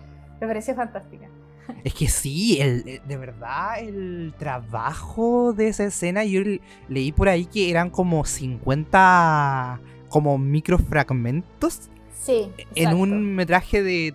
Me 0.40 0.46
pareció 0.46 0.74
fantástica. 0.74 1.28
Es 1.84 1.94
que 1.94 2.08
sí, 2.08 2.60
el, 2.60 2.82
eh, 2.88 3.00
de 3.06 3.16
verdad, 3.16 3.78
el 3.78 4.34
trabajo 4.36 5.52
de 5.52 5.68
esa 5.68 5.84
escena, 5.84 6.24
yo 6.24 6.40
leí 6.88 7.12
por 7.12 7.28
ahí 7.28 7.46
que 7.46 7.70
eran 7.70 7.90
como 7.90 8.24
50 8.24 9.80
como 10.08 10.36
microfragmentos. 10.36 11.88
Sí. 12.20 12.50
En 12.74 12.94
un 12.94 13.34
metraje 13.34 13.82
de 13.82 14.14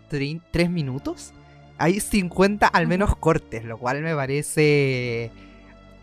3 0.52 0.70
minutos. 0.70 1.34
Hay 1.78 2.00
50 2.00 2.68
al 2.68 2.88
menos 2.88 3.16
cortes, 3.16 3.66
lo 3.66 3.78
cual 3.78 4.02
me 4.02 4.16
parece 4.16 5.32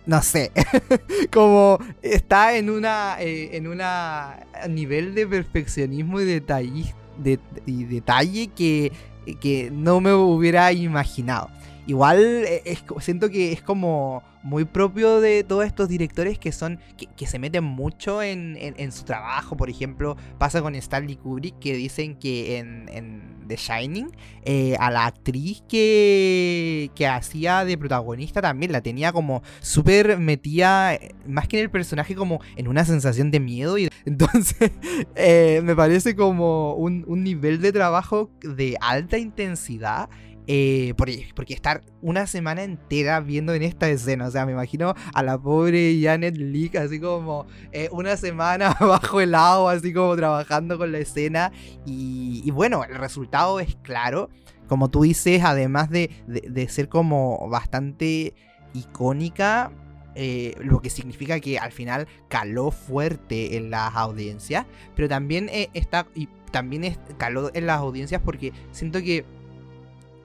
no 0.04 0.20
sé, 0.22 0.50
como 1.32 1.78
está 2.02 2.56
en 2.56 2.70
una 2.70 3.16
eh, 3.20 3.56
en 3.56 3.68
una 3.68 4.40
nivel 4.68 5.14
de 5.14 5.26
perfeccionismo 5.26 6.20
y 6.20 6.24
detalle, 6.24 6.94
de, 7.18 7.38
y 7.66 7.84
detalle 7.84 8.48
que, 8.48 8.92
que 9.40 9.70
no 9.72 10.00
me 10.00 10.12
hubiera 10.12 10.72
imaginado. 10.72 11.50
Igual 11.86 12.20
eh, 12.46 12.78
siento 13.00 13.28
que 13.28 13.52
es 13.52 13.60
como 13.60 14.22
muy 14.44 14.64
propio 14.64 15.20
de 15.20 15.44
todos 15.44 15.64
estos 15.64 15.88
directores 15.88 16.38
que 16.38 16.50
son 16.52 16.80
que, 17.16 17.26
se 17.26 17.38
meten 17.38 17.64
mucho 17.64 18.22
en, 18.22 18.92
su 18.92 19.04
trabajo. 19.04 19.56
Por 19.56 19.68
ejemplo, 19.68 20.16
pasa 20.38 20.62
con 20.62 20.74
Stanley 20.76 21.16
Kubrick 21.16 21.58
que 21.58 21.74
dicen 21.74 22.16
que 22.16 22.58
en, 22.58 23.32
The 23.48 23.56
Shining 23.56 24.12
eh, 24.44 24.76
a 24.78 24.90
la 24.90 25.04
actriz 25.06 25.64
que, 25.68 26.90
que 26.94 27.08
hacía 27.08 27.64
de 27.64 27.76
protagonista 27.76 28.40
también 28.40 28.70
la 28.70 28.80
tenía 28.80 29.12
como 29.12 29.42
súper 29.60 30.16
metida, 30.18 30.94
eh, 30.94 31.14
más 31.26 31.48
que 31.48 31.58
en 31.58 31.64
el 31.64 31.70
personaje, 31.70 32.14
como 32.14 32.40
en 32.56 32.68
una 32.68 32.84
sensación 32.84 33.32
de 33.32 33.40
miedo. 33.40 33.76
Y 33.78 33.88
entonces 34.04 34.70
me 35.16 35.74
parece 35.74 36.14
como 36.14 36.74
un, 36.74 37.04
un 37.08 37.24
nivel 37.24 37.60
de 37.60 37.72
trabajo 37.72 38.30
de 38.42 38.76
alta 38.80 39.18
intensidad 39.18 40.08
eh, 40.48 40.94
porque, 40.96 41.54
estar 41.54 41.82
una 42.00 42.26
semana 42.26 42.64
entera 42.64 43.20
viendo 43.20 43.54
en 43.54 43.62
esta 43.62 43.88
escena, 43.88 44.26
o 44.26 44.30
sea, 44.30 44.44
me 44.44 44.52
imagino 44.52 44.94
a 45.14 45.22
la 45.22 45.38
pobre 45.38 46.00
Janet 46.02 46.36
Leigh 46.36 46.76
así 46.78 46.98
como 46.98 47.46
eh, 47.70 47.88
una 47.92 48.16
semana 48.16 48.76
bajo 48.80 49.20
el 49.20 49.34
agua, 49.34 49.72
así 49.72 49.92
como 49.92 50.16
trabajando 50.16 50.78
con 50.78 50.90
la 50.90 50.98
escena. 50.98 51.52
Y, 51.86 52.50
bueno, 52.50 52.84
el 52.84 52.96
resultado 52.96 53.60
es 53.60 53.76
claro. 53.82 54.30
Como 54.66 54.88
tú 54.90 55.02
dices, 55.02 55.42
además 55.44 55.90
de, 55.90 56.10
ser 56.68 56.88
como 56.88 57.48
bastante 57.48 58.34
icónica, 58.72 59.70
eh, 60.14 60.54
lo 60.58 60.80
que 60.80 60.90
significa 60.90 61.40
que 61.40 61.58
al 61.58 61.72
final 61.72 62.08
caló 62.28 62.70
fuerte 62.70 63.56
en 63.56 63.70
las 63.70 63.94
audiencias, 63.94 64.66
pero 64.94 65.08
también 65.08 65.50
está 65.72 66.06
y 66.14 66.28
también 66.50 66.96
caló 67.16 67.50
en 67.54 67.66
las 67.66 67.78
audiencias 67.78 68.20
porque 68.22 68.52
siento 68.72 69.00
que 69.00 69.24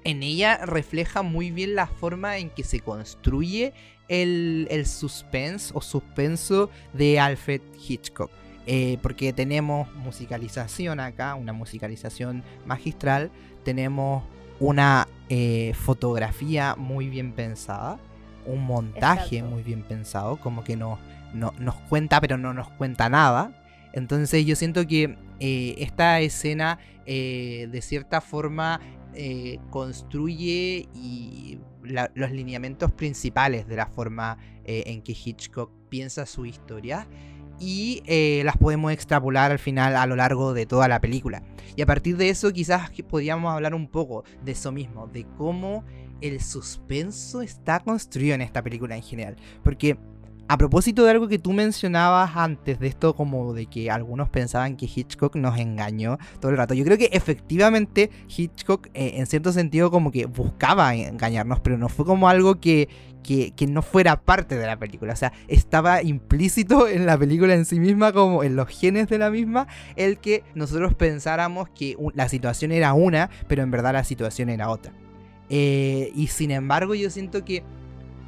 en 0.07 0.23
ella 0.23 0.65
refleja 0.65 1.21
muy 1.21 1.51
bien 1.51 1.75
la 1.75 1.85
forma 1.85 2.37
en 2.37 2.49
que 2.49 2.63
se 2.63 2.79
construye 2.79 3.73
el, 4.07 4.65
el 4.71 4.85
suspense 4.85 5.73
o 5.75 5.81
suspenso 5.81 6.69
de 6.93 7.19
Alfred 7.19 7.61
Hitchcock. 7.77 8.31
Eh, 8.67 8.99
porque 9.01 9.33
tenemos 9.33 9.93
musicalización 9.95 11.01
acá, 11.01 11.35
una 11.35 11.51
musicalización 11.51 12.41
magistral, 12.65 13.31
tenemos 13.65 14.23
una 14.61 15.09
eh, 15.27 15.73
fotografía 15.73 16.75
muy 16.77 17.09
bien 17.09 17.33
pensada, 17.33 17.99
un 18.45 18.65
montaje 18.65 19.43
muy 19.43 19.61
bien 19.61 19.83
pensado, 19.83 20.37
como 20.37 20.63
que 20.63 20.77
nos, 20.77 20.99
nos 21.33 21.75
cuenta 21.89 22.21
pero 22.21 22.37
no 22.37 22.53
nos 22.53 22.69
cuenta 22.69 23.09
nada. 23.09 23.61
Entonces 23.91 24.45
yo 24.45 24.55
siento 24.55 24.87
que 24.87 25.17
eh, 25.41 25.75
esta 25.79 26.21
escena 26.21 26.79
de 27.05 27.79
cierta 27.81 28.19
forma 28.19 28.81
eh, 29.19 29.57
construye 29.71 30.87
y 30.93 31.57
los 31.81 32.31
lineamientos 32.31 32.91
principales 32.91 33.67
de 33.67 33.75
la 33.75 33.87
forma 33.87 34.37
eh, 34.63 34.83
en 34.85 35.01
que 35.01 35.13
Hitchcock 35.13 35.71
piensa 35.89 36.27
su 36.27 36.45
historia 36.45 37.07
y 37.59 38.03
eh, 38.05 38.43
las 38.45 38.57
podemos 38.57 38.91
extrapolar 38.91 39.51
al 39.51 39.57
final 39.57 39.95
a 39.95 40.05
lo 40.05 40.15
largo 40.15 40.53
de 40.53 40.67
toda 40.67 40.87
la 40.87 41.01
película. 41.01 41.41
Y 41.75 41.81
a 41.81 41.87
partir 41.87 42.15
de 42.17 42.29
eso 42.29 42.53
quizás 42.53 42.91
podríamos 43.09 43.51
hablar 43.51 43.73
un 43.73 43.87
poco 43.87 44.23
de 44.43 44.51
eso 44.51 44.71
mismo, 44.71 45.07
de 45.07 45.25
cómo 45.35 45.83
el 46.21 46.39
suspenso 46.39 47.41
está 47.41 47.79
construido 47.79 48.35
en 48.35 48.41
esta 48.41 48.61
película 48.61 48.95
en 48.95 49.01
general. 49.01 49.35
Porque 49.63 49.97
a 50.47 50.57
propósito 50.57 51.03
de 51.03 51.11
algo 51.11 51.27
que 51.27 51.39
tú 51.39 51.51
mencionabas 51.51 52.35
antes, 52.35 52.79
de 52.79 52.87
esto 52.87 53.15
como 53.15 53.53
de 53.53 53.65
que 53.65 53.91
algunos 53.91 54.29
pensaban 54.29 54.77
que 54.77 54.85
Hitchcock 54.85 55.35
nos 55.35 55.59
engañó 55.59 56.17
todo 56.39 56.51
el 56.51 56.57
rato, 56.57 56.73
yo 56.73 56.85
creo 56.85 56.97
que 56.97 57.09
efectivamente 57.11 58.09
Hitchcock 58.35 58.87
eh, 58.93 59.13
en 59.15 59.25
cierto 59.25 59.51
sentido 59.51 59.91
como 59.91 60.11
que 60.11 60.25
buscaba 60.25 60.95
engañarnos, 60.95 61.59
pero 61.59 61.77
no 61.77 61.89
fue 61.89 62.05
como 62.05 62.29
algo 62.29 62.59
que, 62.59 62.87
que, 63.23 63.67
no 63.67 63.81
fuera 63.81 64.21
parte 64.21 64.55
de 64.55 64.65
la 64.65 64.79
película, 64.79 65.11
o 65.13 65.17
sea, 65.17 65.33
estaba 65.49 66.01
implícito 66.01 66.87
en 66.87 67.05
la 67.05 67.17
película 67.17 67.53
en 67.53 67.65
sí 67.65 67.79
misma, 67.79 68.13
como 68.13 68.43
en 68.43 68.55
los 68.55 68.69
genes 68.69 69.09
de 69.09 69.17
la 69.17 69.29
misma, 69.29 69.67
el 69.97 70.17
que 70.17 70.43
nosotros 70.55 70.93
pensáramos 70.93 71.67
que 71.69 71.97
la 72.13 72.29
situación 72.29 72.71
era 72.71 72.93
una, 72.93 73.29
pero 73.49 73.63
en 73.63 73.71
verdad 73.71 73.93
la 73.93 74.05
situación 74.05 74.49
era 74.49 74.69
otra. 74.69 74.93
Eh, 75.49 76.11
y 76.15 76.27
sin 76.27 76.51
embargo 76.51 76.93
yo 76.95 77.09
siento 77.09 77.43
que 77.43 77.63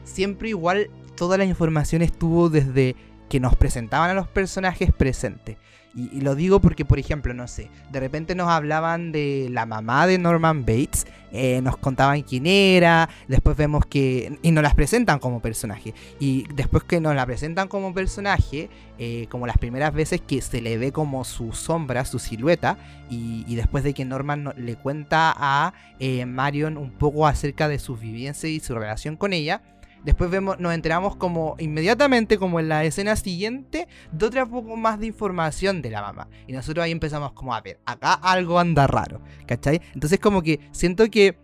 siempre 0.03 0.49
igual 0.49 0.89
toda 1.19 1.37
la 1.37 1.43
información 1.43 2.01
estuvo 2.01 2.49
desde 2.49 2.95
que 3.27 3.41
nos 3.41 3.53
presentaban 3.57 4.09
a 4.09 4.13
los 4.13 4.29
personajes 4.29 4.93
presentes. 4.93 5.57
Y, 5.93 6.21
lo 6.21 6.33
digo 6.33 6.61
porque, 6.61 6.85
por 6.85 6.97
ejemplo, 6.97 7.33
no 7.33 7.45
sé, 7.49 7.69
de 7.91 7.99
repente 7.99 8.35
nos 8.35 8.47
hablaban 8.47 9.11
de 9.11 9.49
la 9.51 9.65
mamá 9.65 10.07
de 10.07 10.17
Norman 10.17 10.61
Bates, 10.61 11.07
eh, 11.33 11.59
nos 11.61 11.75
contaban 11.75 12.21
quién 12.21 12.47
era, 12.47 13.09
después 13.27 13.57
vemos 13.57 13.85
que... 13.85 14.39
y 14.41 14.51
nos 14.51 14.63
las 14.63 14.75
presentan 14.75 15.19
como 15.19 15.41
personaje. 15.41 15.93
Y 16.21 16.45
después 16.53 16.85
que 16.85 17.01
nos 17.01 17.13
la 17.15 17.25
presentan 17.25 17.67
como 17.67 17.93
personaje, 17.93 18.69
eh, 18.97 19.27
como 19.29 19.45
las 19.45 19.57
primeras 19.57 19.93
veces 19.93 20.21
que 20.21 20.41
se 20.41 20.61
le 20.61 20.77
ve 20.77 20.93
como 20.93 21.25
su 21.25 21.51
sombra, 21.51 22.05
su 22.05 22.19
silueta, 22.19 22.77
y, 23.09 23.55
después 23.55 23.83
de 23.83 23.93
que 23.93 24.05
Norman 24.05 24.53
le 24.55 24.77
cuenta 24.77 25.33
a 25.35 25.73
eh, 25.99 26.25
Marion 26.25 26.77
un 26.77 26.91
poco 26.91 27.27
acerca 27.27 27.67
de 27.67 27.77
sus 27.77 27.99
vivencias 27.99 28.49
y 28.49 28.61
su 28.61 28.73
relación 28.73 29.17
con 29.17 29.33
ella, 29.33 29.61
Después 30.03 30.29
vemos, 30.29 30.59
nos 30.59 30.73
enteramos 30.73 31.15
como 31.15 31.55
inmediatamente, 31.59 32.37
como 32.37 32.59
en 32.59 32.69
la 32.69 32.83
escena 32.83 33.15
siguiente, 33.15 33.87
de 34.11 34.25
otra 34.25 34.45
poco 34.45 34.75
más 34.75 34.99
de 34.99 35.07
información 35.07 35.81
de 35.81 35.89
la 35.89 36.01
mamá. 36.01 36.29
Y 36.47 36.53
nosotros 36.53 36.83
ahí 36.83 36.91
empezamos 36.91 37.33
como 37.33 37.53
a 37.53 37.61
ver, 37.61 37.79
acá 37.85 38.13
algo 38.13 38.59
anda 38.59 38.87
raro, 38.87 39.21
¿cachai? 39.45 39.81
Entonces 39.93 40.19
como 40.19 40.41
que 40.41 40.59
siento 40.71 41.09
que 41.09 41.37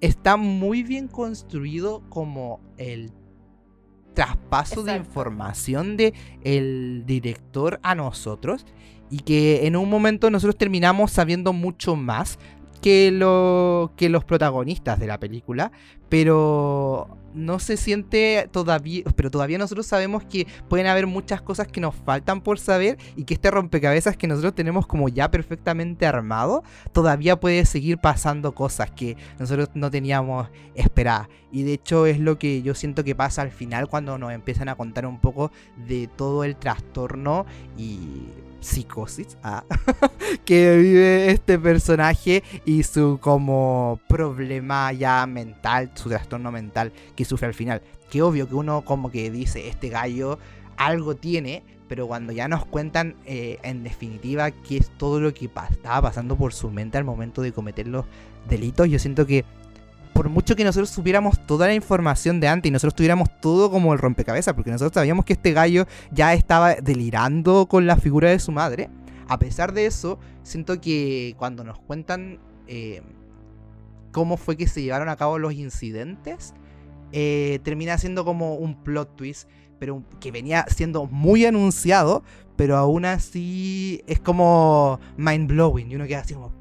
está 0.00 0.36
muy 0.36 0.82
bien 0.82 1.08
construido 1.08 2.02
como 2.08 2.60
el 2.78 3.12
traspaso 4.14 4.82
de 4.82 4.96
información 4.96 5.96
de 5.96 6.14
el 6.42 7.04
director 7.06 7.78
a 7.82 7.94
nosotros 7.94 8.66
y 9.08 9.20
que 9.20 9.66
en 9.66 9.76
un 9.76 9.88
momento 9.88 10.30
nosotros 10.30 10.56
terminamos 10.56 11.10
sabiendo 11.10 11.52
mucho 11.52 11.96
más 11.96 12.38
que, 12.80 13.10
lo, 13.10 13.92
que 13.96 14.08
los 14.08 14.24
protagonistas 14.24 14.98
de 14.98 15.06
la 15.06 15.18
película, 15.18 15.72
pero 16.08 17.16
no 17.34 17.58
se 17.58 17.76
siente 17.76 18.48
todavía, 18.50 19.04
pero 19.14 19.30
todavía 19.30 19.58
nosotros 19.58 19.86
sabemos 19.86 20.24
que 20.24 20.46
pueden 20.68 20.86
haber 20.86 21.06
muchas 21.06 21.40
cosas 21.42 21.68
que 21.68 21.80
nos 21.80 21.94
faltan 21.94 22.40
por 22.40 22.58
saber 22.58 22.98
y 23.16 23.24
que 23.24 23.34
este 23.34 23.50
rompecabezas 23.50 24.16
que 24.16 24.26
nosotros 24.26 24.54
tenemos 24.54 24.86
como 24.86 25.08
ya 25.08 25.30
perfectamente 25.30 26.06
armado, 26.06 26.62
todavía 26.92 27.38
puede 27.38 27.64
seguir 27.64 27.98
pasando 27.98 28.54
cosas 28.54 28.90
que 28.90 29.16
nosotros 29.38 29.70
no 29.74 29.90
teníamos 29.90 30.48
esperadas. 30.74 31.28
Y 31.52 31.62
de 31.62 31.74
hecho 31.74 32.06
es 32.06 32.18
lo 32.18 32.38
que 32.38 32.62
yo 32.62 32.74
siento 32.74 33.04
que 33.04 33.14
pasa 33.14 33.42
al 33.42 33.50
final 33.50 33.88
cuando 33.88 34.18
nos 34.18 34.32
empiezan 34.32 34.68
a 34.68 34.74
contar 34.74 35.06
un 35.06 35.20
poco 35.20 35.50
de 35.76 36.08
todo 36.08 36.44
el 36.44 36.56
trastorno 36.56 37.46
y 37.76 38.28
psicosis 38.60 39.36
ah, 39.42 39.64
que 40.44 40.76
vive 40.76 41.30
este 41.30 41.58
personaje 41.58 42.42
y 42.64 42.82
su 42.82 43.18
como 43.20 44.00
problema 44.08 44.92
ya 44.92 45.26
mental, 45.26 45.90
su 45.94 46.08
trastorno 46.08 46.52
mental 46.52 46.92
que 47.16 47.24
sufre 47.24 47.48
al 47.48 47.54
final. 47.54 47.82
Que 48.10 48.22
obvio 48.22 48.48
que 48.48 48.54
uno 48.54 48.82
como 48.82 49.10
que 49.10 49.30
dice, 49.30 49.68
este 49.68 49.88
gallo 49.88 50.38
algo 50.76 51.14
tiene, 51.14 51.62
pero 51.88 52.06
cuando 52.06 52.32
ya 52.32 52.48
nos 52.48 52.64
cuentan 52.64 53.16
eh, 53.26 53.58
en 53.62 53.84
definitiva 53.84 54.50
qué 54.50 54.78
es 54.78 54.90
todo 54.96 55.20
lo 55.20 55.34
que 55.34 55.50
estaba 55.70 56.02
pasando 56.02 56.36
por 56.36 56.52
su 56.52 56.70
mente 56.70 56.98
al 56.98 57.04
momento 57.04 57.42
de 57.42 57.52
cometer 57.52 57.86
los 57.86 58.04
delitos, 58.48 58.88
yo 58.88 58.98
siento 58.98 59.26
que 59.26 59.44
por 60.20 60.28
mucho 60.28 60.54
que 60.54 60.64
nosotros 60.64 60.90
supiéramos 60.90 61.46
toda 61.46 61.66
la 61.66 61.72
información 61.72 62.40
de 62.40 62.48
antes 62.48 62.68
y 62.68 62.70
nosotros 62.70 62.94
tuviéramos 62.94 63.30
todo 63.40 63.70
como 63.70 63.94
el 63.94 63.98
rompecabezas, 63.98 64.52
porque 64.52 64.70
nosotros 64.70 64.92
sabíamos 64.92 65.24
que 65.24 65.32
este 65.32 65.54
gallo 65.54 65.86
ya 66.10 66.34
estaba 66.34 66.74
delirando 66.74 67.64
con 67.64 67.86
la 67.86 67.96
figura 67.96 68.28
de 68.28 68.38
su 68.38 68.52
madre, 68.52 68.90
a 69.28 69.38
pesar 69.38 69.72
de 69.72 69.86
eso, 69.86 70.18
siento 70.42 70.78
que 70.78 71.34
cuando 71.38 71.64
nos 71.64 71.78
cuentan 71.78 72.38
eh, 72.66 73.00
cómo 74.12 74.36
fue 74.36 74.58
que 74.58 74.66
se 74.66 74.82
llevaron 74.82 75.08
a 75.08 75.16
cabo 75.16 75.38
los 75.38 75.54
incidentes, 75.54 76.52
eh, 77.12 77.58
termina 77.62 77.96
siendo 77.96 78.22
como 78.26 78.56
un 78.56 78.74
plot 78.74 79.16
twist, 79.16 79.48
pero 79.78 80.04
que 80.20 80.30
venía 80.30 80.66
siendo 80.68 81.06
muy 81.06 81.46
anunciado, 81.46 82.24
pero 82.56 82.76
aún 82.76 83.06
así 83.06 84.02
es 84.06 84.20
como 84.20 85.00
mind 85.16 85.48
blowing 85.48 85.90
y 85.90 85.94
uno 85.94 86.06
queda 86.06 86.18
así 86.18 86.34
como 86.34 86.52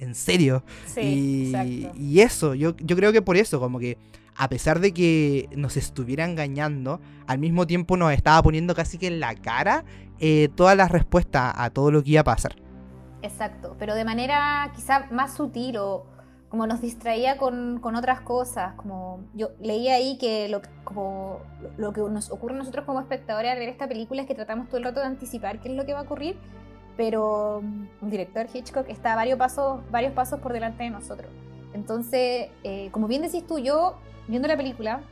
en 0.00 0.14
serio. 0.14 0.62
Sí, 0.86 1.52
y, 1.94 2.20
eso, 2.20 2.54
yo, 2.54 2.76
yo 2.76 2.96
creo 2.96 3.12
que 3.12 3.22
por 3.22 3.36
eso, 3.36 3.60
como 3.60 3.78
que 3.78 3.98
a 4.36 4.48
pesar 4.48 4.80
de 4.80 4.92
que 4.92 5.48
nos 5.56 5.76
estuviera 5.76 6.24
engañando, 6.24 7.00
al 7.26 7.38
mismo 7.38 7.66
tiempo 7.66 7.96
nos 7.96 8.12
estaba 8.12 8.42
poniendo 8.42 8.74
casi 8.74 8.98
que 8.98 9.06
en 9.06 9.20
la 9.20 9.34
cara 9.34 9.84
eh, 10.20 10.48
todas 10.54 10.76
las 10.76 10.90
respuestas 10.90 11.54
a 11.56 11.70
todo 11.70 11.90
lo 11.90 12.02
que 12.02 12.10
iba 12.10 12.20
a 12.20 12.24
pasar. 12.24 12.56
Exacto, 13.22 13.76
pero 13.78 13.94
de 13.94 14.04
manera 14.04 14.70
quizá 14.74 15.06
más 15.10 15.34
sutil 15.34 15.78
o 15.78 16.06
como 16.48 16.66
nos 16.66 16.80
distraía 16.80 17.38
con, 17.38 17.84
otras 17.84 18.20
cosas, 18.20 18.74
como 18.74 19.24
yo 19.34 19.50
leí 19.60 19.88
ahí 19.88 20.16
que 20.16 20.48
lo, 20.48 20.62
como 20.84 21.40
lo 21.76 21.92
que 21.92 22.00
nos 22.02 22.30
ocurre 22.30 22.54
a 22.54 22.58
nosotros 22.58 22.84
como 22.84 23.00
espectadores 23.00 23.50
al 23.50 23.58
ver 23.58 23.68
esta 23.68 23.88
película 23.88 24.22
es 24.22 24.28
que 24.28 24.34
tratamos 24.34 24.68
todo 24.68 24.78
el 24.78 24.84
rato 24.84 25.00
de 25.00 25.06
anticipar 25.06 25.60
qué 25.60 25.70
es 25.70 25.74
lo 25.74 25.84
que 25.84 25.92
va 25.92 26.00
a 26.00 26.02
ocurrir 26.02 26.36
pero 26.96 27.60
mm, 27.62 27.86
un 28.02 28.10
director 28.10 28.46
Hitchcock 28.52 28.88
está 28.88 29.14
varios 29.14 29.38
pasos, 29.38 29.80
varios 29.90 30.12
pasos 30.12 30.40
por 30.40 30.52
delante 30.52 30.84
de 30.84 30.90
nosotros. 30.90 31.30
Entonces, 31.74 32.48
eh, 32.64 32.88
como 32.92 33.06
bien 33.06 33.22
decís 33.22 33.46
tú, 33.46 33.58
yo 33.58 33.96
viendo 34.28 34.48
la 34.48 34.56
película 34.56 35.02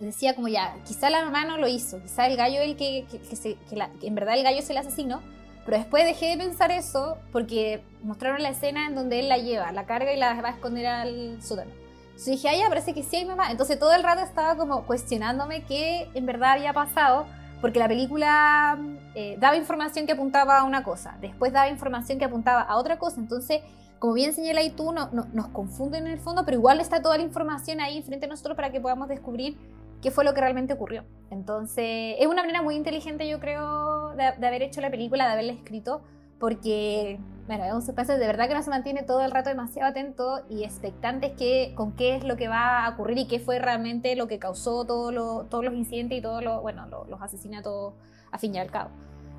decía 0.00 0.34
como 0.34 0.48
ya, 0.48 0.76
quizá 0.84 1.10
la 1.10 1.24
mamá 1.24 1.44
no 1.44 1.56
lo 1.56 1.68
hizo, 1.68 2.00
quizá 2.02 2.26
el 2.26 2.36
gallo 2.36 2.60
el 2.60 2.76
que, 2.76 3.06
que, 3.08 3.56
en 4.02 4.14
verdad 4.14 4.34
el 4.36 4.44
gallo 4.44 4.58
es 4.58 4.68
el 4.70 4.76
asesino, 4.76 5.22
pero 5.64 5.78
después 5.78 6.04
dejé 6.04 6.36
de 6.36 6.36
pensar 6.36 6.70
eso 6.70 7.18
porque 7.32 7.82
mostraron 8.02 8.42
la 8.42 8.50
escena 8.50 8.86
en 8.86 8.94
donde 8.94 9.20
él 9.20 9.28
la 9.28 9.38
lleva, 9.38 9.72
la 9.72 9.86
carga 9.86 10.12
y 10.12 10.18
la 10.18 10.40
va 10.40 10.48
a 10.50 10.52
esconder 10.52 10.86
al 10.86 11.42
sótano. 11.42 11.70
Entonces 12.06 12.26
dije, 12.26 12.48
ay, 12.48 12.60
ya, 12.60 12.68
parece 12.68 12.94
que 12.94 13.02
sí 13.02 13.16
hay 13.16 13.24
mamá. 13.26 13.50
Entonces 13.50 13.78
todo 13.78 13.92
el 13.92 14.02
rato 14.02 14.22
estaba 14.22 14.56
como 14.56 14.86
cuestionándome 14.86 15.64
qué 15.64 16.08
en 16.14 16.24
verdad 16.24 16.52
había 16.52 16.72
pasado 16.72 17.26
porque 17.60 17.78
la 17.78 17.88
película 17.88 18.78
eh, 19.14 19.36
daba 19.38 19.56
información 19.56 20.06
que 20.06 20.12
apuntaba 20.12 20.58
a 20.58 20.64
una 20.64 20.82
cosa, 20.82 21.16
después 21.20 21.52
daba 21.52 21.68
información 21.68 22.18
que 22.18 22.24
apuntaba 22.24 22.62
a 22.62 22.76
otra 22.76 22.98
cosa, 22.98 23.20
entonces, 23.20 23.62
como 23.98 24.12
bien 24.12 24.32
señala 24.32 24.62
y 24.62 24.70
tú, 24.70 24.92
no, 24.92 25.10
nos 25.10 25.48
confunden 25.48 26.06
en 26.06 26.12
el 26.12 26.18
fondo, 26.18 26.44
pero 26.44 26.56
igual 26.58 26.80
está 26.80 27.00
toda 27.02 27.16
la 27.16 27.24
información 27.24 27.80
ahí 27.80 28.02
frente 28.02 28.26
a 28.26 28.28
nosotros 28.28 28.56
para 28.56 28.70
que 28.70 28.80
podamos 28.80 29.08
descubrir 29.08 29.56
qué 30.02 30.10
fue 30.10 30.24
lo 30.24 30.34
que 30.34 30.40
realmente 30.40 30.74
ocurrió. 30.74 31.04
Entonces, 31.30 32.16
es 32.18 32.26
una 32.26 32.42
manera 32.42 32.62
muy 32.62 32.76
inteligente, 32.76 33.28
yo 33.28 33.40
creo, 33.40 34.10
de, 34.10 34.32
de 34.38 34.46
haber 34.46 34.62
hecho 34.62 34.80
la 34.80 34.90
película, 34.90 35.26
de 35.26 35.32
haberla 35.32 35.52
escrito, 35.52 36.02
porque, 36.38 37.18
bueno, 37.46 37.64
es 37.64 37.72
un 37.72 37.82
suspenso 37.82 38.12
de 38.12 38.26
verdad 38.26 38.48
que 38.48 38.54
no 38.54 38.62
se 38.62 38.70
mantiene 38.70 39.02
todo 39.02 39.24
el 39.24 39.30
rato 39.30 39.48
demasiado 39.48 39.90
atento 39.90 40.42
y 40.50 40.64
expectante 40.64 41.32
que, 41.32 41.72
con 41.74 41.92
qué 41.92 42.16
es 42.16 42.24
lo 42.24 42.36
que 42.36 42.48
va 42.48 42.84
a 42.84 42.90
ocurrir 42.90 43.18
y 43.18 43.26
qué 43.26 43.38
fue 43.38 43.58
realmente 43.58 44.14
lo 44.16 44.28
que 44.28 44.38
causó 44.38 44.84
todo 44.84 45.12
lo, 45.12 45.44
todos 45.44 45.64
los 45.64 45.74
incidentes 45.74 46.18
y 46.18 46.22
todos 46.22 46.42
lo, 46.42 46.60
bueno, 46.60 46.86
los 47.08 47.22
asesinatos 47.22 47.94
a 48.30 48.38
fin 48.38 48.54
y 48.54 48.58
al 48.58 48.70
cabo. 48.70 48.90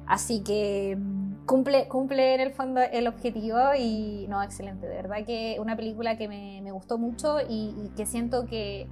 Así 0.08 0.42
que 0.42 0.98
mm, 0.98 1.46
cumple, 1.46 1.88
cumple 1.88 2.34
en 2.34 2.42
el 2.42 2.52
fondo 2.54 2.82
el 2.82 3.08
objetivo 3.08 3.58
y 3.78 4.26
no, 4.30 4.42
excelente. 4.42 4.88
De 4.88 4.96
verdad 4.96 5.26
que 5.26 5.58
una 5.60 5.76
película 5.76 6.18
que 6.18 6.28
me, 6.28 6.62
me 6.64 6.72
gustó 6.72 6.98
mucho 6.98 7.38
y, 7.48 7.92
que 7.96 8.06
siento 8.06 8.48
que, 8.48 8.88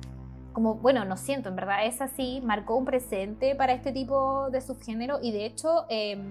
como, 0.54 0.76
bueno, 0.76 1.06
no 1.06 1.18
siento, 1.18 1.50
en 1.50 1.56
verdad 1.56 1.86
es 1.86 2.02
así, 2.02 2.42
marcó 2.44 2.76
un 2.76 2.86
presente 2.86 3.56
para 3.56 3.74
este 3.74 3.92
tipo 3.92 4.50
de 4.52 4.62
subgénero 4.62 5.20
y 5.24 5.32
de 5.32 5.46
hecho... 5.46 5.86
Eh, 5.90 6.22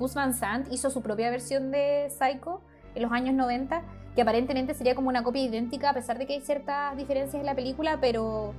Gus 0.00 0.14
Van 0.14 0.32
Sant 0.32 0.66
hizo 0.72 0.90
su 0.90 1.02
propia 1.02 1.30
versión 1.30 1.70
de 1.70 2.08
Psycho 2.08 2.62
en 2.94 3.02
los 3.02 3.12
años 3.12 3.34
90, 3.34 3.82
que 4.16 4.22
aparentemente 4.22 4.72
sería 4.74 4.94
como 4.94 5.10
una 5.10 5.22
copia 5.22 5.42
idéntica, 5.42 5.90
a 5.90 5.94
pesar 5.94 6.18
de 6.18 6.26
que 6.26 6.32
hay 6.32 6.40
ciertas 6.40 6.96
diferencias 6.96 7.38
en 7.38 7.46
la 7.46 7.54
película, 7.54 7.98
pero 8.00 8.54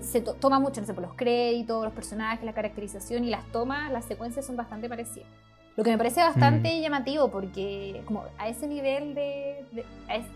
se 0.00 0.20
toma 0.20 0.58
mucho, 0.58 0.80
no 0.80 0.86
sé, 0.86 0.92
por 0.92 1.02
los 1.02 1.14
créditos, 1.14 1.84
los 1.84 1.92
personajes, 1.92 2.44
la 2.44 2.52
caracterización 2.52 3.24
y 3.24 3.30
las 3.30 3.46
tomas, 3.52 3.90
las 3.92 4.04
secuencias 4.04 4.44
son 4.44 4.56
bastante 4.56 4.88
parecidas. 4.88 5.28
Lo 5.76 5.84
que 5.84 5.90
me 5.90 5.96
parece 5.96 6.20
bastante 6.20 6.76
mm. 6.76 6.82
llamativo 6.82 7.30
porque 7.30 8.02
como 8.04 8.24
a 8.36 8.48
ese 8.48 8.66
nivel 8.66 9.14
de, 9.14 9.64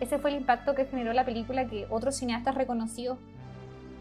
ese 0.01 0.19
fue 0.19 0.31
el 0.31 0.37
impacto 0.37 0.75
que 0.75 0.87
generó 0.87 1.13
la 1.13 1.25
película 1.25 1.67
que 1.67 1.87
otros 1.91 2.15
cineastas 2.15 2.55
reconocidos 2.55 3.19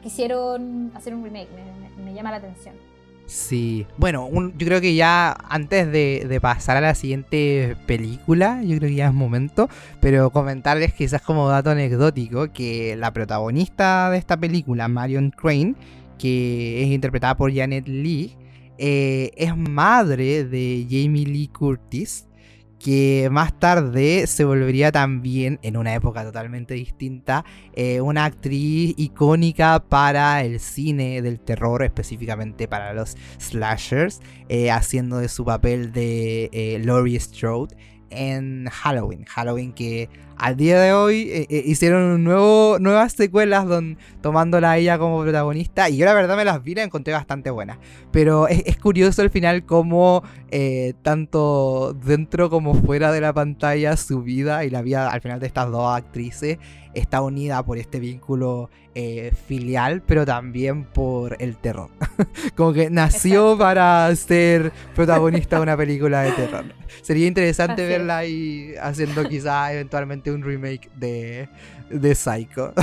quisieron 0.04 0.92
hacer 0.94 1.16
un 1.16 1.24
remake, 1.24 1.50
me 1.98 2.14
llama 2.14 2.30
la 2.30 2.38
atención. 2.38 2.93
Sí, 3.26 3.88
bueno, 3.98 4.30
yo 4.32 4.68
creo 4.68 4.82
que 4.82 4.96
ya 4.96 5.36
antes 5.50 5.92
de, 5.92 6.40
pasar 6.42 6.78
a 6.78 6.82
la 6.82 6.94
siguiente 6.94 7.76
película, 7.86 8.62
yo 8.64 8.78
creo 8.78 8.90
que 8.90 8.96
ya 8.96 9.08
es 9.08 9.14
momento, 9.14 9.70
pero 10.02 10.30
comentarles 10.30 10.94
quizás 10.94 11.22
como 11.22 11.48
dato 11.48 11.70
anecdótico 11.70 12.52
que 12.52 12.96
la 12.98 13.14
protagonista 13.14 14.10
de 14.10 14.18
esta 14.18 14.38
película, 14.38 14.88
Marion 14.88 15.32
Crane, 15.32 15.76
que 16.20 16.84
es 16.84 16.90
interpretada 16.90 17.36
por 17.38 17.54
Janet 17.54 17.88
Lee, 17.88 18.36
eh, 18.78 19.32
es 19.38 19.56
madre 19.56 20.44
de 20.44 20.86
Jamie 20.90 21.26
Lee 21.26 21.48
Curtis, 21.48 22.28
que 22.84 23.30
más 23.32 23.58
tarde 23.58 24.28
se 24.28 24.44
volvería 24.44 24.92
también, 24.92 25.58
en 25.64 25.78
una 25.78 25.94
época 25.94 26.26
totalmente 26.26 26.74
distinta, 26.74 27.46
eh, 27.76 28.02
una 28.02 28.26
actriz 28.26 28.94
icónica 28.98 29.80
para 29.88 30.44
el 30.44 30.60
cine 30.60 31.22
del 31.22 31.40
terror, 31.40 31.84
específicamente 31.84 32.68
para 32.68 32.94
los 32.94 33.16
slashers, 33.40 34.20
eh, 34.50 34.70
haciendo 34.70 35.20
de 35.20 35.30
su 35.30 35.46
papel 35.46 35.94
de 35.94 36.50
eh, 36.52 36.82
Laurie 36.84 37.20
Strode 37.20 37.74
en 38.16 38.68
Halloween. 38.70 39.26
Halloween 39.26 39.74
que 39.74 40.10
al 40.38 40.58
día 40.58 40.80
de 40.80 40.94
hoy 40.94 41.30
eh, 41.32 41.48
eh, 41.50 41.64
hicieron 41.66 42.24
nuevas 42.24 43.14
secuelas 43.14 43.68
don, 43.68 43.98
tomándola 44.22 44.72
a 44.72 44.78
ella 44.78 44.98
como 44.98 45.22
protagonista. 45.22 45.90
Y 45.90 45.98
yo 45.98 46.06
la 46.06 46.14
verdad 46.14 46.36
me 46.36 46.46
las 46.46 46.64
vi, 46.64 46.76
la 46.76 46.84
encontré 46.84 47.14
bastante 47.14 47.50
buenas. 47.50 47.78
Pero 48.12 48.48
es, 48.48 48.78
curioso 48.78 49.22
al 49.22 49.30
final 49.30 49.66
cómo 49.66 50.24
eh, 50.52 50.94
tanto 51.02 51.94
dentro 51.94 52.50
como 52.50 52.74
fuera 52.74 53.12
de 53.12 53.22
la 53.22 53.34
pantalla 53.34 53.96
su 53.96 54.22
vida 54.22 54.66
y 54.66 54.70
la 54.70 54.82
vida 54.82 55.10
al 55.10 55.22
final 55.22 55.40
de 55.40 55.48
estas 55.48 55.72
dos 55.72 55.96
actrices 55.96 56.58
está 56.94 57.22
unida 57.22 57.64
por 57.64 57.78
este 57.78 58.00
vínculo 58.00 58.70
filial, 59.48 60.02
pero 60.06 60.26
también 60.26 60.84
por 60.84 61.36
el 61.40 61.58
terror. 61.58 61.90
como 62.56 62.74
que 62.74 62.90
nació 62.90 63.58
para 63.58 64.16
ser 64.16 64.72
protagonista 64.96 65.58
de 65.58 65.62
una 65.64 65.78
película 65.78 66.22
de 66.22 66.32
terror. 66.34 66.66
Sería 67.02 67.28
interesante 67.28 67.86
verla 67.86 68.20
ahí 68.20 68.74
haciendo 68.82 69.28
quizá 69.28 69.74
eventualmente 69.74 70.32
un 70.32 70.44
remake 70.44 70.90
de, 70.96 71.50
de 71.90 72.16
Psycho. 72.16 72.74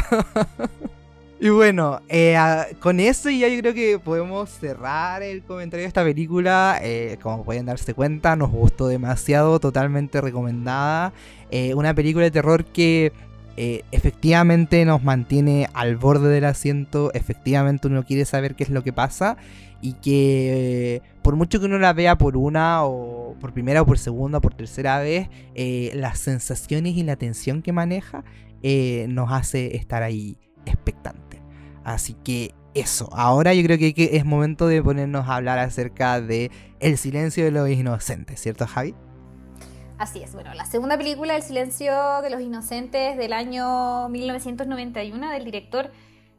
y 1.40 1.48
bueno, 1.48 2.00
eh, 2.08 2.36
con 2.80 3.00
eso 3.00 3.30
ya 3.30 3.48
yo 3.48 3.60
creo 3.60 3.74
que 3.74 3.98
podemos 3.98 4.50
cerrar 4.50 5.22
el 5.22 5.42
comentario 5.42 5.84
de 5.84 5.88
esta 5.88 6.04
película. 6.04 6.78
Eh, 6.82 7.18
como 7.22 7.44
pueden 7.44 7.66
darse 7.66 7.94
cuenta, 7.94 8.36
nos 8.36 8.50
gustó 8.50 8.88
demasiado, 8.88 9.60
totalmente 9.60 10.20
recomendada. 10.20 11.12
Eh, 11.50 11.74
una 11.74 11.94
película 11.94 12.24
de 12.24 12.30
terror 12.30 12.64
que 12.64 13.12
eh, 13.56 13.82
efectivamente 13.92 14.84
nos 14.84 15.02
mantiene 15.02 15.68
al 15.74 15.96
borde 15.96 16.28
del 16.28 16.44
asiento, 16.44 17.12
efectivamente 17.14 17.88
uno 17.88 18.04
quiere 18.04 18.24
saber 18.24 18.54
qué 18.54 18.64
es 18.64 18.70
lo 18.70 18.82
que 18.82 18.92
pasa 18.92 19.36
y 19.82 19.94
que 19.94 21.02
por 21.22 21.36
mucho 21.36 21.58
que 21.58 21.66
uno 21.66 21.78
la 21.78 21.92
vea 21.92 22.16
por 22.16 22.36
una 22.36 22.84
o 22.84 23.36
por 23.40 23.52
primera 23.52 23.82
o 23.82 23.86
por 23.86 23.98
segunda 23.98 24.38
o 24.38 24.40
por 24.40 24.54
tercera 24.54 24.98
vez, 25.00 25.28
eh, 25.54 25.90
las 25.94 26.18
sensaciones 26.18 26.96
y 26.96 27.02
la 27.02 27.16
tensión 27.16 27.62
que 27.62 27.72
maneja 27.72 28.24
eh, 28.62 29.06
nos 29.08 29.32
hace 29.32 29.76
estar 29.76 30.02
ahí 30.02 30.36
expectante. 30.66 31.42
Así 31.84 32.14
que 32.24 32.54
eso, 32.74 33.08
ahora 33.12 33.54
yo 33.54 33.62
creo 33.64 33.78
que, 33.78 34.10
es 34.12 34.24
momento 34.24 34.66
de 34.66 34.82
ponernos 34.82 35.28
a 35.28 35.36
hablar 35.36 35.58
acerca 35.58 36.20
de 36.20 36.50
El 36.78 36.98
silencio 36.98 37.44
de 37.44 37.50
los 37.50 37.68
inocentes, 37.68 38.40
¿cierto 38.40 38.66
Javi? 38.66 38.94
Así 40.00 40.22
es, 40.22 40.32
bueno, 40.32 40.54
la 40.54 40.64
segunda 40.64 40.96
película, 40.96 41.36
El 41.36 41.42
silencio 41.42 42.22
de 42.22 42.30
los 42.30 42.40
inocentes 42.40 43.18
del 43.18 43.34
año 43.34 44.08
1991 44.08 45.30
del 45.30 45.44
director 45.44 45.90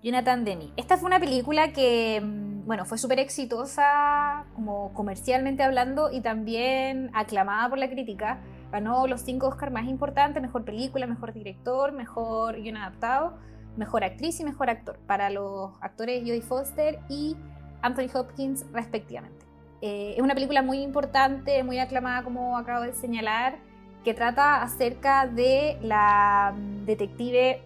Jonathan 0.01 0.43
Demi. 0.43 0.73
Esta 0.77 0.97
fue 0.97 1.05
una 1.05 1.19
película 1.19 1.71
que, 1.71 2.19
mm, 2.23 2.65
bueno, 2.65 2.85
fue 2.85 2.97
súper 2.97 3.19
exitosa 3.19 4.45
como 4.55 4.91
comercialmente 4.95 5.61
hablando 5.61 6.11
y 6.11 6.21
también 6.21 7.11
aclamada 7.13 7.69
por 7.69 7.77
la 7.77 7.87
crítica. 7.87 8.41
Ganó 8.71 9.05
los 9.05 9.21
cinco 9.21 9.49
Oscars 9.49 9.71
más 9.71 9.85
importantes, 9.85 10.41
mejor 10.41 10.65
película, 10.65 11.05
mejor 11.05 11.31
director, 11.31 11.91
mejor 11.91 12.59
guion 12.59 12.77
adaptado, 12.77 13.37
mejor 13.77 14.03
actriz 14.03 14.39
y 14.39 14.43
mejor 14.43 14.71
actor 14.71 14.97
para 15.05 15.29
los 15.29 15.71
actores 15.81 16.21
Jodie 16.21 16.41
Foster 16.41 16.99
y 17.09 17.37
Anthony 17.83 18.09
Hopkins 18.11 18.65
respectivamente. 18.73 19.40
Eh, 19.81 20.13
es 20.15 20.21
una 20.21 20.35
película 20.35 20.61
muy 20.61 20.79
importante, 20.79 21.63
muy 21.63 21.79
aclamada 21.79 22.23
como 22.23 22.57
acabo 22.57 22.83
de 22.83 22.93
señalar, 22.93 23.57
que 24.03 24.13
trata 24.13 24.61
acerca 24.61 25.27
de 25.27 25.77
la 25.81 26.53
mm, 26.55 26.85
detective 26.85 27.61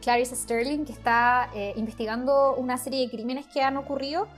Clarice 0.00 0.36
Sterling, 0.36 0.84
que 0.84 0.92
está 0.92 1.50
eh, 1.54 1.72
investigando 1.76 2.54
una 2.56 2.76
serie 2.76 3.00
de 3.00 3.10
crímenes 3.10 3.46
que 3.46 3.62
han 3.62 3.76
ocurrido 3.76 4.28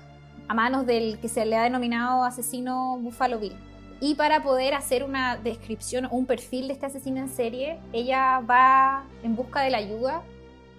a 0.48 0.54
manos 0.54 0.86
del 0.86 1.18
que 1.20 1.28
se 1.28 1.44
le 1.44 1.56
ha 1.56 1.62
denominado 1.62 2.24
asesino 2.24 2.98
Buffalo 2.98 3.38
Bill. 3.38 3.54
Y 4.00 4.14
para 4.14 4.42
poder 4.42 4.72
hacer 4.72 5.04
una 5.04 5.36
descripción 5.36 6.06
o 6.06 6.10
un 6.10 6.24
perfil 6.24 6.68
de 6.68 6.72
este 6.72 6.86
asesino 6.86 7.18
en 7.18 7.28
serie, 7.28 7.78
ella 7.92 8.40
va 8.40 9.04
en 9.22 9.36
busca 9.36 9.60
de 9.60 9.70
la 9.70 9.78
ayuda 9.78 10.22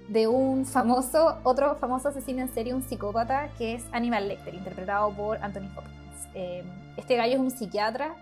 de 0.10 0.28
un 0.28 0.66
famoso, 0.66 1.38
otro 1.44 1.76
famoso 1.76 2.10
asesino 2.10 2.42
en 2.42 2.54
serie, 2.54 2.74
un 2.74 2.84
psicópata, 2.84 3.50
que 3.58 3.76
es 3.76 3.86
Aníbal 3.92 4.28
Lecter, 4.28 4.54
interpretado 4.54 5.12
por 5.12 5.38
Anthony 5.38 5.70
Hopkins. 5.76 6.28
Eh, 6.34 6.64
este 6.98 7.16
gallo 7.16 7.34
es 7.34 7.40
un 7.40 7.52
psiquiatra, 7.52 8.16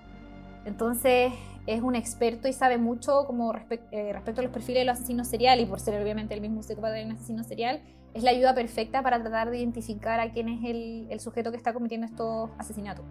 entonces 0.65 1.33
es 1.65 1.81
un 1.81 1.95
experto 1.95 2.47
y 2.47 2.53
sabe 2.53 2.77
mucho 2.77 3.25
como 3.25 3.53
eh, 3.91 4.11
respecto 4.13 4.41
a 4.41 4.43
los 4.43 4.53
perfiles 4.53 4.81
de 4.81 4.85
los 4.85 4.97
asesinos 4.97 5.27
seriales, 5.27 5.65
y 5.65 5.69
por 5.69 5.79
ser 5.79 6.01
obviamente 6.01 6.33
el 6.33 6.41
mismo 6.41 6.63
psicópata 6.63 6.93
de 6.93 7.05
un 7.05 7.11
asesino 7.11 7.43
serial, 7.43 7.81
es 8.13 8.23
la 8.23 8.31
ayuda 8.31 8.55
perfecta 8.55 9.03
para 9.03 9.21
tratar 9.21 9.51
de 9.51 9.59
identificar 9.59 10.19
a 10.19 10.31
quién 10.31 10.49
es 10.49 10.59
el, 10.65 11.19
sujeto 11.19 11.51
que 11.51 11.57
está 11.57 11.73
cometiendo 11.73 12.07
estos 12.07 12.49
asesinatos. 12.57 13.05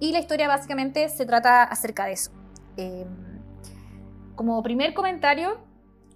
Y 0.00 0.12
la 0.12 0.18
historia 0.18 0.48
básicamente 0.48 1.08
se 1.08 1.26
trata 1.26 1.64
acerca 1.64 2.06
de 2.06 2.12
eso. 2.12 2.30
Eh, 2.76 3.06
como 4.34 4.62
primer 4.62 4.94
comentario 4.94 5.58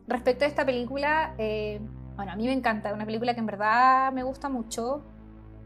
respecto 0.06 0.44
a 0.44 0.48
esta 0.48 0.64
película, 0.64 1.34
eh, 1.38 1.80
bueno, 2.16 2.32
a 2.32 2.36
mí 2.36 2.46
me 2.46 2.52
encanta, 2.52 2.92
una 2.92 3.06
película 3.06 3.34
que 3.34 3.40
en 3.40 3.46
verdad 3.46 4.12
me 4.12 4.22
gusta 4.22 4.48
mucho. 4.48 5.02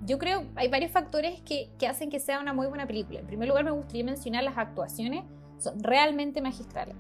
Yo 0.05 0.19
creo 0.19 0.45
hay 0.57 0.69
varios 0.69 0.91
factores 0.93 1.41
que, 1.41 1.71
que 1.79 1.87
hacen 1.87 2.11
que 2.11 2.21
sea 2.21 2.41
una 2.41 2.53
muy 2.53 2.67
buena 2.67 2.87
película. 2.87 3.21
En 3.21 3.27
primer 3.27 3.49
lugar, 3.49 3.65
me 3.65 3.71
gustaría 3.71 4.05
mencionar 4.05 4.45
las 4.45 4.59
actuaciones 4.59 5.25
son 5.59 5.83
realmente 5.83 6.41
magistrales. 6.41 6.97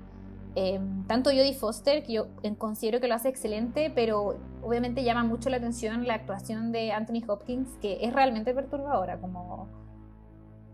Eh, 0.55 0.81
tanto 1.07 1.31
Jodie 1.31 1.55
Foster, 1.55 2.03
que 2.03 2.15
yo 2.15 2.29
considero 2.57 2.99
que 2.99 3.09
lo 3.09 3.15
hace 3.15 3.29
excelente, 3.29 3.93
pero 3.95 4.39
obviamente 4.63 5.05
llama 5.05 5.23
mucho 5.23 5.51
la 5.51 5.59
atención 5.59 6.07
la 6.07 6.15
actuación 6.15 6.73
de 6.73 6.93
Anthony 6.93 7.23
Hopkins, 7.29 7.69
que 7.83 7.99
es 8.01 8.13
realmente 8.15 8.55
perturbadora, 8.55 9.21
como 9.21 9.69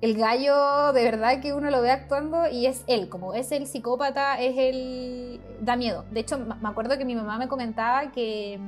el 0.03 0.17
gallo 0.17 0.93
de 0.93 1.05
verdad 1.05 1.41
que 1.41 1.55
uno 1.55 1.71
lo 1.71 1.81
ve 1.81 1.93
actuando 1.93 2.49
y 2.49 2.67
es 2.67 2.83
él, 2.89 3.09
como 3.09 3.35
es 3.35 3.53
el 3.53 3.69
psicópata, 3.69 4.39
es 4.41 4.59
el... 4.59 5.41
da 5.61 5.77
miedo. 5.77 6.05
De 6.11 6.21
hecho, 6.21 6.39
me 6.39 6.69
acuerdo 6.69 6.99
que 6.99 7.05
mi 7.05 7.15
mamá 7.15 7.39
me 7.39 7.47
comentaba 7.47 8.11
que 8.11 8.59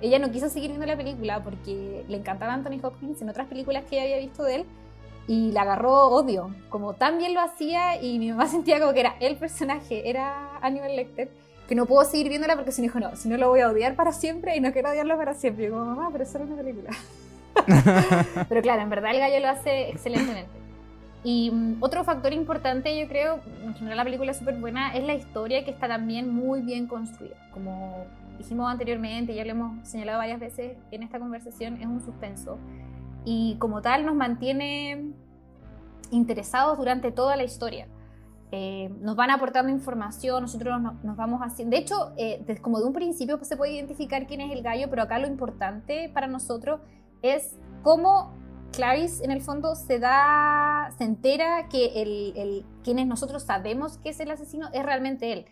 ella 0.00 0.18
no 0.18 0.32
quiso 0.32 0.48
seguir 0.48 0.70
viendo 0.70 0.86
la 0.86 0.96
película 0.96 1.44
porque 1.44 2.04
le 2.08 2.16
encantaba 2.16 2.54
Anthony 2.54 2.80
Hopkins 2.82 3.22
en 3.22 3.28
otras 3.28 3.46
películas 3.46 3.84
que 3.84 3.96
ella 3.96 4.04
había 4.04 4.18
visto 4.18 4.42
de 4.42 4.56
él 4.56 4.66
y 5.28 5.52
le 5.52 5.60
agarró 5.60 6.08
odio, 6.08 6.52
como 6.70 6.94
tan 6.94 7.18
bien 7.18 7.34
lo 7.34 7.40
hacía 7.40 8.02
y 8.02 8.18
mi 8.18 8.30
mamá 8.30 8.46
sentía 8.48 8.80
como 8.80 8.92
que 8.92 9.00
era 9.00 9.14
el 9.20 9.36
personaje, 9.36 10.10
era 10.10 10.56
Aníbal 10.60 10.96
Lecter, 10.96 11.30
que 11.68 11.76
no 11.76 11.86
puedo 11.86 12.04
seguir 12.04 12.28
viéndola 12.28 12.56
porque 12.56 12.72
si 12.72 12.82
no 12.82 12.86
dijo, 12.86 12.98
no, 12.98 13.14
si 13.14 13.28
no 13.28 13.36
lo 13.36 13.48
voy 13.48 13.60
a 13.60 13.68
odiar 13.68 13.94
para 13.94 14.10
siempre 14.10 14.56
y 14.56 14.60
no 14.60 14.72
quiero 14.72 14.90
odiarlo 14.90 15.16
para 15.16 15.34
siempre. 15.34 15.66
Y 15.66 15.70
como, 15.70 15.84
mamá, 15.84 16.08
pero 16.10 16.24
eso 16.24 16.38
era 16.38 16.46
una 16.46 16.56
película. 16.56 16.90
pero 18.48 18.60
claro, 18.60 18.82
en 18.82 18.90
verdad 18.90 19.12
el 19.12 19.20
gallo 19.20 19.38
lo 19.38 19.50
hace 19.50 19.90
excelentemente. 19.90 20.59
Y 21.22 21.50
um, 21.50 21.76
otro 21.80 22.02
factor 22.04 22.32
importante, 22.32 22.98
yo 22.98 23.06
creo, 23.08 23.40
en 23.62 23.74
general 23.74 23.98
la 23.98 24.04
película 24.04 24.30
es 24.30 24.38
súper 24.38 24.56
buena, 24.56 24.94
es 24.94 25.04
la 25.04 25.14
historia 25.14 25.64
que 25.64 25.70
está 25.70 25.86
también 25.88 26.32
muy 26.34 26.62
bien 26.62 26.86
construida. 26.86 27.36
Como 27.52 28.06
dijimos 28.38 28.70
anteriormente, 28.70 29.34
ya 29.34 29.44
lo 29.44 29.50
hemos 29.50 29.88
señalado 29.88 30.18
varias 30.18 30.40
veces 30.40 30.78
en 30.90 31.02
esta 31.02 31.18
conversación, 31.18 31.76
es 31.76 31.86
un 31.86 32.00
suspenso 32.00 32.58
y 33.24 33.56
como 33.58 33.82
tal 33.82 34.06
nos 34.06 34.14
mantiene 34.14 35.12
interesados 36.10 36.78
durante 36.78 37.12
toda 37.12 37.36
la 37.36 37.44
historia. 37.44 37.86
Eh, 38.52 38.90
nos 39.00 39.14
van 39.14 39.30
aportando 39.30 39.70
información, 39.70 40.42
nosotros 40.42 40.80
nos, 40.80 41.16
vamos 41.16 41.40
haciendo... 41.40 41.76
De 41.76 41.82
hecho, 41.82 42.12
eh, 42.16 42.58
como 42.62 42.80
de 42.80 42.86
un 42.86 42.92
principio 42.92 43.38
se 43.42 43.56
puede 43.56 43.74
identificar 43.74 44.26
quién 44.26 44.40
es 44.40 44.50
el 44.52 44.62
gallo, 44.62 44.88
pero 44.90 45.02
acá 45.02 45.18
lo 45.18 45.28
importante 45.28 46.10
para 46.12 46.26
nosotros 46.26 46.80
es 47.22 47.56
cómo 47.82 48.34
Clarice 48.72 49.24
en 49.24 49.30
el 49.30 49.40
fondo 49.40 49.74
se 49.74 49.98
da, 49.98 50.69
se 50.96 51.04
entera 51.04 51.68
que 51.68 52.02
el, 52.02 52.32
el, 52.36 52.64
quienes 52.82 53.06
nosotros 53.06 53.42
sabemos 53.44 53.98
que 53.98 54.10
es 54.10 54.20
el 54.20 54.30
asesino 54.30 54.68
es 54.72 54.82
realmente 54.82 55.32
él 55.32 55.46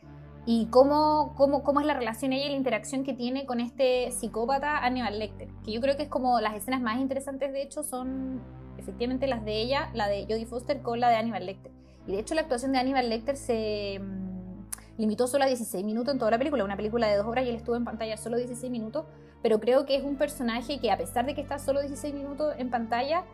y 0.50 0.66
cómo, 0.70 1.34
cómo, 1.36 1.62
cómo 1.62 1.80
es 1.80 1.86
la 1.86 1.92
relación 1.92 2.32
ella 2.32 2.46
y 2.46 2.48
la 2.48 2.56
interacción 2.56 3.04
que 3.04 3.12
tiene 3.12 3.44
con 3.44 3.60
este 3.60 4.10
psicópata 4.12 4.78
Aníbal 4.78 5.18
Lecter. 5.18 5.48
Que 5.62 5.72
yo 5.72 5.82
creo 5.82 5.98
que 5.98 6.04
es 6.04 6.08
como 6.08 6.40
las 6.40 6.54
escenas 6.54 6.80
más 6.80 6.98
interesantes, 7.00 7.52
de 7.52 7.60
hecho, 7.60 7.82
son 7.82 8.40
efectivamente 8.78 9.26
las 9.26 9.44
de 9.44 9.60
ella, 9.60 9.90
la 9.92 10.08
de 10.08 10.22
Jodie 10.22 10.46
Foster 10.46 10.80
con 10.80 11.00
la 11.00 11.10
de 11.10 11.16
Aníbal 11.16 11.44
Lecter. 11.44 11.70
Y 12.06 12.12
de 12.12 12.20
hecho, 12.20 12.34
la 12.34 12.40
actuación 12.40 12.72
de 12.72 12.78
Aníbal 12.78 13.10
Lecter 13.10 13.36
se 13.36 14.00
mm, 14.00 14.96
limitó 14.96 15.26
solo 15.26 15.44
a 15.44 15.48
16 15.48 15.84
minutos 15.84 16.14
en 16.14 16.18
toda 16.18 16.30
la 16.30 16.38
película, 16.38 16.64
una 16.64 16.78
película 16.78 17.08
de 17.08 17.16
dos 17.18 17.26
horas 17.26 17.44
y 17.44 17.50
él 17.50 17.56
estuvo 17.56 17.76
en 17.76 17.84
pantalla 17.84 18.16
solo 18.16 18.38
16 18.38 18.72
minutos. 18.72 19.04
Pero 19.42 19.60
creo 19.60 19.84
que 19.84 19.96
es 19.96 20.02
un 20.02 20.16
personaje 20.16 20.80
que, 20.80 20.90
a 20.90 20.96
pesar 20.96 21.26
de 21.26 21.34
que 21.34 21.42
está 21.42 21.58
solo 21.58 21.80
16 21.80 22.14
minutos 22.14 22.54
en 22.56 22.70
pantalla, 22.70 23.24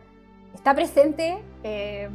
está 0.55 0.73
presente. 0.73 1.37
Eh, 1.63 2.09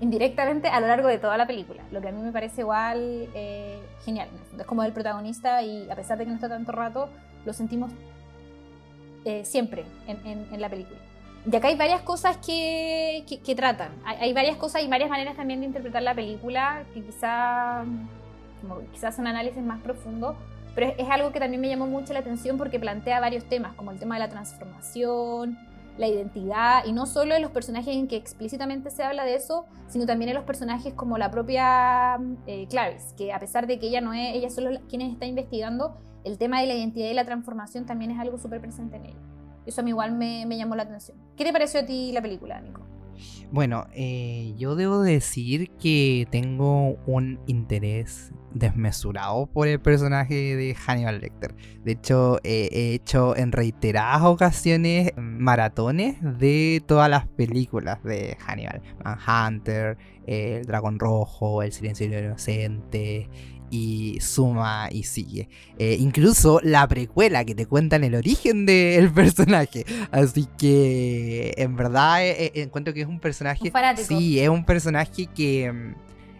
indirectamente 0.00 0.68
a 0.68 0.80
lo 0.80 0.86
largo 0.86 1.08
de 1.08 1.18
toda 1.18 1.36
la 1.36 1.46
película, 1.46 1.82
lo 1.90 2.00
que 2.00 2.08
a 2.08 2.12
mí 2.12 2.22
me 2.22 2.32
parece 2.32 2.62
igual 2.62 3.28
eh, 3.34 3.78
genial. 4.04 4.28
Es 4.58 4.66
como 4.66 4.82
el 4.82 4.92
protagonista 4.92 5.62
y 5.62 5.90
a 5.90 5.94
pesar 5.94 6.18
de 6.18 6.24
que 6.24 6.30
no 6.30 6.36
está 6.36 6.48
tanto 6.48 6.72
rato, 6.72 7.08
lo 7.44 7.52
sentimos 7.52 7.92
eh, 9.24 9.44
siempre 9.44 9.84
en, 10.06 10.60
la 10.60 10.68
película. 10.68 10.98
Y 11.50 11.54
acá 11.54 11.68
hay 11.68 11.76
varias 11.76 12.02
cosas 12.02 12.38
que, 12.38 13.24
que, 13.44 13.54
tratan, 13.54 13.92
hay, 14.04 14.32
varias 14.32 14.56
cosas 14.56 14.82
y 14.82 14.88
varias 14.88 15.08
maneras 15.08 15.36
también 15.36 15.60
de 15.60 15.66
interpretar 15.66 16.02
la 16.02 16.14
película 16.14 16.84
que 16.92 17.02
quizá, 17.02 17.84
como 18.60 18.80
quizás 18.92 19.18
un 19.18 19.26
análisis 19.26 19.62
más 19.62 19.80
profundo, 19.80 20.36
pero 20.74 20.88
es, 20.88 20.94
es 20.98 21.08
algo 21.10 21.32
que 21.32 21.40
también 21.40 21.60
me 21.60 21.68
llamó 21.68 21.86
mucho 21.86 22.12
la 22.12 22.20
atención 22.20 22.58
porque 22.58 22.78
plantea 22.78 23.20
varios 23.20 23.44
temas, 23.44 23.74
como 23.74 23.90
el 23.90 23.98
tema 23.98 24.16
de 24.16 24.20
la 24.20 24.28
transformación, 24.28 25.58
la 26.00 26.08
identidad, 26.08 26.84
y 26.86 26.92
no 26.92 27.04
solo 27.04 27.34
en 27.34 27.42
los 27.42 27.50
personajes 27.50 27.94
en 27.94 28.08
que 28.08 28.16
explícitamente 28.16 28.90
se 28.90 29.02
habla 29.02 29.24
de 29.24 29.34
eso, 29.34 29.66
sino 29.86 30.06
también 30.06 30.30
en 30.30 30.34
los 30.34 30.44
personajes 30.44 30.94
como 30.94 31.18
la 31.18 31.30
propia 31.30 32.18
eh, 32.46 32.66
Clarice, 32.68 33.14
que 33.16 33.34
a 33.34 33.38
pesar 33.38 33.66
de 33.66 33.78
que 33.78 33.88
ella 33.88 34.00
no 34.00 34.14
es, 34.14 34.34
ella 34.34 34.48
solo 34.48 34.80
quien 34.88 35.02
está 35.02 35.26
investigando, 35.26 36.00
el 36.24 36.38
tema 36.38 36.60
de 36.60 36.66
la 36.66 36.74
identidad 36.74 37.10
y 37.10 37.14
la 37.14 37.26
transformación 37.26 37.84
también 37.84 38.10
es 38.10 38.18
algo 38.18 38.38
súper 38.38 38.62
presente 38.62 38.96
en 38.96 39.06
ella. 39.06 39.20
Eso 39.66 39.82
a 39.82 39.84
mí 39.84 39.90
igual 39.90 40.12
me, 40.12 40.46
me, 40.46 40.56
llamó 40.56 40.74
la 40.74 40.84
atención. 40.84 41.18
¿Qué 41.36 41.44
te 41.44 41.52
pareció 41.52 41.80
a 41.80 41.86
ti 41.86 42.12
la 42.12 42.22
película, 42.22 42.60
Nico? 42.60 42.89
Bueno, 43.50 43.86
eh, 43.94 44.54
yo 44.56 44.76
debo 44.76 45.02
decir 45.02 45.70
que 45.80 46.26
tengo 46.30 46.96
un 47.06 47.40
interés 47.46 48.32
desmesurado 48.54 49.46
por 49.46 49.68
el 49.68 49.80
personaje 49.80 50.56
de 50.56 50.74
Hannibal 50.74 51.20
Lecter. 51.20 51.54
De 51.84 51.92
hecho, 51.92 52.38
he 52.42 52.94
hecho 52.94 53.36
en 53.36 53.52
reiteradas 53.52 54.22
ocasiones 54.22 55.12
maratones 55.16 56.16
de 56.20 56.82
todas 56.86 57.08
las 57.08 57.26
películas 57.26 58.02
de 58.02 58.36
Hannibal. 58.40 58.82
Manhunter, 59.04 59.98
El 60.26 60.64
Dragón 60.64 60.98
Rojo, 60.98 61.62
El 61.62 61.72
Silencio 61.72 62.06
Inocente 62.06 63.28
y 63.70 64.18
suma 64.20 64.88
y 64.90 65.04
sigue. 65.04 65.48
Eh, 65.78 65.96
incluso 65.98 66.60
la 66.62 66.86
precuela 66.88 67.44
que 67.44 67.54
te 67.54 67.66
cuentan 67.66 68.04
el 68.04 68.14
origen 68.14 68.66
del 68.66 69.10
personaje. 69.14 69.84
Así 70.10 70.48
que 70.58 71.54
en 71.56 71.76
verdad 71.76 72.26
eh, 72.26 72.46
eh, 72.46 72.52
encuentro 72.62 72.92
que 72.92 73.02
es 73.02 73.06
un 73.06 73.20
personaje... 73.20 73.70
sí, 73.96 74.40
es 74.40 74.48
un 74.48 74.64
personaje 74.64 75.26
que 75.26 75.72
mm, 75.72 75.94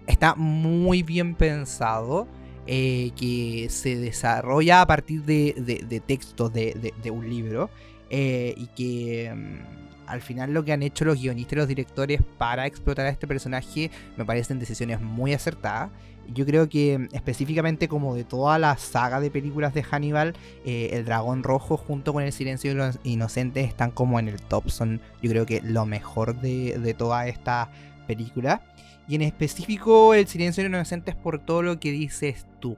está 0.07 0.35
muy 0.35 1.03
bien 1.03 1.35
pensado. 1.35 2.27
eh, 2.67 3.11
que 3.17 3.69
se 3.71 3.97
desarrolla 3.97 4.83
a 4.83 4.87
partir 4.87 5.25
de, 5.25 6.03
textos 6.07 6.53
de, 6.53 7.11
un 7.11 7.29
libro 7.29 7.71
y 8.11 8.67
que 8.77 9.33
mm, 9.35 9.90
al 10.11 10.21
final 10.21 10.53
lo 10.53 10.65
que 10.65 10.73
han 10.73 10.83
hecho 10.83 11.05
los 11.05 11.21
guionistas 11.21 11.53
y 11.53 11.57
los 11.57 11.69
directores 11.69 12.21
para 12.39 12.67
explotar 12.67 13.07
a 13.07 13.11
este 13.11 13.27
personaje 13.27 13.91
me 14.17 14.25
parecen 14.25 14.59
decisiones 14.59 15.01
muy 15.01 15.33
acertadas 15.33 15.91
yo 16.33 16.47
creo 16.47 16.69
que 16.69 17.09
específicamente 17.13 17.89
como 17.89 18.15
de 18.15 18.25
toda 18.25 18.59
la 18.59 18.77
saga 18.77 19.21
de 19.21 19.31
películas 19.31 19.75
de 19.75 19.83
Hannibal, 19.83 20.35
eh, 20.65 20.91
el 20.93 21.05
dragón 21.05 21.43
rojo 21.43 21.77
junto 21.77 22.13
con 22.13 22.23
el 22.23 22.33
silencio 22.33 22.71
de 22.71 22.77
los 22.77 22.99
inocentes 23.05 23.67
están 23.67 23.91
como 23.91 24.19
en 24.19 24.29
el 24.29 24.41
top. 24.41 24.71
Son 24.71 25.01
yo 25.23 25.31
creo 25.31 25.47
que 25.47 25.61
lo 25.63 25.87
mejor 25.87 26.41
de, 26.41 26.95
toda 26.97 27.27
esta 27.27 27.71
película. 28.07 28.63
Y 29.09 29.17
en 29.17 29.23
específico 29.23 30.15
el 30.15 30.27
silencio 30.29 30.63
de 30.63 30.69
los 30.69 30.79
inocentes 30.79 31.17
por 31.17 31.41
todo 31.41 31.63
lo 31.63 31.81
que 31.81 31.91
dices 31.91 32.47
tú. 32.61 32.77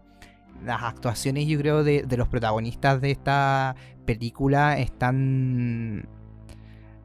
Las 0.65 0.83
actuaciones 0.83 1.47
yo 1.47 1.59
creo 1.59 1.85
de, 1.85 2.03
de 2.03 2.17
los 2.17 2.29
protagonistas 2.29 3.01
de 3.01 3.11
esta 3.11 3.75
película 4.07 4.79
están 4.79 6.09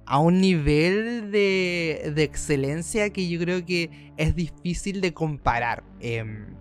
a 0.07 0.19
un 0.19 0.39
nivel 0.39 1.31
de, 1.31 2.13
excelencia 2.17 3.11
que 3.11 3.27
yo 3.27 3.39
creo 3.39 3.65
que 3.65 4.11
es 4.17 4.35
difícil 4.35 5.01
de 5.01 5.13
comparar. 5.13 5.83
Em, 5.99 6.55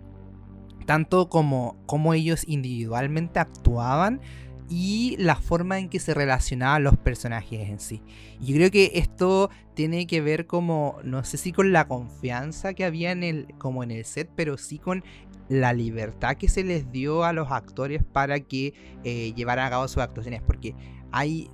tanto 0.85 1.27
como, 1.27 1.77
como 1.85 2.13
ellos 2.13 2.43
individualmente 2.47 3.39
actuaban 3.39 4.21
y 4.69 5.15
la 5.17 5.35
forma 5.35 5.79
en 5.79 5.89
que 5.89 5.99
se 5.99 6.13
relacionaban 6.13 6.83
los 6.83 6.97
personajes 6.97 7.69
en 7.69 7.79
sí. 7.79 8.01
Yo 8.39 8.55
creo 8.55 8.69
que 8.69 8.91
esto 8.95 9.49
tiene 9.73 10.07
que 10.07 10.21
ver 10.21 10.45
como, 10.45 10.97
no 11.03 11.23
sé 11.23 11.37
si 11.37 11.51
con 11.53 11.71
la 11.71 11.87
confianza 11.87 12.73
que 12.73 12.83
había 12.83 13.11
en 13.11 13.23
el, 13.23 13.47
como 13.57 13.83
en 13.83 13.91
el 13.91 14.03
set, 14.03 14.29
pero 14.35 14.57
sí 14.57 14.77
con 14.77 15.03
la 15.47 15.71
libertad 15.71 16.35
que 16.35 16.49
se 16.49 16.65
les 16.65 16.91
dio 16.91 17.23
a 17.23 17.31
los 17.31 17.51
actores 17.51 18.03
para 18.03 18.41
que 18.41 18.73
eh, 19.05 19.33
llevaran 19.35 19.67
a 19.67 19.69
cabo 19.69 19.87
sus 19.87 20.03
actuaciones. 20.03 20.41
Porque 20.41 20.75
hay 21.11 21.49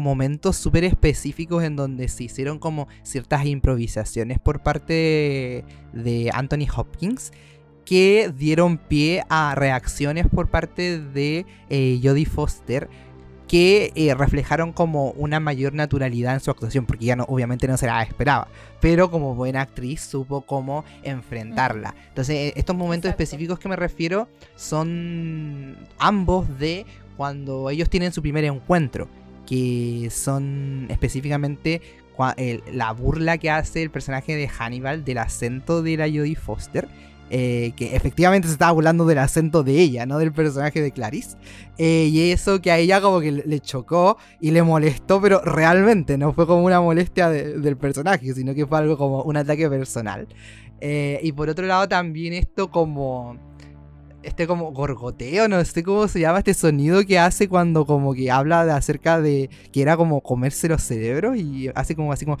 momentos 0.00 0.56
súper 0.56 0.84
específicos 0.84 1.62
en 1.62 1.76
donde 1.76 2.08
se 2.08 2.24
hicieron 2.24 2.58
como 2.58 2.88
ciertas 3.02 3.46
improvisaciones 3.46 4.38
por 4.38 4.62
parte 4.62 5.64
de, 5.92 6.30
Anthony 6.32 6.66
Hopkins 6.74 7.32
que 7.84 8.32
dieron 8.36 8.78
pie 8.78 9.24
a 9.28 9.54
reacciones 9.54 10.26
por 10.28 10.48
parte 10.48 11.00
de 11.00 11.46
eh, 11.68 12.00
Jodie 12.02 12.26
Foster 12.26 12.88
que 13.50 13.90
eh, 13.96 14.14
reflejaron 14.14 14.72
como 14.72 15.10
una 15.10 15.40
mayor 15.40 15.74
naturalidad 15.74 16.34
en 16.34 16.40
su 16.40 16.52
actuación, 16.52 16.86
porque 16.86 17.06
ya 17.06 17.16
no, 17.16 17.24
obviamente 17.24 17.66
no 17.66 17.76
se 17.76 17.86
la 17.88 18.00
esperaba, 18.00 18.46
pero 18.80 19.10
como 19.10 19.34
buena 19.34 19.62
actriz 19.62 20.02
supo 20.02 20.42
cómo 20.42 20.84
enfrentarla. 21.02 21.96
Entonces, 22.10 22.36
e, 22.36 22.52
estos 22.54 22.76
momentos 22.76 23.08
específicos 23.08 23.58
que 23.58 23.68
me 23.68 23.74
refiero 23.74 24.28
son 24.54 25.76
ambos 25.98 26.60
de 26.60 26.86
cuando 27.16 27.70
ellos 27.70 27.90
tienen 27.90 28.12
su 28.12 28.22
primer 28.22 28.44
encuentro 28.44 29.08
que 29.50 30.10
son 30.12 30.86
específicamente 30.90 31.82
la 32.72 32.92
burla 32.92 33.36
que 33.38 33.50
hace 33.50 33.82
el 33.82 33.90
personaje 33.90 34.36
de 34.36 34.46
Hannibal 34.46 35.04
del 35.04 35.18
acento 35.18 35.82
de 35.82 35.96
la 35.96 36.06
Jodie 36.06 36.36
Foster. 36.36 36.86
Eh, 37.32 37.72
que 37.76 37.94
efectivamente 37.94 38.48
se 38.48 38.54
estaba 38.54 38.72
burlando 38.72 39.06
del 39.06 39.18
acento 39.18 39.62
de 39.62 39.80
ella, 39.80 40.04
no 40.04 40.18
del 40.18 40.32
personaje 40.32 40.82
de 40.82 40.90
Clarice. 40.90 41.36
Eh, 41.78 42.08
y 42.10 42.32
eso 42.32 42.60
que 42.60 42.72
a 42.72 42.78
ella 42.78 43.00
como 43.00 43.20
que 43.20 43.30
le 43.30 43.60
chocó 43.60 44.18
y 44.40 44.50
le 44.50 44.64
molestó, 44.64 45.20
pero 45.20 45.40
realmente 45.40 46.18
no 46.18 46.32
fue 46.32 46.46
como 46.46 46.64
una 46.64 46.80
molestia 46.80 47.30
del 47.30 47.76
personaje, 47.76 48.34
sino 48.34 48.52
que 48.52 48.66
fue 48.66 48.78
algo 48.78 48.98
como 48.98 49.22
un 49.22 49.36
ataque 49.36 49.68
personal. 49.68 50.26
Eh, 50.80 51.20
y 51.22 51.30
por 51.30 51.48
otro 51.48 51.66
lado 51.66 51.88
también 51.88 52.32
esto 52.32 52.70
como 52.70 53.36
este 54.22 54.46
como 54.46 54.72
gorgoteo, 54.72 55.48
no 55.48 55.64
sé 55.64 55.82
cómo 55.82 56.08
se 56.08 56.20
llama 56.20 56.38
este 56.38 56.54
sonido 56.54 57.04
que 57.04 57.18
hace 57.18 57.48
cuando 57.48 57.86
como 57.86 58.14
que 58.14 58.30
habla 58.30 58.64
de 58.64 58.72
acerca 58.72 59.20
de 59.20 59.48
que 59.72 59.82
era 59.82 59.96
como 59.96 60.20
comerse 60.20 60.68
los 60.68 60.82
cerebros 60.82 61.36
y 61.36 61.70
hace 61.74 61.94
como 61.94 62.12
así 62.12 62.24
como... 62.24 62.38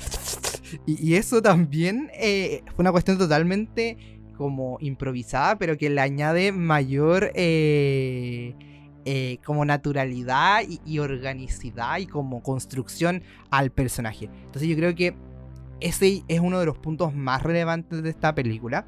Y, 0.86 1.14
eso 1.14 1.42
también 1.42 2.10
eh, 2.14 2.62
fue 2.76 2.82
una 2.82 2.92
cuestión 2.92 3.18
totalmente 3.18 3.96
como 4.36 4.78
improvisada, 4.80 5.58
pero 5.58 5.76
que 5.76 5.90
le 5.90 6.00
añade 6.00 6.52
mayor 6.52 7.32
eh, 7.34 8.54
eh, 9.04 9.38
como 9.44 9.64
naturalidad 9.64 10.62
y, 10.68 10.80
y, 10.84 11.00
organicidad 11.00 11.98
y 11.98 12.06
como 12.06 12.42
construcción 12.42 13.24
al 13.50 13.70
personaje. 13.72 14.30
Entonces 14.44 14.68
yo 14.68 14.76
creo 14.76 14.94
que 14.94 15.16
ese 15.80 16.22
es 16.28 16.40
uno 16.40 16.60
de 16.60 16.66
los 16.66 16.78
puntos 16.78 17.14
más 17.14 17.42
relevantes 17.42 18.02
de 18.02 18.10
esta 18.10 18.34
película 18.34 18.86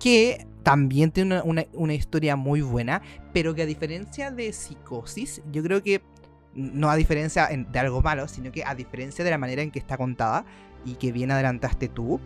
que 0.00 0.46
también 0.68 1.10
tiene 1.12 1.40
una, 1.40 1.94
historia 1.94 2.36
muy 2.36 2.60
buena, 2.60 3.00
pero 3.32 3.54
que 3.54 3.62
a 3.62 3.66
diferencia 3.66 4.30
de 4.30 4.52
Psicosis, 4.52 5.40
yo 5.50 5.62
creo 5.62 5.82
que, 5.82 6.02
no 6.52 6.90
a 6.90 6.96
diferencia 6.96 7.48
de 7.48 7.78
algo 7.78 8.02
malo, 8.02 8.28
sino 8.28 8.52
que 8.52 8.62
a 8.62 8.74
diferencia 8.74 9.24
de 9.24 9.30
la 9.30 9.38
manera 9.38 9.62
en 9.62 9.70
que 9.70 9.78
está 9.78 9.96
contada 9.96 10.44
y 10.84 10.96
que 10.96 11.10
bien 11.10 11.30
adelantaste 11.30 11.88
tú, 11.88 12.20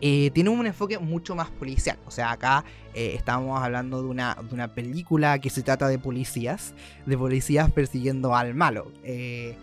eh, 0.00 0.32
tiene 0.34 0.50
un 0.50 0.66
enfoque 0.66 0.98
mucho 0.98 1.36
más 1.36 1.48
policial. 1.48 1.96
O 2.06 2.10
sea, 2.10 2.32
acá 2.32 2.64
eh, 2.92 3.12
estamos 3.14 3.62
hablando 3.62 4.02
de 4.02 4.08
una, 4.08 4.36
de 4.42 4.52
una, 4.52 4.74
película 4.74 5.38
que 5.38 5.48
se 5.48 5.62
trata 5.62 5.86
de 5.86 6.00
policías, 6.00 6.74
de 7.06 7.16
policías 7.16 7.70
persiguiendo 7.70 8.34
al 8.34 8.56
malo. 8.56 8.90
Eh, 9.04 9.56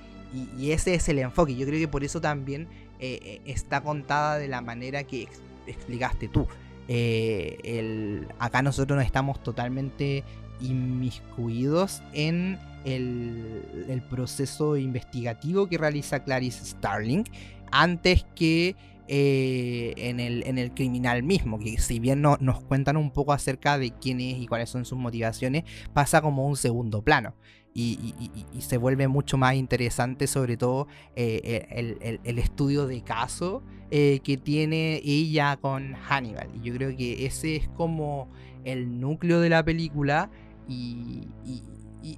y, 0.58 0.72
ese 0.72 0.94
es 0.94 1.10
el 1.10 1.20
enfoque. 1.20 1.58
Yo 1.58 1.68
creo 1.68 1.78
que 1.78 1.90
por 1.90 2.06
eso 2.06 2.22
también 2.22 2.70
está 3.00 3.82
contada 3.82 4.38
de 4.38 4.48
la 4.48 4.62
manera 4.62 5.04
que 5.04 5.28
explicaste 5.68 6.30
tú. 6.30 6.48
Eh, 6.88 8.28
acá 8.40 8.62
nosotros 8.62 8.96
no 8.98 9.02
estamos 9.02 9.42
totalmente 9.42 10.24
inmiscuidos 10.62 12.02
en 12.14 12.60
el, 12.86 14.04
proceso 14.10 14.78
investigativo 14.78 15.68
que 15.68 15.78
realiza 15.78 16.24
Clarice 16.24 16.64
Starling 16.66 17.24
antes 17.72 18.26
que 18.36 18.76
eh, 19.08 19.94
en, 19.98 20.20
el, 20.20 20.44
en, 20.48 20.58
el, 20.58 20.72
criminal 20.72 21.24
mismo, 21.24 21.60
que 21.60 21.78
si 21.80 22.00
bien 22.00 22.22
no, 22.22 22.38
nos 22.40 22.62
cuentan 22.62 22.98
un 22.98 23.12
poco 23.12 23.34
acerca 23.34 23.78
de 23.78 23.92
quién 23.92 24.20
es 24.22 24.38
y 24.38 24.48
cuáles 24.48 24.70
son 24.70 24.86
sus 24.86 24.98
motivaciones, 24.98 25.64
pasa 25.94 26.22
como 26.22 26.48
un 26.48 26.56
segundo 26.56 27.02
plano 27.04 27.36
y, 27.78 28.62
se 28.62 28.78
vuelve 28.78 29.08
mucho 29.08 29.38
más 29.38 29.56
interesante 29.56 30.28
sobre 30.28 30.56
todo 30.56 30.88
eh, 31.16 31.68
el, 32.24 32.40
estudio 32.40 32.88
de 32.88 33.02
caso 33.02 33.64
eh, 33.92 34.22
que 34.24 34.38
tiene 34.38 35.02
ella 35.04 35.58
con 35.58 35.94
Hannibal. 35.94 36.50
Y 36.56 36.62
yo 36.62 36.74
creo 36.74 36.96
que 36.96 37.26
ese 37.26 37.58
es 37.58 37.68
como 37.70 38.30
el 38.64 39.00
núcleo 39.00 39.42
de 39.42 39.50
la 39.50 39.64
película 39.64 40.30
y, 40.68 41.28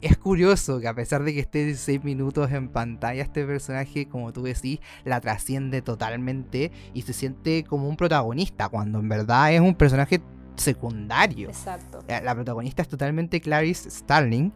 es 0.01 0.17
curioso 0.17 0.81
que 0.81 0.87
a 0.89 0.93
pesar 0.93 1.23
de 1.23 1.33
que 1.33 1.39
esté 1.39 1.73
6 1.73 2.03
minutos 2.03 2.51
en 2.51 2.67
pantalla, 2.67 3.23
este 3.23 3.45
personaje, 3.45 4.05
como 4.09 4.33
tú 4.33 4.43
decís, 4.43 4.79
la 5.05 5.21
trasciende 5.21 5.81
totalmente 5.81 6.73
y 6.93 7.03
se 7.03 7.13
siente 7.13 7.63
como 7.63 7.87
un 7.87 7.95
protagonista, 7.95 8.67
cuando 8.67 8.99
en 8.99 9.07
verdad 9.07 9.53
es 9.53 9.61
un 9.61 9.75
personaje 9.75 10.21
secundario. 10.57 11.47
Exacto. 11.47 12.03
La, 12.07 12.35
protagonista 12.35 12.81
es 12.81 12.89
totalmente 12.89 13.39
Clarice 13.39 13.89
Starling 13.89 14.51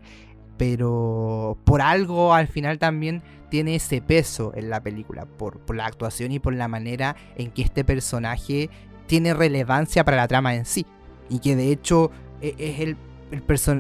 pero 0.58 1.58
por 1.64 1.82
algo 1.82 2.34
al 2.34 2.48
final 2.48 2.80
también 2.80 3.24
tiene 3.50 3.76
ese 3.76 4.02
peso 4.02 4.54
en 4.56 4.70
la 4.70 4.82
película, 4.82 5.26
por, 5.26 5.60
la 5.76 5.86
actuación 5.86 6.32
y 6.32 6.40
por 6.40 6.54
la 6.54 6.68
manera 6.68 7.16
en 7.36 7.52
que 7.52 7.62
este 7.62 7.84
personaje 7.84 8.70
tiene 9.08 9.34
relevancia 9.34 10.06
para 10.06 10.18
la 10.18 10.28
trama 10.28 10.56
en 10.56 10.66
sí. 10.66 10.86
Y 11.30 11.40
que 11.40 11.56
de 11.56 11.72
hecho 11.72 12.12
e, 12.42 12.56
es 12.58 12.80
el, 12.80 12.98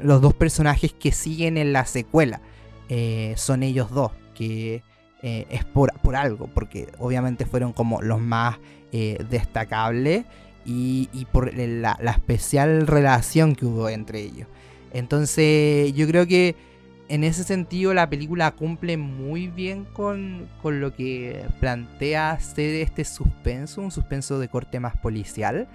los 0.04 0.22
dos 0.22 0.34
personajes 0.34 0.94
que 0.94 1.12
siguen 1.12 1.58
en 1.58 1.74
la 1.74 1.86
secuela. 1.86 2.42
Eh, 2.90 3.34
son 3.38 3.64
ellos 3.64 3.92
dos, 3.92 4.12
que 4.36 4.84
eh, 5.24 5.48
es 5.50 5.64
por, 5.64 5.94
por, 6.02 6.18
algo, 6.18 6.48
porque 6.48 6.90
obviamente 7.00 7.46
fueron 7.46 7.72
como 7.72 8.02
los 8.02 8.20
más 8.20 8.58
eh, 8.92 9.24
destacables 9.30 10.26
y, 10.66 11.08
por 11.32 11.54
la 11.58 11.98
especial 12.12 12.88
relación 12.88 13.56
que 13.56 13.66
hubo 13.66 13.88
entre 13.88 14.20
ellos. 14.20 14.48
Entonces 14.94 15.94
yo 15.94 16.08
creo 16.08 16.28
que 16.28 16.56
en 17.12 17.26
ese 17.26 17.44
sentido 17.44 17.94
la 17.94 18.10
película 18.10 18.52
cumple 18.52 18.96
muy 18.96 19.48
bien 19.48 19.84
con, 19.84 20.48
lo 20.64 20.96
que 20.96 21.46
plantea 21.60 22.40
ser 22.40 22.76
este 22.76 23.04
suspenso, 23.04 23.82
un 23.82 23.92
suspenso 23.92 24.40
de 24.40 24.48
corte 24.48 24.80
más 24.80 24.96
policial. 24.96 25.68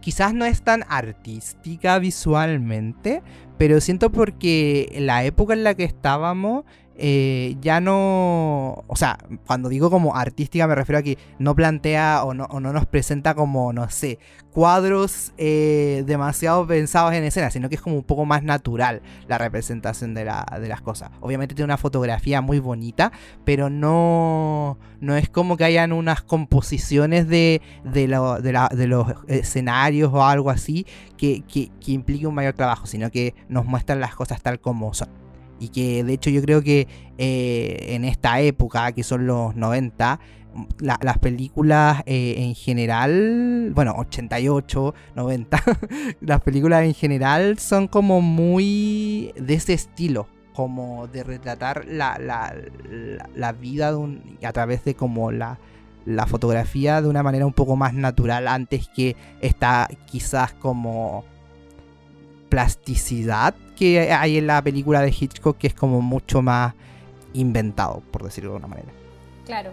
Quizás 0.00 0.32
no 0.32 0.44
es 0.44 0.62
tan 0.62 0.84
artística 0.88 1.98
visualmente, 1.98 3.22
pero 3.58 3.80
siento 3.80 4.12
porque 4.12 4.94
la 5.00 5.24
época 5.24 5.54
en 5.54 5.64
la 5.64 5.74
que 5.74 5.82
estábamos 5.82 6.64
eh, 6.98 7.56
ya 7.60 7.80
no, 7.80 8.84
o 8.86 8.96
sea, 8.96 9.18
cuando 9.46 9.68
digo 9.68 9.90
como 9.90 10.16
artística 10.16 10.66
me 10.66 10.74
refiero 10.74 10.98
a 10.98 11.02
que 11.02 11.18
no 11.38 11.54
plantea 11.54 12.24
o 12.24 12.32
no, 12.32 12.46
nos 12.60 12.86
presenta 12.86 13.34
como, 13.34 13.72
no 13.74 13.90
sé, 13.90 14.18
cuadros 14.50 15.32
eh, 15.36 16.04
demasiado 16.06 16.66
pensados 16.66 17.12
en 17.12 17.24
escena, 17.24 17.50
sino 17.50 17.68
que 17.68 17.74
es 17.74 17.82
como 17.82 17.96
un 17.96 18.02
poco 18.02 18.24
más 18.24 18.42
natural 18.42 19.02
la 19.28 19.36
representación 19.36 20.14
de, 20.14 20.24
las 20.24 20.80
cosas. 20.80 21.10
Obviamente 21.20 21.54
tiene 21.54 21.66
una 21.66 21.76
fotografía 21.76 22.40
muy 22.40 22.60
bonita, 22.60 23.12
pero 23.44 23.68
no, 23.68 24.78
no 25.00 25.16
es 25.16 25.28
como 25.28 25.58
que 25.58 25.64
hayan 25.64 25.92
unas 25.92 26.22
composiciones 26.22 27.28
de, 27.28 27.60
de, 27.84 28.08
los 28.08 29.06
escenarios 29.28 30.10
o 30.14 30.24
algo 30.24 30.48
así 30.48 30.86
que, 31.18 31.42
que 31.42 31.70
implique 31.92 32.26
un 32.26 32.34
mayor 32.34 32.54
trabajo, 32.54 32.86
sino 32.86 33.10
que 33.10 33.34
nos 33.50 33.66
muestran 33.66 34.00
las 34.00 34.14
cosas 34.14 34.40
tal 34.40 34.60
como 34.60 34.94
son. 34.94 35.25
Y 35.58 35.68
que 35.68 36.04
de 36.04 36.12
hecho 36.12 36.30
yo 36.30 36.42
creo 36.42 36.62
que 36.62 36.86
eh, 37.18 37.86
en 37.90 38.04
esta 38.04 38.40
época, 38.40 38.92
que 38.92 39.02
son 39.02 39.26
los 39.26 39.56
90, 39.56 40.20
las 40.80 41.18
películas 41.18 42.02
eh, 42.06 42.34
en 42.38 42.54
general, 42.54 43.72
bueno, 43.74 43.94
88, 43.98 44.94
90, 45.14 45.62
las 46.20 46.40
películas 46.40 46.84
en 46.84 46.94
general 46.94 47.58
son 47.58 47.88
como 47.88 48.20
muy 48.20 49.32
de 49.36 49.54
ese 49.54 49.74
estilo, 49.74 50.28
como 50.54 51.06
de 51.08 51.24
retratar 51.24 51.84
la, 51.86 52.18
la, 52.18 53.52
vida 53.52 53.90
de 53.90 53.96
un, 53.96 54.38
a 54.42 54.52
través 54.52 54.84
de 54.84 54.94
como 54.94 55.30
la, 55.30 55.58
la 56.04 56.26
fotografía 56.26 57.02
de 57.02 57.08
una 57.08 57.22
manera 57.22 57.46
un 57.46 57.52
poco 57.52 57.76
más 57.76 57.92
natural 57.92 58.48
antes 58.48 58.88
que 58.88 59.16
está 59.40 59.88
quizás 60.06 60.54
como 60.54 61.24
plasticidad 62.48 63.54
que 63.76 64.12
hay 64.12 64.38
en 64.38 64.46
la 64.46 64.62
película 64.62 65.00
de 65.00 65.08
Hitchcock, 65.08 65.56
que 65.56 65.68
es 65.68 65.74
como 65.74 66.00
mucho 66.00 66.42
más 66.42 66.74
inventado, 67.32 68.02
por 68.10 68.24
decirlo 68.24 68.50
de 68.50 68.56
alguna 68.56 68.74
manera. 68.74 68.92
Claro. 69.44 69.72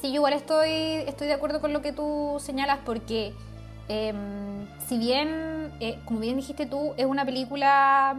Sí, 0.00 0.08
yo 0.08 0.14
igual 0.14 0.32
estoy, 0.32 0.70
estoy 1.06 1.26
de 1.26 1.34
acuerdo 1.34 1.60
con 1.60 1.72
lo 1.72 1.82
que 1.82 1.92
tú 1.92 2.36
señalas, 2.40 2.78
porque 2.86 3.34
em, 3.88 4.66
si 4.86 4.98
bien, 4.98 5.72
eh, 5.80 5.98
como 6.06 6.20
bien 6.20 6.36
dijiste 6.36 6.64
tú, 6.64 6.94
es 6.96 7.04
una 7.04 7.26
película 7.26 8.16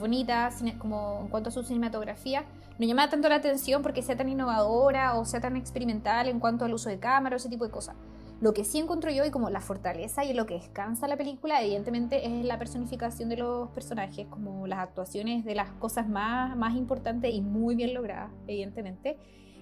bonita, 0.00 0.50
como 0.78 1.20
en 1.22 1.28
cuanto 1.28 1.50
a 1.50 1.52
su 1.52 1.62
cinematografía, 1.62 2.44
no 2.78 2.86
llama 2.86 3.08
tanto 3.08 3.28
la 3.28 3.36
atención 3.36 3.82
porque 3.82 4.02
sea 4.02 4.16
tan 4.16 4.28
innovadora 4.28 5.14
o 5.16 5.24
sea 5.24 5.40
tan 5.40 5.56
experimental 5.56 6.28
en 6.28 6.38
cuanto 6.38 6.64
al 6.64 6.72
uso 6.72 6.88
de 6.88 6.98
cámara 6.98 7.34
o 7.34 7.38
ese 7.38 7.48
tipo 7.48 7.64
de 7.64 7.70
cosas. 7.70 7.96
Lo 8.40 8.54
que 8.54 8.62
sí 8.62 8.78
encuentro 8.78 9.10
yo 9.10 9.24
y 9.24 9.30
como 9.32 9.50
la 9.50 9.60
fortaleza 9.60 10.24
y 10.24 10.32
lo 10.32 10.46
que 10.46 10.54
descansa 10.54 11.08
la 11.08 11.16
película, 11.16 11.60
evidentemente, 11.60 12.24
es 12.24 12.44
la 12.44 12.56
personificación 12.56 13.28
de 13.28 13.36
los 13.36 13.68
personajes, 13.70 14.28
como 14.28 14.68
las 14.68 14.78
actuaciones 14.78 15.44
de 15.44 15.56
las 15.56 15.72
cosas 15.72 16.08
más, 16.08 16.56
más 16.56 16.76
importantes 16.76 17.34
y 17.34 17.40
muy 17.40 17.74
bien 17.74 17.94
logradas, 17.94 18.30
evidentemente. 18.46 19.16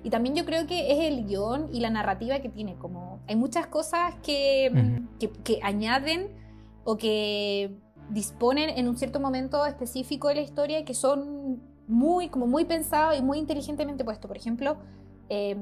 Y 0.04 0.10
también 0.10 0.34
yo 0.34 0.44
creo 0.44 0.66
que 0.66 0.92
es 0.92 0.98
el 1.10 1.24
guion 1.24 1.70
y 1.72 1.80
la 1.80 1.88
narrativa 1.88 2.38
que 2.40 2.50
tiene, 2.50 2.76
como 2.76 3.20
hay 3.26 3.34
muchas 3.34 3.66
cosas 3.66 4.14
que, 4.22 5.00
que, 5.42 5.58
añaden 5.62 6.28
o 6.84 6.98
que 6.98 7.74
disponen 8.10 8.68
en 8.68 8.88
un 8.88 8.98
cierto 8.98 9.20
momento 9.20 9.64
específico 9.64 10.28
de 10.28 10.34
la 10.34 10.40
historia 10.42 10.84
que 10.84 10.92
son 10.92 11.62
muy, 11.88 12.28
como 12.28 12.46
muy 12.46 12.66
pensados 12.66 13.18
y 13.18 13.22
muy 13.22 13.38
inteligentemente 13.38 14.04
puestos. 14.04 14.28
Por 14.28 14.36
ejemplo, 14.36 14.76
eh, 15.30 15.56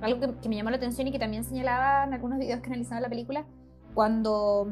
algo 0.00 0.40
que, 0.40 0.48
me 0.48 0.56
llamó 0.56 0.70
la 0.70 0.76
atención 0.76 1.06
y 1.06 1.12
que 1.12 1.18
también 1.18 1.44
señalaban 1.44 2.12
algunos 2.12 2.38
videos 2.38 2.60
que 2.60 2.66
analizaban 2.66 3.02
la 3.02 3.08
película, 3.08 3.44
cuando 3.94 4.68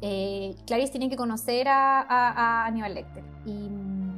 eh, 0.00 0.54
Clarice 0.66 0.92
tiene 0.92 1.10
que 1.10 1.16
conocer 1.16 1.68
a, 1.68 2.00
a, 2.00 2.66
Aníbal 2.66 2.94
Lecter. 2.94 3.24
Y 3.44 3.68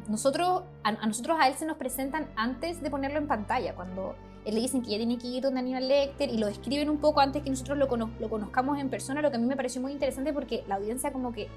nosotros, 0.08 0.62
a, 0.84 0.92
nosotros 1.06 1.36
a 1.40 1.48
él 1.48 1.54
se 1.54 1.66
nos 1.66 1.76
presentan 1.76 2.26
antes 2.36 2.82
de 2.82 2.90
ponerlo 2.90 3.18
en 3.18 3.26
pantalla, 3.26 3.74
cuando 3.74 4.14
él 4.44 4.54
le 4.54 4.60
dicen 4.60 4.82
que 4.82 4.90
ya 4.90 4.96
tiene 4.96 5.18
que 5.18 5.26
ir 5.26 5.42
donde 5.42 5.60
Aníbal 5.60 5.88
Lecter 5.88 6.30
y 6.30 6.38
lo 6.38 6.46
describen 6.46 6.88
un 6.88 6.98
poco 6.98 7.20
antes 7.20 7.42
que 7.42 7.50
nosotros 7.50 7.76
lo, 7.78 7.86
lo 7.86 8.30
conozcamos 8.30 8.78
en 8.78 8.88
persona, 8.88 9.20
lo 9.20 9.30
que 9.30 9.36
a 9.36 9.40
mí 9.40 9.46
me 9.46 9.56
pareció 9.56 9.80
muy 9.80 9.92
interesante 9.92 10.32
porque 10.32 10.62
la 10.68 10.76
audiencia 10.76 11.12
como 11.12 11.32
que 11.32 11.48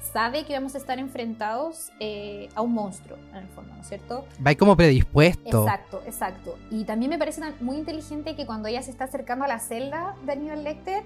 sabe 0.00 0.44
que 0.44 0.52
vamos 0.54 0.74
a 0.74 0.78
estar 0.78 0.98
enfrentados 0.98 1.90
eh, 2.00 2.48
a 2.54 2.62
un 2.62 2.72
monstruo, 2.72 3.18
en 3.30 3.38
el 3.38 3.48
fondo, 3.48 3.74
¿no 3.74 3.80
es 3.80 3.88
cierto? 3.88 4.24
Va 4.44 4.54
como 4.54 4.76
predispuesto. 4.76 5.62
Exacto, 5.62 6.02
exacto. 6.06 6.58
Y 6.70 6.84
también 6.84 7.10
me 7.10 7.18
parece 7.18 7.42
muy 7.60 7.76
inteligente 7.76 8.36
que 8.36 8.46
cuando 8.46 8.68
ella 8.68 8.82
se 8.82 8.90
está 8.90 9.04
acercando 9.04 9.44
a 9.44 9.48
la 9.48 9.58
celda 9.58 10.16
de 10.24 10.32
Aníbal 10.32 10.64
Lecter, 10.64 11.02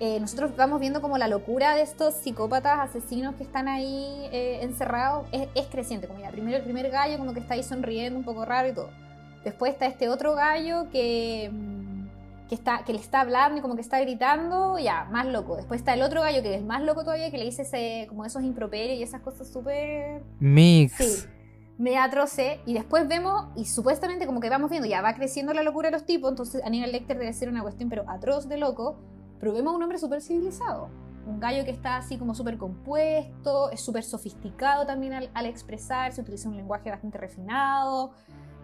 eh, 0.00 0.18
nosotros 0.18 0.56
vamos 0.56 0.80
viendo 0.80 1.00
como 1.00 1.16
la 1.16 1.28
locura 1.28 1.76
de 1.76 1.82
estos 1.82 2.14
psicópatas 2.14 2.80
asesinos 2.80 3.36
que 3.36 3.44
están 3.44 3.68
ahí 3.68 4.28
eh, 4.32 4.58
encerrados 4.62 5.28
es, 5.30 5.48
es, 5.54 5.66
creciente. 5.66 6.08
Como 6.08 6.20
ya, 6.20 6.30
primero 6.30 6.56
el 6.56 6.64
primer 6.64 6.90
gallo 6.90 7.18
como 7.18 7.32
que 7.32 7.40
está 7.40 7.54
ahí 7.54 7.62
sonriendo 7.62 8.18
un 8.18 8.24
poco 8.24 8.44
raro 8.44 8.68
y 8.68 8.72
todo. 8.72 8.90
Después 9.44 9.72
está 9.72 9.86
este 9.86 10.08
otro 10.08 10.34
gallo 10.34 10.88
que 10.90 11.50
mm, 11.52 11.81
que, 12.52 12.56
está, 12.56 12.84
que 12.84 12.92
le 12.92 12.98
está 12.98 13.22
hablando 13.22 13.56
y 13.56 13.62
como 13.62 13.76
que 13.76 13.80
está 13.80 13.98
gritando, 13.98 14.78
ya, 14.78 15.06
más 15.06 15.24
loco. 15.24 15.56
Después 15.56 15.80
está 15.80 15.94
el 15.94 16.02
otro 16.02 16.20
gallo 16.20 16.42
que 16.42 16.54
es 16.54 16.62
más 16.62 16.82
loco 16.82 17.02
todavía, 17.02 17.30
que 17.30 17.38
le 17.38 17.46
dice 17.46 17.62
ese, 17.62 18.04
como 18.10 18.26
esos 18.26 18.42
improperios 18.42 18.98
y 18.98 19.02
esas 19.02 19.22
cosas 19.22 19.48
súper... 19.48 20.22
Mix. 20.38 20.92
Sí, 20.96 21.28
media 21.78 22.04
atroce. 22.04 22.60
Y 22.66 22.74
después 22.74 23.08
vemos, 23.08 23.46
y 23.56 23.64
supuestamente 23.64 24.26
como 24.26 24.40
que 24.40 24.50
vamos 24.50 24.68
viendo, 24.68 24.86
ya 24.86 25.00
va 25.00 25.14
creciendo 25.14 25.54
la 25.54 25.62
locura 25.62 25.88
de 25.88 25.92
los 25.92 26.04
tipos, 26.04 26.28
entonces 26.28 26.62
Aníbal 26.62 26.92
Lecter 26.92 27.18
debe 27.18 27.32
ser 27.32 27.48
una 27.48 27.62
cuestión, 27.62 27.88
pero 27.88 28.04
atroz 28.06 28.46
de 28.50 28.58
loco. 28.58 28.98
Pero 29.40 29.54
vemos 29.54 29.72
a 29.72 29.76
un 29.76 29.82
hombre 29.82 29.96
súper 29.96 30.20
civilizado. 30.20 30.90
Un 31.26 31.40
gallo 31.40 31.64
que 31.64 31.70
está 31.70 31.96
así 31.96 32.18
como 32.18 32.34
súper 32.34 32.58
compuesto, 32.58 33.70
es 33.70 33.80
súper 33.80 34.04
sofisticado 34.04 34.84
también 34.84 35.14
al, 35.14 35.30
al 35.32 35.46
expresar, 35.46 36.12
se 36.12 36.20
utiliza 36.20 36.50
un 36.50 36.58
lenguaje 36.58 36.90
bastante 36.90 37.16
refinado. 37.16 38.12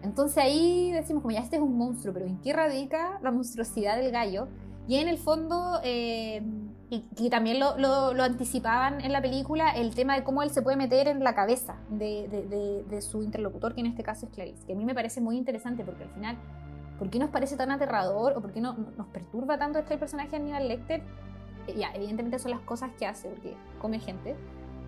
Entonces 0.01 0.37
ahí 0.37 0.91
decimos 0.91 1.21
como 1.21 1.33
ya 1.33 1.41
este 1.41 1.57
es 1.57 1.61
un 1.61 1.77
monstruo, 1.77 2.13
pero 2.13 2.25
¿en 2.25 2.39
qué 2.39 2.53
radica 2.53 3.19
la 3.21 3.31
monstruosidad 3.31 3.97
del 3.97 4.11
gallo? 4.11 4.47
Y 4.87 4.95
en 4.95 5.07
el 5.07 5.19
fondo, 5.19 5.79
eh, 5.83 6.41
y, 6.89 7.29
también 7.29 7.59
lo, 7.59 7.77
lo, 7.77 8.23
anticipaban 8.23 9.01
en 9.01 9.11
la 9.11 9.21
película, 9.21 9.69
el 9.69 9.93
tema 9.93 10.15
de 10.15 10.23
cómo 10.23 10.41
él 10.41 10.49
se 10.49 10.63
puede 10.63 10.77
meter 10.77 11.07
en 11.07 11.23
la 11.23 11.35
cabeza 11.35 11.75
de, 11.89 12.27
de, 12.27 12.83
de, 12.89 13.01
su 13.03 13.21
interlocutor, 13.21 13.75
que 13.75 13.81
en 13.81 13.85
este 13.85 14.01
caso 14.01 14.25
es 14.25 14.31
Clarice, 14.31 14.65
que 14.65 14.73
a 14.73 14.75
mí 14.75 14.85
me 14.85 14.95
parece 14.95 15.21
muy 15.21 15.37
interesante 15.37 15.83
porque 15.83 16.05
al 16.05 16.09
final, 16.09 16.37
¿por 16.97 17.11
qué 17.11 17.19
nos 17.19 17.29
parece 17.29 17.55
tan 17.55 17.69
aterrador 17.69 18.33
o 18.35 18.41
por 18.41 18.51
qué 18.51 18.61
no, 18.61 18.73
nos 18.97 19.05
perturba 19.07 19.59
tanto 19.59 19.77
este 19.77 19.95
personaje 19.99 20.31
de 20.31 20.37
Aníbal 20.37 20.67
Lecter? 20.67 21.03
Eh, 21.67 21.75
ya, 21.77 21.91
evidentemente 21.93 22.39
son 22.39 22.49
las 22.49 22.61
cosas 22.61 22.89
que 22.97 23.05
hace, 23.05 23.29
porque 23.29 23.55
come 23.79 23.99
gente, 23.99 24.35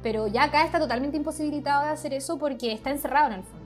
pero 0.01 0.25
ya 0.25 0.45
acá 0.45 0.65
está 0.65 0.79
totalmente 0.79 1.17
imposibilitado 1.17 1.85
de 1.85 1.91
hacer 1.91 2.13
eso 2.13 2.39
porque 2.39 2.73
está 2.73 2.89
encerrado 2.89 3.27
en 3.27 3.33
el 3.33 3.43
fondo. 3.43 3.60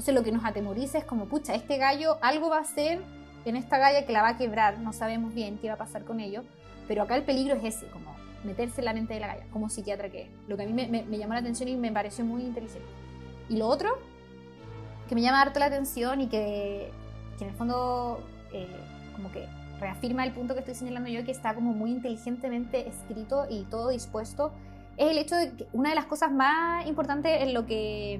Entonces 0.00 0.14
lo 0.14 0.22
que 0.22 0.32
nos 0.32 0.46
atemoriza 0.46 0.96
es 0.96 1.04
como, 1.04 1.26
pucha, 1.26 1.54
este 1.54 1.76
gallo 1.76 2.16
algo 2.22 2.48
va 2.48 2.56
a 2.56 2.60
hacer 2.62 3.02
en 3.44 3.54
esta 3.54 3.76
galla 3.76 4.06
que 4.06 4.14
la 4.14 4.22
va 4.22 4.28
a 4.28 4.36
quebrar, 4.38 4.78
no 4.78 4.94
sabemos 4.94 5.34
bien 5.34 5.58
qué 5.58 5.68
va 5.68 5.74
a 5.74 5.76
pasar 5.76 6.06
con 6.06 6.20
ello, 6.20 6.42
pero 6.88 7.02
acá 7.02 7.16
el 7.16 7.22
peligro 7.22 7.54
es 7.56 7.76
ese, 7.76 7.86
como 7.88 8.16
meterse 8.42 8.80
en 8.80 8.86
la 8.86 8.94
mente 8.94 9.12
de 9.12 9.20
la 9.20 9.26
galla, 9.26 9.44
como 9.52 9.68
psiquiatra 9.68 10.08
que 10.08 10.22
es, 10.22 10.28
lo 10.48 10.56
que 10.56 10.62
a 10.62 10.66
mí 10.66 10.72
me, 10.72 11.18
llamó 11.18 11.34
la 11.34 11.40
atención 11.40 11.68
y 11.68 11.76
me 11.76 11.92
pareció 11.92 12.24
muy 12.24 12.40
inteligente. 12.40 12.88
Y 13.50 13.58
lo 13.58 13.66
otro, 13.66 13.90
que 15.06 15.14
me 15.14 15.20
llama 15.20 15.42
harto 15.42 15.58
la 15.58 15.66
atención 15.66 16.22
y 16.22 16.28
que, 16.28 16.90
en 17.38 17.48
el 17.48 17.54
fondo 17.54 18.26
eh, 18.54 18.74
como 19.14 19.30
que 19.30 19.46
reafirma 19.80 20.24
el 20.24 20.32
punto 20.32 20.54
que 20.54 20.60
estoy 20.60 20.76
señalando 20.76 21.10
yo, 21.10 21.26
que 21.26 21.32
está 21.32 21.54
como 21.54 21.74
muy 21.74 21.90
inteligentemente 21.90 22.88
escrito 22.88 23.44
y 23.50 23.64
todo 23.64 23.90
dispuesto, 23.90 24.50
es 24.96 25.10
el 25.10 25.18
hecho 25.18 25.36
de 25.36 25.52
que 25.52 25.66
una 25.74 25.90
de 25.90 25.94
las 25.94 26.06
cosas 26.06 26.32
más 26.32 26.86
importantes 26.86 27.42
en 27.42 27.52
lo 27.52 27.66
que 27.66 28.18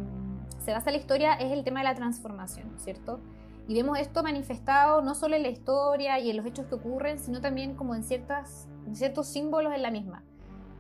se 0.71 0.75
basa 0.75 0.93
la 0.93 0.99
historia 0.99 1.33
es 1.35 1.51
el 1.51 1.65
tema 1.65 1.81
de 1.81 1.85
la 1.87 1.97
transformación, 1.97 2.79
¿cierto? 2.79 3.19
Y 3.67 3.75
vemos 3.75 3.99
esto 3.99 4.23
manifestado 4.23 5.03
no 5.03 5.17
solo 5.17 5.35
en 5.35 5.43
la 5.43 5.49
historia 5.49 6.21
y 6.21 6.31
en 6.31 6.37
los 6.37 6.47
hechos 6.47 6.67
que 6.67 6.77
ocurren, 6.77 7.19
sino 7.19 7.41
también 7.41 7.75
como 7.75 7.97
en, 7.97 8.05
ciertas, 8.05 8.69
ciertos 8.93 9.27
símbolos 9.27 9.75
en 9.75 9.83
la 9.83 9.91
misma. 9.91 10.23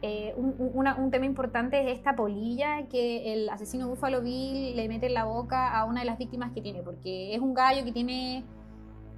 Eh, 0.03 0.32
un, 0.36 1.11
tema 1.11 1.26
importante 1.26 1.91
es 1.91 1.99
esta 1.99 2.14
polilla 2.14 2.86
que 2.88 3.32
el 3.32 3.49
asesino 3.49 3.88
Buffalo 3.88 4.22
Bill 4.22 4.76
le 4.76 4.88
mete 4.88 5.07
en 5.07 5.14
la 5.14 5.24
boca 5.24 5.76
a 5.76 5.84
una 5.86 6.01
de 6.01 6.07
las 6.07 6.18
víctimas 6.18 6.53
que 6.53 6.62
tiene, 6.62 6.84
porque 6.84 7.34
es 7.34 7.41
un 7.41 7.53
gallo 7.53 7.84
que 7.84 7.91
tiene, 7.91 8.45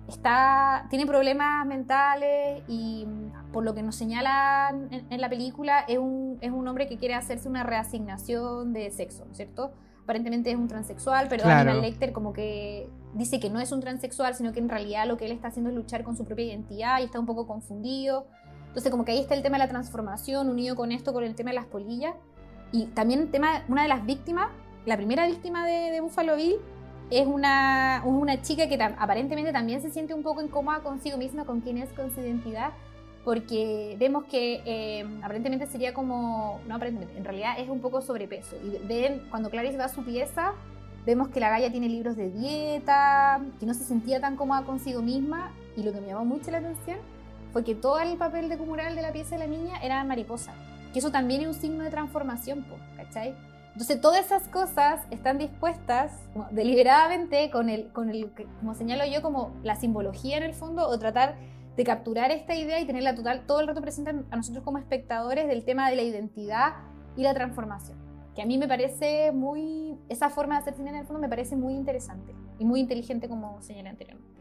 está, 0.08 0.86
tiene 0.88 1.04
problemas 1.04 1.66
mentales 1.66 2.62
y 2.66 3.06
por 3.52 3.62
lo 3.62 3.74
que 3.74 3.82
nos 3.82 3.94
señalan 3.94 4.88
en, 4.90 5.20
la 5.20 5.28
película 5.28 5.80
es 5.80 5.98
un, 5.98 6.38
es 6.40 6.50
un 6.50 6.66
hombre 6.66 6.86
que 6.86 6.96
quiere 6.96 7.14
hacerse 7.14 7.46
una 7.46 7.62
reasignación 7.62 8.72
de 8.72 8.90
sexo, 8.90 9.26
¿cierto? 9.32 9.72
Aparentemente 10.04 10.50
es 10.50 10.56
un 10.56 10.68
transexual, 10.68 11.26
pero 11.28 11.44
Daniel 11.44 11.80
Lecter 11.80 12.12
como 12.12 12.32
que 12.32 12.88
dice 13.14 13.38
que 13.40 13.50
no 13.50 13.60
es 13.60 13.72
un 13.72 13.80
transexual, 13.80 14.34
sino 14.34 14.52
que 14.52 14.60
en 14.60 14.68
realidad 14.68 15.06
lo 15.06 15.16
que 15.16 15.26
él 15.26 15.32
está 15.32 15.48
haciendo 15.48 15.70
es 15.70 15.76
luchar 15.76 16.02
con 16.02 16.16
su 16.16 16.24
propia 16.24 16.46
identidad 16.46 17.00
y 17.00 17.04
está 17.04 17.20
un 17.20 17.26
poco 17.26 17.46
confundido. 17.46 18.26
Entonces 18.68 18.90
como 18.90 19.04
que 19.04 19.12
ahí 19.12 19.20
está 19.20 19.34
el 19.34 19.42
tema 19.42 19.58
de 19.58 19.64
la 19.64 19.68
transformación 19.68 20.48
unido 20.48 20.76
con 20.76 20.92
esto, 20.92 21.12
con 21.12 21.24
el 21.24 21.34
tema 21.34 21.50
de 21.50 21.56
las 21.56 21.66
polillas. 21.66 22.14
Y 22.72 22.86
también 22.86 23.20
el 23.20 23.30
tema, 23.30 23.64
una 23.68 23.82
de 23.82 23.88
las 23.88 24.04
víctimas, 24.06 24.48
la 24.86 24.96
primera 24.96 25.26
víctima 25.26 25.66
de, 25.66 26.00
Buffalo 26.00 26.36
Bill, 26.36 26.56
es 27.10 27.26
una, 27.26 28.02
una 28.06 28.40
chica 28.40 28.68
que 28.68 28.82
aparentemente 28.82 29.52
también 29.52 29.82
se 29.82 29.90
siente 29.90 30.14
un 30.14 30.22
poco 30.22 30.40
incómoda 30.40 30.80
consigo 30.80 31.18
misma, 31.18 31.44
con 31.44 31.60
quién 31.60 31.76
es, 31.76 31.92
con 31.92 32.10
su 32.10 32.20
identidad 32.20 32.72
porque 33.24 33.96
vemos 33.98 34.24
que 34.24 34.62
eh, 34.64 35.06
aparentemente 35.22 35.66
sería 35.66 35.94
como, 35.94 36.60
no 36.66 36.74
aparentemente, 36.74 37.16
en 37.16 37.24
realidad 37.24 37.54
es 37.58 37.68
un 37.68 37.80
poco 37.80 38.00
sobrepeso. 38.02 38.56
Y 38.64 38.84
ven, 38.86 39.22
cuando 39.30 39.50
Clarice 39.50 39.78
va 39.78 39.84
a 39.84 39.88
su 39.88 40.04
pieza, 40.04 40.54
Vemos 41.04 41.30
que 41.30 41.40
la 41.40 41.50
Gaia 41.50 41.70
tiene 41.70 41.88
libros 41.88 42.16
de 42.16 42.30
dieta, 42.30 43.40
que 43.58 43.66
no 43.66 43.74
se 43.74 43.82
sentía 43.82 44.20
tan 44.20 44.36
cómoda 44.36 44.62
consigo 44.62 45.02
misma. 45.02 45.52
Y 45.76 45.82
lo 45.82 45.92
que 45.92 46.00
me 46.00 46.08
llamó 46.08 46.24
mucho 46.24 46.50
la 46.52 46.58
atención 46.58 46.98
fue 47.52 47.64
que 47.64 47.74
todo 47.74 47.98
el 47.98 48.16
papel 48.16 48.48
de 48.48 48.56
cumural 48.56 48.94
de 48.94 49.02
la 49.02 49.12
pieza 49.12 49.36
de 49.36 49.40
la 49.40 49.46
niña 49.48 49.78
era 49.82 50.04
mariposa. 50.04 50.54
Que 50.92 51.00
eso 51.00 51.10
también 51.10 51.40
es 51.40 51.48
un 51.48 51.54
signo 51.54 51.82
de 51.82 51.90
transformación, 51.90 52.64
¿cachai? 52.96 53.34
Entonces 53.72 54.00
todas 54.00 54.26
esas 54.26 54.46
cosas 54.48 55.00
están 55.10 55.38
dispuestas 55.38 56.12
deliberadamente 56.50 57.50
con 57.50 57.68
el, 57.68 57.88
con 57.88 58.10
el, 58.10 58.30
como 58.60 58.74
señalo 58.74 59.04
yo, 59.06 59.22
como 59.22 59.50
la 59.64 59.76
simbología 59.76 60.36
en 60.36 60.42
el 60.44 60.54
fondo, 60.54 60.86
o 60.86 60.98
tratar 60.98 61.36
de 61.76 61.84
capturar 61.84 62.30
esta 62.30 62.54
idea 62.54 62.80
y 62.80 62.86
tenerla 62.86 63.14
total 63.14 63.46
todo 63.46 63.60
el 63.60 63.68
rato 63.68 63.80
presente 63.80 64.10
a 64.30 64.36
nosotros 64.36 64.64
como 64.64 64.78
espectadores 64.78 65.46
del 65.48 65.64
tema 65.64 65.88
de 65.90 65.96
la 65.96 66.02
identidad 66.02 66.74
y 67.16 67.22
la 67.22 67.34
transformación. 67.34 67.98
Que 68.34 68.42
a 68.42 68.46
mí 68.46 68.58
me 68.58 68.68
parece 68.68 69.32
muy, 69.32 69.96
esa 70.08 70.30
forma 70.30 70.54
de 70.56 70.60
hacer 70.62 70.74
cine 70.74 70.90
en 70.90 70.96
el 70.96 71.06
fondo 71.06 71.20
me 71.20 71.28
parece 71.28 71.56
muy 71.56 71.74
interesante 71.74 72.34
y 72.58 72.64
muy 72.64 72.80
inteligente 72.80 73.28
como 73.28 73.60
señalé 73.60 73.90
anteriormente. 73.90 74.32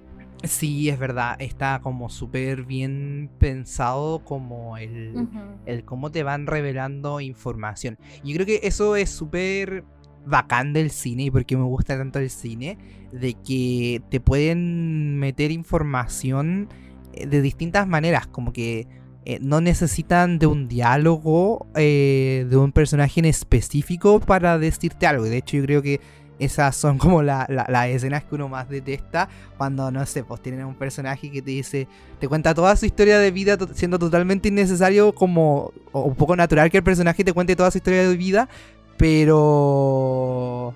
Sí, 0.43 0.89
es 0.89 0.97
verdad, 0.97 1.36
está 1.39 1.82
como 1.82 2.09
súper 2.09 2.63
bien 2.63 3.29
pensado 3.38 4.23
como 4.23 4.77
el, 4.77 5.27
el 5.65 5.86
cómo 5.86 6.11
te 6.11 6.23
van 6.23 6.47
revelando 6.47 7.19
información. 7.19 7.97
Y 8.23 8.34
creo 8.34 8.45
que 8.47 8.61
eso 8.63 8.95
es 8.95 9.11
súper 9.11 9.84
bacán 10.25 10.73
del 10.73 10.89
cine 10.89 11.23
y 11.23 11.32
porque 11.32 11.57
me 11.57 11.63
gusta 11.63 11.97
tanto 11.97 12.19
el 12.19 12.29
cine, 12.29 12.77
de 13.11 13.34
que 13.34 14.01
te 14.09 14.19
pueden 14.19 15.19
meter 15.19 15.51
información 15.51 16.69
de 17.14 17.41
distintas 17.41 17.88
maneras, 17.88 18.28
como 18.28 18.53
que 18.53 18.88
eh, 19.24 19.38
no 19.39 19.62
necesitan 19.62 20.39
de 20.39 20.47
un 20.47 20.68
diálogo 20.68 21.68
eh, 21.76 22.47
de 22.49 22.57
un 22.57 22.72
personaje 22.72 23.20
en 23.20 23.26
específico 23.26 24.20
para 24.20 24.57
decirte 24.57 25.05
algo. 25.05 25.26
De 25.26 25.38
hecho, 25.38 25.57
yo 25.57 25.64
creo 25.64 25.82
que 25.84 26.01
esas 26.39 26.76
son 26.76 26.97
como 26.97 27.22
las 27.22 27.47
escenas 27.89 28.24
que 28.24 28.34
uno 28.34 28.49
más 28.49 28.68
detesta 28.68 29.30
cuando, 29.57 29.91
no 29.91 30.03
sé, 30.07 30.24
pues 30.24 30.41
tienen 30.41 30.66
un 30.66 30.74
personaje 30.74 31.30
que 31.30 31.43
te 31.43 31.51
dice, 31.51 31.88
te 32.20 32.28
cuenta 32.28 32.55
toda 32.55 32.76
su 32.76 32.88
historia 32.88 33.20
de 33.20 33.30
vida 33.30 33.57
siendo 33.76 33.99
totalmente 33.99 34.47
innecesario 34.47 35.14
como, 35.14 35.72
o 35.91 36.01
un 36.01 36.16
poco 36.16 36.36
natural 36.36 36.72
que 36.72 36.78
el 36.78 36.84
personaje 36.84 37.24
te 37.24 37.32
cuente 37.32 37.55
toda 37.55 37.70
su 37.70 37.78
historia 37.78 38.09
de 38.09 38.18
vida, 38.18 38.49
pero... 38.97 40.74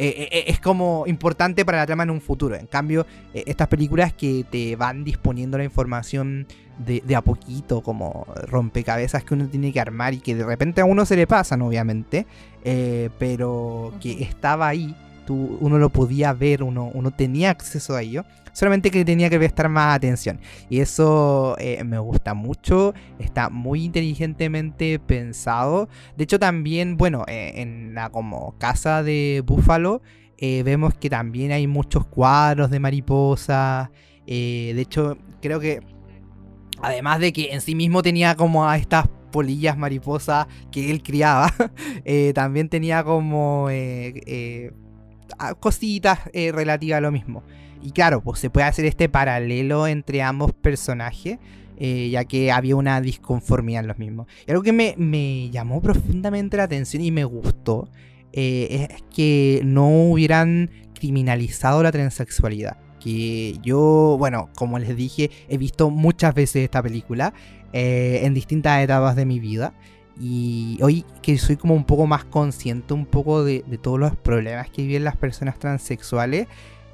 Eh, 0.00 0.28
eh, 0.30 0.44
es 0.46 0.60
como 0.60 1.02
importante 1.08 1.64
para 1.64 1.78
la 1.78 1.86
trama 1.86 2.04
en 2.04 2.10
un 2.10 2.20
futuro. 2.20 2.54
En 2.54 2.68
cambio, 2.68 3.04
eh, 3.34 3.42
estas 3.46 3.66
películas 3.66 4.12
que 4.12 4.46
te 4.48 4.76
van 4.76 5.02
disponiendo 5.02 5.58
la 5.58 5.64
información 5.64 6.46
de, 6.78 7.02
de, 7.04 7.16
a 7.16 7.22
poquito, 7.22 7.82
como 7.82 8.24
rompecabezas 8.46 9.24
que 9.24 9.34
uno 9.34 9.48
tiene 9.48 9.72
que 9.72 9.80
armar 9.80 10.14
y 10.14 10.20
que 10.20 10.36
de 10.36 10.44
repente 10.44 10.82
a 10.82 10.84
uno 10.84 11.04
se 11.04 11.16
le 11.16 11.26
pasan, 11.26 11.62
obviamente, 11.62 12.26
pero 13.18 13.92
que 14.00 14.22
estaba 14.22 14.68
ahí 14.68 14.94
uno 15.30 15.78
lo 15.78 15.90
podía 15.90 16.32
ver, 16.32 16.62
uno, 16.62 16.90
uno 16.94 17.10
tenía 17.10 17.50
acceso 17.50 17.94
a 17.94 18.02
ello, 18.02 18.24
solamente 18.58 18.90
que 18.90 19.04
tenía 19.04 19.30
que 19.30 19.38
prestar 19.38 19.68
más 19.68 19.94
atención. 19.94 20.40
Y 20.68 20.80
eso 20.80 21.54
eh, 21.60 21.84
me 21.84 22.00
gusta 22.00 22.34
mucho, 22.34 22.92
está 23.20 23.50
muy 23.50 23.84
inteligentemente 23.84 24.98
pensado. 24.98 25.88
De 26.16 26.24
hecho 26.24 26.40
también, 26.40 26.96
bueno, 26.96 27.24
eh, 27.28 27.52
en 27.56 27.94
la 27.94 28.10
como 28.10 28.58
casa 28.58 29.04
de 29.04 29.44
Búfalo, 29.46 30.02
eh, 30.38 30.64
vemos 30.64 30.94
que 30.94 31.08
también 31.08 31.52
hay 31.52 31.68
muchos 31.68 32.04
cuadros 32.06 32.68
de 32.68 32.80
mariposas. 32.80 33.90
de 34.26 34.80
hecho, 34.80 35.18
creo 35.40 35.60
que 35.60 35.80
además 36.82 37.20
de 37.20 37.32
que 37.32 37.52
en 37.52 37.60
sí 37.60 37.76
mismo 37.76 38.02
tenía 38.02 38.34
como 38.34 38.68
a 38.68 38.76
estas 38.76 39.06
polillas 39.30 39.78
mariposas 39.78 40.48
que 40.72 40.90
él 40.90 41.04
criaba, 41.04 41.54
también 42.34 42.68
tenía 42.68 43.04
como 43.04 43.68
cositas 45.60 46.18
relativas 46.34 46.98
a 46.98 47.00
lo 47.00 47.12
mismo. 47.12 47.44
Y 47.82 47.92
claro, 47.92 48.20
pues 48.20 48.40
se 48.40 48.50
puede 48.50 48.66
hacer 48.66 48.84
este 48.84 49.08
paralelo 49.08 49.86
entre 49.86 50.22
ambos 50.22 50.52
personajes, 50.52 51.38
eh, 51.76 52.08
ya 52.10 52.24
que 52.24 52.50
había 52.50 52.76
una 52.76 53.00
disconformidad 53.00 53.82
en 53.82 53.88
los 53.88 53.98
mismos. 53.98 54.26
Y 54.46 54.50
algo 54.50 54.62
que 54.62 54.72
me, 54.72 55.50
llamó 55.50 55.80
profundamente 55.80 56.56
la 56.56 56.64
atención 56.64 57.02
y 57.02 57.10
me 57.10 57.24
gustó 57.24 57.88
eh, 58.32 58.88
es 58.90 59.02
que 59.14 59.60
no 59.64 59.88
hubieran 60.10 60.70
criminalizado 60.94 61.82
la 61.82 61.92
transexualidad. 61.92 62.76
Que 63.00 63.56
yo, 63.62 64.16
bueno, 64.18 64.50
como 64.56 64.78
les 64.78 64.96
dije, 64.96 65.30
he 65.48 65.56
visto 65.56 65.88
muchas 65.90 66.34
veces 66.34 66.64
esta 66.64 66.82
película 66.82 67.32
en 67.72 68.32
distintas 68.34 68.82
etapas 68.82 69.14
de 69.14 69.24
mi 69.24 69.38
vida. 69.38 69.72
Y 70.20 70.78
hoy 70.82 71.04
que 71.22 71.38
soy 71.38 71.56
como 71.56 71.74
un 71.74 71.84
poco 71.84 72.06
más 72.06 72.24
consciente 72.24 72.92
un 72.92 73.06
poco 73.06 73.44
de, 73.44 73.62
todos 73.80 74.00
los 74.00 74.16
problemas 74.16 74.68
que 74.68 74.82
viven 74.82 75.04
las 75.04 75.16
personas 75.16 75.58
transexuales, 75.58 76.48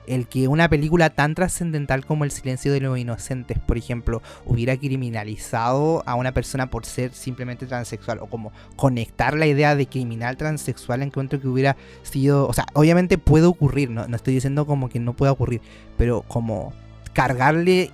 el 0.06 0.26
que 0.26 0.48
una 0.48 0.68
película 0.68 1.10
tan 1.10 1.34
trascendental 1.34 2.04
como 2.04 2.24
El 2.24 2.30
silencio 2.30 2.72
de 2.72 2.80
los 2.80 2.98
inocentes, 2.98 3.58
por 3.58 3.78
ejemplo, 3.78 4.22
hubiera 4.44 4.76
criminalizado 4.76 6.02
a 6.06 6.14
una 6.14 6.32
persona 6.32 6.70
por 6.70 6.84
ser 6.84 7.12
simplemente 7.12 7.66
transexual, 7.66 8.18
o 8.20 8.26
como 8.26 8.52
conectar 8.76 9.36
la 9.36 9.46
idea 9.46 9.74
de 9.76 9.86
criminal 9.86 10.36
transexual, 10.36 11.02
encuentro 11.02 11.40
que 11.40 11.48
hubiera 11.48 11.76
sido, 12.02 12.46
o 12.46 12.52
sea, 12.52 12.66
obviamente 12.74 13.18
puede 13.18 13.46
ocurrir, 13.46 13.90
no, 13.90 14.06
no 14.06 14.16
estoy 14.16 14.34
diciendo 14.34 14.66
como 14.66 14.88
que 14.88 15.00
no 15.00 15.14
pueda 15.14 15.32
ocurrir, 15.32 15.60
pero 15.96 16.22
como 16.22 16.72
cargarle 17.12 17.90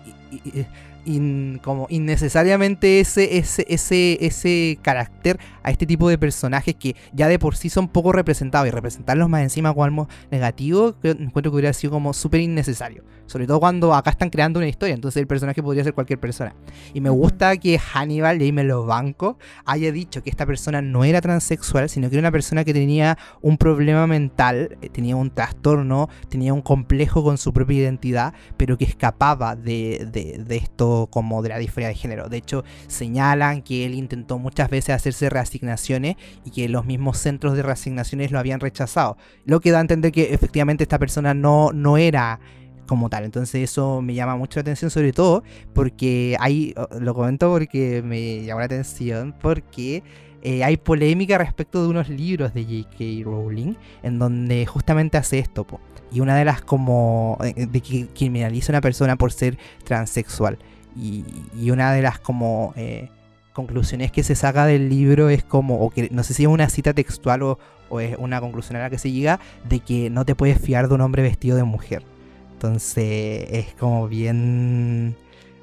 como 1.62 1.86
innecesariamente 1.90 3.00
ese, 3.00 3.38
ese, 3.38 3.64
ese, 3.68 4.18
ese 4.20 4.78
carácter 4.82 5.38
a 5.62 5.70
este 5.70 5.86
tipo 5.86 6.08
de 6.08 6.18
personajes 6.18 6.74
que 6.74 6.96
ya 7.12 7.28
de 7.28 7.38
por 7.38 7.56
sí 7.56 7.68
son 7.68 7.88
poco 7.88 8.12
representados 8.12 8.68
y 8.68 8.70
representarlos 8.70 9.28
más 9.28 9.42
encima 9.42 9.70
como 9.72 9.84
algo 9.84 10.08
negativo, 10.30 10.94
encuentro 11.02 11.50
que 11.50 11.56
hubiera 11.56 11.72
sido 11.72 11.92
como 11.92 12.12
súper 12.12 12.40
innecesario. 12.40 13.04
Sobre 13.26 13.46
todo 13.46 13.60
cuando 13.60 13.94
acá 13.94 14.10
están 14.10 14.28
creando 14.28 14.58
una 14.58 14.66
historia, 14.66 14.92
entonces 14.92 15.20
el 15.20 15.28
personaje 15.28 15.62
podría 15.62 15.84
ser 15.84 15.94
cualquier 15.94 16.18
persona. 16.18 16.52
Y 16.92 17.00
me 17.00 17.10
gusta 17.10 17.56
que 17.58 17.78
Hannibal, 17.78 18.42
y 18.42 18.46
ahí 18.46 18.52
me 18.52 18.64
lo 18.64 18.86
banco, 18.86 19.38
haya 19.64 19.92
dicho 19.92 20.20
que 20.24 20.30
esta 20.30 20.46
persona 20.46 20.82
no 20.82 21.04
era 21.04 21.20
transexual, 21.20 21.88
sino 21.88 22.10
que 22.10 22.16
era 22.16 22.22
una 22.22 22.32
persona 22.32 22.64
que 22.64 22.74
tenía 22.74 23.16
un 23.40 23.56
problema 23.56 24.08
mental, 24.08 24.76
eh, 24.82 24.88
tenía 24.88 25.14
un 25.14 25.30
trastorno, 25.30 26.08
tenía 26.28 26.52
un 26.52 26.60
complejo 26.60 27.22
con 27.22 27.38
su 27.38 27.52
propia 27.52 27.78
identidad, 27.78 28.34
pero 28.56 28.76
que 28.76 28.84
escapaba 28.84 29.54
de, 29.54 30.08
de, 30.10 30.42
de 30.44 30.56
esto 30.56 30.89
como 31.10 31.42
de 31.42 31.50
la 31.50 31.58
diferencia 31.58 31.88
de 31.88 31.94
género. 31.94 32.28
De 32.28 32.36
hecho, 32.36 32.64
señalan 32.86 33.62
que 33.62 33.86
él 33.86 33.94
intentó 33.94 34.38
muchas 34.38 34.70
veces 34.70 34.94
hacerse 34.94 35.30
reasignaciones 35.30 36.16
y 36.44 36.50
que 36.50 36.68
los 36.68 36.84
mismos 36.84 37.18
centros 37.18 37.56
de 37.56 37.62
reasignaciones 37.62 38.30
lo 38.30 38.38
habían 38.38 38.60
rechazado. 38.60 39.16
Lo 39.44 39.60
que 39.60 39.70
da 39.70 39.78
a 39.78 39.82
entender 39.82 40.12
que 40.12 40.34
efectivamente 40.34 40.84
esta 40.84 40.98
persona 40.98 41.34
no, 41.34 41.72
no 41.72 41.96
era 41.96 42.40
como 42.90 43.08
tal. 43.08 43.24
Entonces 43.24 43.70
eso 43.70 44.02
me 44.02 44.14
llama 44.14 44.34
mucho 44.36 44.58
la 44.58 44.62
atención, 44.62 44.90
sobre 44.90 45.12
todo 45.12 45.44
porque 45.74 46.36
hay, 46.40 46.74
lo 46.98 47.14
comento 47.14 47.48
porque 47.48 48.02
me 48.04 48.44
llamó 48.44 48.58
la 48.58 48.66
atención, 48.66 49.32
porque 49.40 50.02
eh, 50.42 50.64
hay 50.64 50.76
polémica 50.76 51.38
respecto 51.38 51.82
de 51.82 51.88
unos 51.88 52.08
libros 52.08 52.54
de 52.54 52.64
J.K. 52.64 53.24
Rowling 53.24 53.74
en 54.02 54.18
donde 54.18 54.66
justamente 54.66 55.18
hace 55.18 55.38
esto. 55.38 55.66
Y 56.10 56.18
una 56.18 56.34
de 56.34 56.44
las 56.44 56.62
como 56.62 57.38
eh, 57.44 57.66
de 57.66 57.80
que 57.80 58.08
criminaliza 58.08 58.72
a 58.72 58.74
una 58.74 58.80
persona 58.80 59.16
por 59.16 59.32
ser 59.32 59.58
transexual. 59.84 60.58
Y, 60.96 61.24
una 61.70 61.92
de 61.92 62.02
las 62.02 62.18
como 62.18 62.72
eh, 62.76 63.08
conclusiones 63.52 64.10
que 64.12 64.22
se 64.22 64.34
saca 64.34 64.66
del 64.66 64.88
libro 64.88 65.28
es 65.28 65.44
como, 65.44 65.80
o 65.80 65.90
que 65.90 66.08
no 66.10 66.22
sé 66.22 66.34
si 66.34 66.44
es 66.44 66.48
una 66.48 66.68
cita 66.68 66.92
textual 66.94 67.42
o, 67.42 67.58
es 68.00 68.16
una 68.18 68.40
conclusión 68.40 68.76
a 68.76 68.82
la 68.82 68.90
que 68.90 68.98
se 68.98 69.10
llega, 69.10 69.40
de 69.68 69.80
que 69.80 70.10
no 70.10 70.24
te 70.24 70.36
puedes 70.36 70.60
fiar 70.60 70.88
de 70.88 70.94
un 70.94 71.00
hombre 71.00 71.22
vestido 71.22 71.56
de 71.56 71.64
mujer. 71.64 72.04
Entonces 72.52 73.46
es 73.50 73.74
como 73.74 74.06
bien 74.06 75.16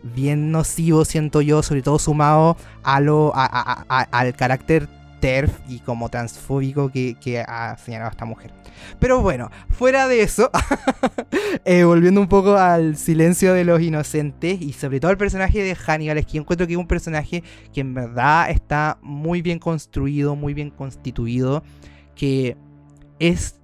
bien 0.04 0.52
nocivo 0.52 1.06
siento 1.06 1.42
yo, 1.42 1.64
sobre 1.64 1.82
todo 1.82 2.00
sumado 2.00 2.58
a 2.84 3.00
lo, 3.00 3.32
al 3.36 4.36
carácter 4.36 4.90
TERF 5.20 5.59
y 5.68 5.80
como 5.80 6.09
transfóbico 6.09 6.89
que, 6.89 7.45
ha 7.47 7.78
señalado 7.78 8.11
esta 8.11 8.26
mujer. 8.26 8.53
Pero 8.99 9.22
bueno, 9.22 9.49
fuera 9.70 10.07
de 10.07 10.22
eso, 10.22 10.51
eh, 11.65 11.84
volviendo 11.84 12.22
un 12.22 12.28
poco 12.28 12.55
al 12.57 12.95
silencio 12.95 13.53
de 13.53 13.65
los 13.65 13.82
inocentes 13.82 14.61
y 14.61 14.74
sobre 14.74 14.99
todo 14.99 15.11
al 15.11 15.18
personaje 15.18 15.63
de 15.63 15.76
Hannibal, 15.76 16.18
es 16.18 16.26
que 16.26 16.38
encuentro 16.38 16.68
que 16.68 16.74
es 16.74 16.80
un 16.80 16.88
personaje 16.88 17.43
que 17.74 17.82
en 17.82 17.93
verdad 17.93 18.49
está 18.49 18.99
muy 19.01 19.41
bien 19.41 19.59
construido, 19.59 20.36
muy 20.36 20.53
bien 20.53 20.70
constituido, 20.70 21.63
que 22.15 22.57
es 23.20 23.59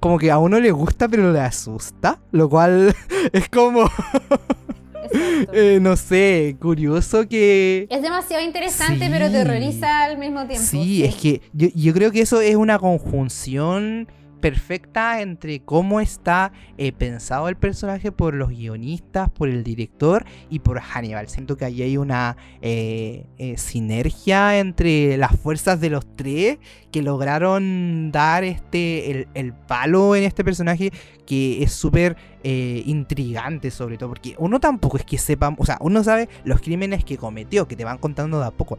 como 0.00 0.18
que 0.18 0.30
a 0.30 0.38
uno 0.38 0.60
le 0.60 0.70
gusta 0.70 1.08
pero 1.08 1.32
le 1.32 1.40
asusta, 1.40 2.20
lo 2.30 2.48
cual 2.48 2.94
es 3.32 3.48
como... 3.48 3.90
eh, 5.52 5.78
no 5.80 5.96
sé, 5.96 6.56
curioso 6.60 7.28
que... 7.28 7.86
Es 7.90 8.02
demasiado 8.02 8.42
interesante 8.42 9.08
pero 9.10 9.30
terroriza 9.30 10.04
al 10.04 10.18
mismo 10.18 10.46
tiempo. 10.46 10.66
Sí, 10.66 11.04
es 11.04 11.14
que 11.16 11.40
yo, 11.52 11.68
yo, 11.74 11.92
creo 11.92 12.10
que 12.10 12.20
eso 12.20 12.40
es 12.40 12.56
una 12.56 12.78
conjunción 12.78 14.08
perfecta 14.44 15.22
entre 15.22 15.60
cómo 15.60 16.02
está 16.02 16.52
eh, 16.76 16.92
pensado 16.92 17.48
el 17.48 17.56
personaje 17.56 18.12
por 18.12 18.34
los 18.34 18.50
guionistas, 18.50 19.30
por 19.30 19.48
el 19.48 19.64
director 19.64 20.26
y 20.50 20.58
por 20.58 20.80
Hannibal. 20.80 21.30
Siento 21.30 21.56
que 21.56 21.64
ahí 21.64 21.80
hay 21.80 21.96
una 21.96 22.36
eh, 22.60 23.24
eh, 23.38 23.56
sinergia 23.56 24.58
entre 24.58 25.16
las 25.16 25.34
fuerzas 25.34 25.80
de 25.80 25.88
los 25.88 26.04
tres 26.14 26.58
que 26.92 27.00
lograron 27.00 28.12
dar 28.12 28.44
este 28.44 29.26
el, 29.32 29.54
palo 29.54 30.14
en 30.14 30.24
este 30.24 30.44
personaje 30.44 30.92
que 31.24 31.62
es 31.62 31.72
súper 31.72 32.18
intrigante 32.44 33.70
sobre 33.70 33.96
todo 33.96 34.10
porque 34.10 34.34
uno 34.36 34.60
tampoco 34.60 34.98
es 34.98 35.04
que 35.06 35.16
sepa, 35.16 35.54
o 35.56 35.64
sea, 35.64 35.78
uno 35.80 36.04
sabe 36.04 36.28
los 36.44 36.60
crímenes 36.60 37.02
que 37.02 37.16
cometió, 37.16 37.66
que 37.66 37.74
te 37.74 37.84
van 37.84 37.96
contando 37.96 38.38
de 38.38 38.44
a 38.44 38.50
poco, 38.50 38.76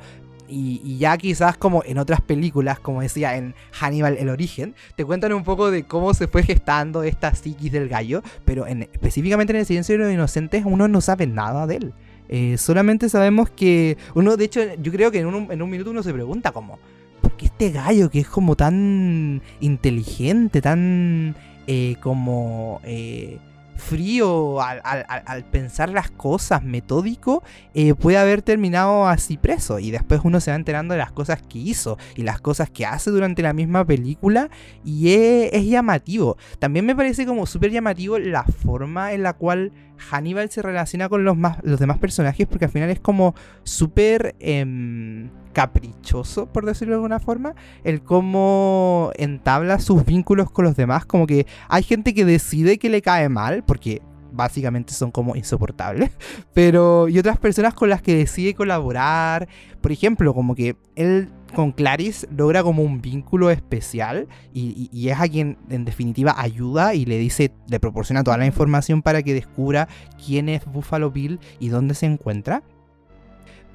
y, 0.47 0.97
ya 0.97 1.17
quizás 1.17 1.57
como 1.57 1.83
en 1.85 1.97
otras 1.97 2.21
películas, 2.21 2.79
como 2.79 3.01
decía 3.01 3.35
en 3.37 3.55
Hannibal 3.71 4.17
el 4.17 4.29
origen, 4.29 4.75
te 4.95 5.05
cuentan 5.05 5.33
un 5.33 5.43
poco 5.43 5.71
de 5.71 5.83
cómo 5.83 6.13
se 6.13 6.27
fue 6.27 6.43
gestando 6.43 7.03
esta 7.03 7.33
psiquis 7.33 7.71
del 7.71 7.89
gallo, 7.89 8.21
pero 8.45 8.67
en, 8.67 8.83
específicamente 8.83 9.53
en 9.53 9.59
el 9.59 9.65
silencio 9.65 9.97
de 9.97 10.03
los 10.03 10.13
inocentes 10.13 10.63
uno 10.65 10.87
no 10.87 11.01
sabe 11.01 11.27
nada 11.27 11.67
de 11.67 11.75
él. 11.77 11.93
Eh, 12.27 12.57
solamente 12.57 13.09
sabemos 13.09 13.49
que 13.49 13.97
uno, 14.15 14.35
de 14.35 14.45
hecho, 14.45 14.61
yo 14.81 14.91
creo 14.91 15.11
que 15.11 15.19
en 15.19 15.27
un, 15.27 15.51
en 15.51 15.61
un 15.61 15.69
minuto 15.69 15.91
uno 15.91 16.03
se 16.03 16.13
pregunta 16.13 16.51
como, 16.51 16.79
¿por 17.21 17.33
qué 17.37 17.45
este 17.45 17.71
gallo 17.71 18.09
que 18.09 18.19
es 18.19 18.27
como 18.27 18.55
tan 18.55 19.41
inteligente, 19.59 20.61
tan 20.61 21.35
eh, 21.67 21.95
como... 22.01 22.81
Eh, 22.83 23.39
frío 23.75 24.61
al, 24.61 25.45
pensar 25.51 25.89
las 25.89 26.09
cosas, 26.11 26.63
metódico, 26.63 27.43
eh, 27.73 27.93
puede 27.93 28.17
haber 28.17 28.41
terminado 28.41 29.07
así 29.07 29.37
preso. 29.37 29.79
Y 29.79 29.91
después 29.91 30.21
uno 30.23 30.39
se 30.39 30.51
va 30.51 30.55
enterando 30.55 30.93
de 30.93 30.99
las 30.99 31.11
cosas 31.11 31.41
que 31.41 31.59
hizo 31.59 31.97
y 32.15 32.23
las 32.23 32.41
cosas 32.41 32.69
que 32.69 32.85
hace 32.85 33.11
durante 33.11 33.41
la 33.41 33.53
misma 33.53 33.85
película. 33.85 34.49
Y 34.83 35.13
es, 35.13 35.65
llamativo. 35.65 36.37
También 36.59 36.85
me 36.85 36.95
parece 36.95 37.25
como 37.25 37.45
súper 37.45 37.71
llamativo 37.71 38.17
la 38.19 38.43
forma 38.43 39.13
en 39.13 39.23
la 39.23 39.33
cual 39.33 39.71
Hannibal 39.97 40.49
se 40.49 40.61
relaciona 40.61 41.09
con 41.09 41.23
los, 41.23 41.35
más, 41.37 41.57
los 41.63 41.79
demás 41.79 41.97
personajes, 41.97 42.47
porque 42.47 42.65
al 42.65 42.71
final 42.71 42.89
es 42.89 42.99
como 42.99 43.35
súper... 43.63 44.35
Em, 44.39 45.29
caprichoso, 45.55 46.47
por 46.47 46.65
decirlo 46.65 46.91
de 46.91 46.97
alguna 46.97 47.21
forma, 47.21 47.55
el 47.85 48.01
cómo 48.03 49.11
entabla 49.15 49.79
sus 49.79 50.05
vínculos 50.05 50.51
con 50.51 50.65
los 50.65 50.75
demás, 50.75 51.05
como 51.05 51.25
que 51.25 51.47
hay 51.69 51.81
gente 51.81 52.13
que 52.13 52.25
decide 52.25 52.77
que 52.77 52.89
le 52.89 53.01
cae 53.01 53.29
mal, 53.29 53.63
porque 53.63 54.01
básicamente 54.33 54.93
son 54.93 55.11
como 55.11 55.37
insoportables, 55.37 56.11
pero 56.53 57.07
y 57.07 57.17
otras 57.17 57.37
personas 57.37 57.73
con 57.73 57.89
las 57.89 58.01
que 58.01 58.17
decide 58.17 58.53
colaborar, 58.53 59.47
por 59.79 59.93
ejemplo, 59.93 60.33
como 60.33 60.55
que 60.55 60.75
él 60.97 61.29
con 61.55 61.71
Clarice 61.71 62.27
logra 62.35 62.61
como 62.61 62.83
un 62.83 63.01
vínculo 63.01 63.49
especial 63.49 64.27
y, 64.53 64.89
y, 64.91 65.07
es 65.07 65.17
a 65.17 65.29
quien 65.29 65.57
en 65.69 65.85
definitiva 65.85 66.35
ayuda 66.37 66.95
y 66.95 67.05
le 67.05 67.17
dice, 67.17 67.53
le 67.69 67.79
proporciona 67.79 68.25
toda 68.25 68.35
la 68.35 68.45
información 68.45 69.01
para 69.01 69.23
que 69.23 69.33
descubra 69.33 69.87
quién 70.25 70.49
es 70.49 70.65
Buffalo 70.65 71.11
Bill 71.11 71.39
y 71.61 71.69
dónde 71.69 71.93
se 71.93 72.07
encuentra. 72.07 72.61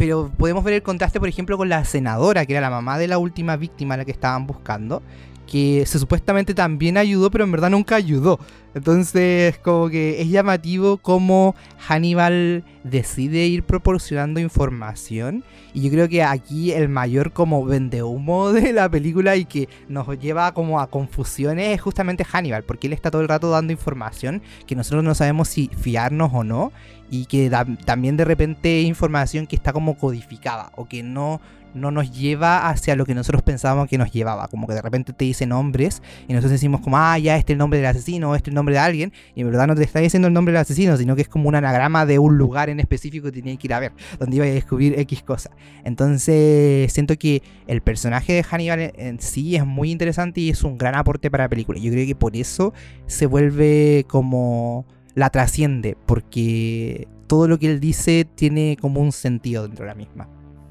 Pero 0.00 0.32
podemos 0.38 0.64
ver 0.64 0.72
el 0.72 0.82
contraste, 0.82 1.20
por 1.20 1.28
ejemplo, 1.28 1.58
con 1.58 1.68
la 1.68 1.84
senadora, 1.84 2.46
que 2.46 2.54
era 2.54 2.62
la 2.62 2.70
mamá 2.70 2.96
de 2.96 3.06
la 3.06 3.18
última 3.18 3.56
víctima 3.56 3.92
a 3.92 3.96
la 3.98 4.06
que 4.06 4.12
estaban 4.12 4.46
buscando, 4.46 5.02
que 5.46 5.84
se 5.84 5.98
supuestamente 5.98 6.54
también 6.54 6.96
ayudó, 6.96 7.30
pero 7.30 7.44
en 7.44 7.52
verdad 7.52 7.68
nunca 7.68 7.96
ayudó. 7.96 8.40
Entonces, 8.74 9.58
como 9.58 9.88
que 9.88 10.22
es 10.22 10.28
llamativo 10.28 10.98
cómo 10.98 11.54
Hannibal 11.78 12.64
decide 12.84 13.46
ir 13.46 13.64
proporcionando 13.64 14.40
información. 14.40 15.44
Y 15.74 15.82
yo 15.82 15.90
creo 15.90 16.08
que 16.08 16.22
aquí 16.22 16.72
el 16.72 16.88
mayor 16.88 17.32
como 17.32 17.64
vendehumo 17.64 18.52
de 18.52 18.72
la 18.72 18.88
película 18.88 19.36
y 19.36 19.44
que 19.44 19.68
nos 19.88 20.06
lleva 20.18 20.52
como 20.54 20.80
a 20.80 20.88
confusiones 20.88 21.74
es 21.74 21.80
justamente 21.80 22.24
Hannibal, 22.24 22.64
porque 22.64 22.86
él 22.86 22.92
está 22.92 23.10
todo 23.10 23.22
el 23.22 23.28
rato 23.28 23.50
dando 23.50 23.72
información 23.72 24.42
que 24.66 24.76
nosotros 24.76 25.02
no 25.02 25.14
sabemos 25.14 25.48
si 25.48 25.68
fiarnos 25.76 26.30
o 26.32 26.44
no. 26.44 26.72
Y 27.12 27.26
que 27.26 27.50
también 27.84 28.16
de 28.16 28.24
repente 28.24 28.82
información 28.82 29.48
que 29.48 29.56
está 29.56 29.72
como 29.72 29.98
codificada 29.98 30.70
o 30.76 30.86
que 30.86 31.02
no 31.02 31.40
no 31.74 31.90
nos 31.90 32.12
lleva 32.12 32.68
hacia 32.68 32.96
lo 32.96 33.06
que 33.06 33.14
nosotros 33.14 33.42
pensábamos 33.42 33.88
que 33.88 33.98
nos 33.98 34.12
llevaba. 34.12 34.48
Como 34.48 34.66
que 34.66 34.74
de 34.74 34.82
repente 34.82 35.12
te 35.12 35.24
dice 35.24 35.46
nombres 35.46 36.02
y 36.28 36.32
nosotros 36.32 36.52
decimos 36.52 36.80
como, 36.80 36.98
ah, 36.98 37.18
ya 37.18 37.36
este 37.36 37.52
es 37.52 37.54
el 37.54 37.58
nombre 37.58 37.78
del 37.78 37.88
asesino, 37.88 38.34
este 38.34 38.50
es 38.50 38.52
el 38.52 38.54
nombre 38.54 38.59
de 38.64 38.78
alguien. 38.78 39.12
Y 39.34 39.40
en 39.40 39.48
verdad 39.48 39.66
no 39.66 39.74
te 39.74 39.82
está 39.82 40.00
diciendo 40.00 40.28
el 40.28 40.34
nombre 40.34 40.52
del 40.52 40.60
asesino, 40.60 40.96
sino 40.96 41.16
que 41.16 41.22
es 41.22 41.28
como 41.28 41.48
un 41.48 41.54
anagrama 41.54 42.06
de 42.06 42.18
un 42.18 42.36
lugar 42.38 42.68
en 42.68 42.80
específico 42.80 43.26
que 43.26 43.32
tenías 43.32 43.58
que 43.58 43.66
ir 43.66 43.74
a 43.74 43.80
ver, 43.80 43.92
donde 44.18 44.36
iba 44.36 44.44
a 44.44 44.48
descubrir 44.48 44.98
X 44.98 45.22
cosa. 45.22 45.50
Entonces 45.84 46.92
siento 46.92 47.16
que 47.16 47.42
el 47.66 47.80
personaje 47.80 48.32
de 48.32 48.42
Hannibal 48.42 48.92
en 48.96 49.20
sí 49.20 49.56
es 49.56 49.66
muy 49.66 49.90
interesante 49.90 50.40
y 50.40 50.50
es 50.50 50.62
un 50.62 50.78
gran 50.78 50.94
aporte 50.94 51.30
para 51.30 51.44
la 51.44 51.48
película. 51.48 51.78
Yo 51.78 51.90
creo 51.90 52.06
que 52.06 52.14
por 52.14 52.36
eso 52.36 52.72
se 53.06 53.26
vuelve 53.26 54.04
como 54.08 54.86
la 55.14 55.30
trasciende, 55.30 55.96
porque 56.06 57.08
todo 57.26 57.48
lo 57.48 57.58
que 57.58 57.70
él 57.70 57.80
dice 57.80 58.26
tiene 58.34 58.76
como 58.80 59.00
un 59.00 59.12
sentido 59.12 59.62
dentro 59.62 59.84
de 59.84 59.88
la 59.90 59.94
misma. 59.94 60.28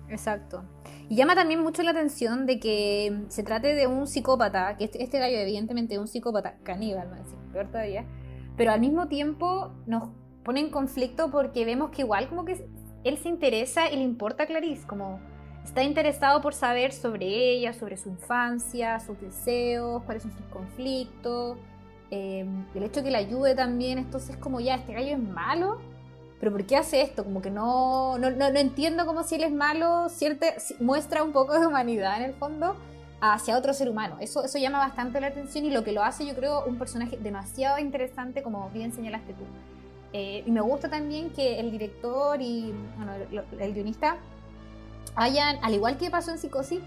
Exacto. 0.09 0.63
Y 1.09 1.15
llama 1.15 1.33
también 1.33 1.61
mucho 1.61 1.81
la 1.81 1.89
atención 1.91 2.45
de 2.45 2.59
que 2.59 3.23
se 3.29 3.41
trate 3.41 3.73
de 3.73 3.87
un 3.87 4.05
psicópata, 4.05 4.77
que 4.77 4.85
este, 4.85 5.01
este 5.03 5.17
gallo 5.17 5.37
evidentemente 5.39 5.95
es 5.95 5.99
un 5.99 6.07
psicópata 6.07 6.57
caníbal, 6.63 7.09
¿no? 7.09 7.51
peor 7.51 7.67
todavía, 7.67 8.05
pero 8.55 8.71
al 8.71 8.79
mismo 8.79 9.07
tiempo 9.07 9.71
nos 9.87 10.09
pone 10.43 10.59
en 10.59 10.69
conflicto 10.69 11.31
porque 11.31 11.65
vemos 11.65 11.89
que 11.89 12.03
igual 12.03 12.29
como 12.29 12.45
que 12.45 12.63
él 13.03 13.17
se 13.17 13.27
interesa 13.27 13.89
y 13.89 13.95
le 13.95 14.03
importa 14.03 14.43
a 14.43 14.45
Clarice, 14.45 14.85
como 14.85 15.19
está 15.63 15.83
interesado 15.83 16.41
por 16.41 16.53
saber 16.53 16.91
sobre 16.91 17.25
ella, 17.25 17.73
sobre 17.73 17.97
su 17.97 18.09
infancia, 18.09 18.99
sus 18.99 19.19
deseos, 19.19 20.03
cuáles 20.03 20.23
son 20.23 20.31
sus 20.31 20.45
conflictos, 20.45 21.57
eh, 22.11 22.45
el 22.75 22.83
hecho 22.83 23.03
que 23.03 23.09
le 23.09 23.17
ayude 23.17 23.55
también, 23.55 23.97
entonces 23.97 24.37
como 24.37 24.59
ya, 24.59 24.75
este 24.75 24.93
gallo 24.93 25.15
es 25.15 25.19
malo, 25.19 25.79
pero 26.39 26.51
¿por 26.51 26.65
qué 26.65 26.77
hace 26.77 27.01
esto? 27.01 27.23
Como 27.23 27.41
que 27.41 27.51
no, 27.51 28.17
no, 28.17 28.31
no, 28.31 28.45
entiendo 28.45 29.05
como 29.05 29.23
si 29.23 29.35
él 29.35 29.43
es 29.43 29.51
malo, 29.51 30.07
cierta, 30.09 30.47
muestra 30.79 31.23
un 31.23 31.33
poco 31.33 31.59
de 31.59 31.67
humanidad 31.67 32.17
en 32.17 32.23
el 32.23 32.33
fondo 32.33 32.75
hacia 33.19 33.57
otro 33.57 33.73
ser 33.73 33.89
humano. 33.89 34.17
Eso, 34.21 34.43
eso 34.43 34.57
llama 34.57 34.79
bastante 34.79 35.19
la 35.19 35.27
atención 35.27 35.65
y 35.65 35.71
lo 35.71 35.83
que 35.83 35.91
lo 35.91 36.03
hace 36.03 36.25
yo 36.25 36.35
creo 36.35 36.63
un 36.65 36.77
personaje 36.77 37.17
demasiado 37.17 37.79
interesante 37.79 38.41
como 38.41 38.69
bien 38.69 38.93
señalaste 38.93 39.33
tú. 39.33 39.43
Eh, 40.13 40.43
y 40.45 40.51
me 40.51 40.61
gusta 40.61 40.89
también 40.89 41.29
que 41.29 41.59
el 41.59 41.71
director 41.71 42.41
y 42.41 42.73
bueno, 42.97 43.13
el, 43.59 43.73
guionista 43.73 44.17
hayan, 45.15 45.57
al 45.61 45.73
igual 45.73 45.97
que 45.97 46.09
pasó 46.09 46.31
en 46.31 46.39
Psicosis, 46.39 46.79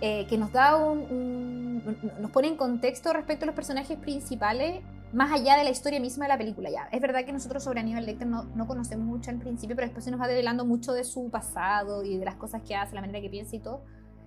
eh, 0.00 0.26
que 0.28 0.38
nos 0.38 0.52
da 0.52 0.76
un, 0.76 1.82
nos 2.20 2.30
pone 2.30 2.48
en 2.48 2.56
contexto 2.56 3.12
respecto 3.12 3.44
a 3.44 3.46
los 3.46 3.54
personajes 3.54 3.98
principales 3.98 4.80
más 5.12 5.30
allá 5.32 5.56
de 5.56 5.64
la 5.64 5.70
historia 5.70 6.00
misma 6.00 6.24
de 6.24 6.30
la 6.30 6.38
película. 6.38 6.70
Ya, 6.70 6.88
es 6.90 7.00
verdad 7.00 7.24
que 7.24 7.32
nosotros 7.32 7.62
sobre 7.62 7.80
Aníbal 7.80 8.06
Lecter 8.06 8.26
no, 8.26 8.44
no 8.54 8.66
conocemos 8.66 9.06
mucho 9.06 9.30
al 9.30 9.38
principio, 9.38 9.76
pero 9.76 9.86
después 9.86 10.04
se 10.04 10.10
nos 10.10 10.20
va 10.20 10.26
develando 10.26 10.64
mucho 10.64 10.92
de 10.92 11.04
su 11.04 11.30
pasado 11.30 12.04
y 12.04 12.16
de 12.16 12.24
las 12.24 12.36
cosas 12.36 12.62
que 12.62 12.74
hace, 12.74 12.94
la 12.94 13.00
manera 13.02 13.20
que 13.20 13.28
piensa 13.28 13.56
y 13.56 13.60
todo. 13.60 13.82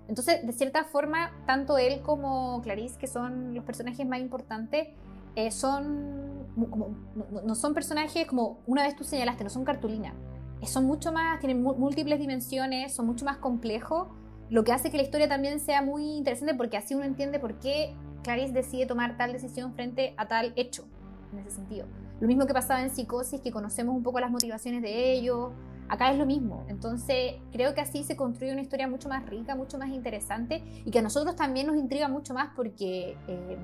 Entonces, 0.07 0.45
de 0.45 0.53
cierta 0.53 0.83
forma, 0.83 1.31
tanto 1.47 1.77
él 1.77 2.01
como 2.01 2.61
Clarice, 2.61 2.97
que 2.99 3.07
son 3.07 3.55
los 3.55 3.63
personajes 3.63 4.05
más 4.07 4.19
importantes, 4.19 4.89
eh, 5.35 5.51
son 5.51 6.47
como, 6.69 6.95
no, 7.43 7.55
son 7.55 7.73
personajes 7.73 8.25
como 8.27 8.59
una 8.67 8.83
vez 8.83 8.95
tú 8.95 9.03
señalaste, 9.03 9.43
no 9.43 9.49
son 9.49 9.65
cartulina. 9.65 10.13
Eh, 10.61 10.67
son 10.67 10.85
mucho 10.85 11.11
más, 11.11 11.39
tienen 11.39 11.61
múltiples 11.63 12.19
dimensiones, 12.19 12.93
son 12.93 13.07
mucho 13.07 13.25
más 13.25 13.37
complejos, 13.37 14.07
lo 14.49 14.63
que 14.63 14.71
hace 14.71 14.91
que 14.91 14.97
la 14.97 15.03
historia 15.03 15.27
también 15.27 15.59
sea 15.59 15.81
muy 15.81 16.17
interesante 16.17 16.53
porque 16.53 16.77
así 16.77 16.93
uno 16.93 17.03
entiende 17.03 17.39
por 17.39 17.59
qué 17.59 17.95
Clarice 18.25 18.51
decide 18.51 18.87
tomar 18.87 19.17
tal 19.17 19.31
decisión 19.31 19.73
frente 19.75 20.15
a 20.17 20.27
tal 20.27 20.51
hecho, 20.55 20.83
en 21.31 21.39
ese 21.39 21.51
sentido. 21.51 21.85
Lo 22.19 22.27
mismo 22.27 22.47
que 22.47 22.53
pasaba 22.53 22.81
en 22.81 22.89
Psicosis, 22.89 23.39
que 23.39 23.51
conocemos 23.51 23.95
un 23.95 24.01
poco 24.01 24.19
las 24.19 24.31
motivaciones 24.31 24.81
de 24.81 25.13
ellos, 25.13 25.51
acá 25.89 26.11
es 26.11 26.17
lo 26.17 26.25
mismo. 26.25 26.65
Entonces, 26.67 27.35
creo 27.51 27.75
que 27.75 27.81
así 27.81 28.03
se 28.03 28.15
construye 28.15 28.51
una 28.51 28.61
historia 28.61 28.87
mucho 28.87 29.09
más 29.09 29.27
rica, 29.29 29.55
mucho 29.55 29.77
más 29.77 29.89
interesante 29.89 30.63
y 30.83 30.89
que 30.89 30.99
a 30.99 31.01
nosotros 31.03 31.35
también 31.35 31.67
nos 31.67 31.75
intriga 31.75 32.07
mucho 32.07 32.33
más 32.33 32.49
porque 32.55 33.15
eh, 33.27 33.57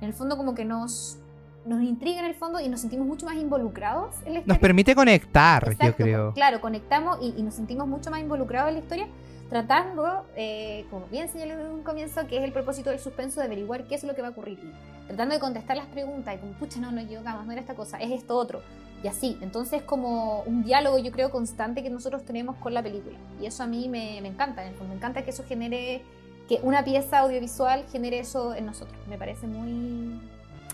en 0.00 0.04
el 0.04 0.12
fondo 0.12 0.36
como 0.36 0.56
que 0.56 0.64
nos, 0.64 1.18
nos 1.64 1.80
intriga 1.80 2.18
en 2.18 2.26
el 2.26 2.34
fondo 2.34 2.58
y 2.58 2.68
nos 2.68 2.80
sentimos 2.80 3.06
mucho 3.06 3.24
más 3.24 3.36
involucrados 3.36 4.16
en 4.24 4.32
la 4.32 4.40
historia. 4.40 4.46
Nos 4.46 4.58
permite 4.58 4.96
conectar, 4.96 5.76
yo 5.80 5.94
creo. 5.94 6.32
Claro, 6.34 6.60
conectamos 6.60 7.18
y, 7.22 7.34
y, 7.36 7.42
nos 7.44 7.54
sentimos 7.54 7.86
mucho 7.86 8.10
más 8.10 8.20
involucrados 8.20 8.70
en 8.70 8.74
la 8.74 8.80
historia 8.80 9.06
tratando, 9.48 10.26
eh, 10.36 10.86
como 10.90 11.06
bien 11.06 11.28
señalé 11.28 11.54
en 11.54 11.66
un 11.66 11.82
comienzo, 11.82 12.26
que 12.26 12.38
es 12.38 12.44
el 12.44 12.52
propósito 12.52 12.90
del 12.90 12.98
suspenso 12.98 13.40
de 13.40 13.46
averiguar 13.46 13.84
qué 13.84 13.94
es 13.94 14.04
lo 14.04 14.14
que 14.14 14.22
va 14.22 14.28
a 14.28 14.30
ocurrir. 14.32 14.58
tratando 15.06 15.34
de 15.34 15.40
contestar 15.40 15.76
las 15.76 15.86
preguntas 15.86 16.34
y 16.34 16.38
como, 16.38 16.52
pucha, 16.54 16.80
no, 16.80 16.90
no 16.90 17.00
equivocamos, 17.00 17.46
no 17.46 17.52
era 17.52 17.60
esta 17.60 17.74
cosa, 17.74 17.98
es 17.98 18.10
esto 18.10 18.36
otro. 18.36 18.62
Y 19.04 19.08
así, 19.08 19.38
entonces 19.40 19.82
como 19.82 20.42
un 20.42 20.64
diálogo 20.64 20.98
yo 20.98 21.12
creo 21.12 21.30
constante 21.30 21.82
que 21.82 21.90
nosotros 21.90 22.24
tenemos 22.24 22.56
con 22.56 22.74
la 22.74 22.82
película. 22.82 23.16
Y 23.40 23.46
eso 23.46 23.62
a 23.62 23.66
mí 23.66 23.88
me, 23.88 24.20
me 24.20 24.28
encanta, 24.28 24.64
me 24.88 24.94
encanta 24.94 25.22
que 25.22 25.30
eso 25.30 25.44
genere, 25.44 26.02
que 26.48 26.58
una 26.62 26.82
pieza 26.84 27.20
audiovisual 27.20 27.84
genere 27.92 28.18
eso 28.18 28.54
en 28.54 28.66
nosotros. 28.66 28.98
Me 29.08 29.16
parece 29.16 29.46
muy 29.46 30.20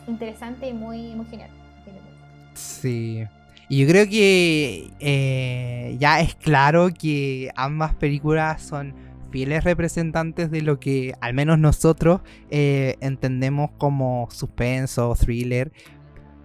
interesante 0.07 0.69
y 0.69 0.73
muy, 0.73 1.15
muy 1.15 1.27
genial. 1.27 1.51
Sí, 2.55 3.27
y 3.73 3.79
yo 3.79 3.89
creo 3.89 4.07
que 4.07 4.91
eh, 5.01 5.97
ya 5.99 6.21
es 6.21 6.35
claro 6.35 6.91
que 6.93 7.51
ambas 7.57 7.95
películas 7.95 8.61
son 8.61 8.95
fieles 9.31 9.65
representantes 9.65 10.51
de 10.51 10.61
lo 10.61 10.79
que 10.79 11.15
al 11.23 11.33
menos 11.33 11.59
nosotros 11.59 12.21
eh, 12.51 12.97
entendemos 13.01 13.71
como 13.79 14.29
suspenso, 14.31 15.17
thriller. 15.19 15.73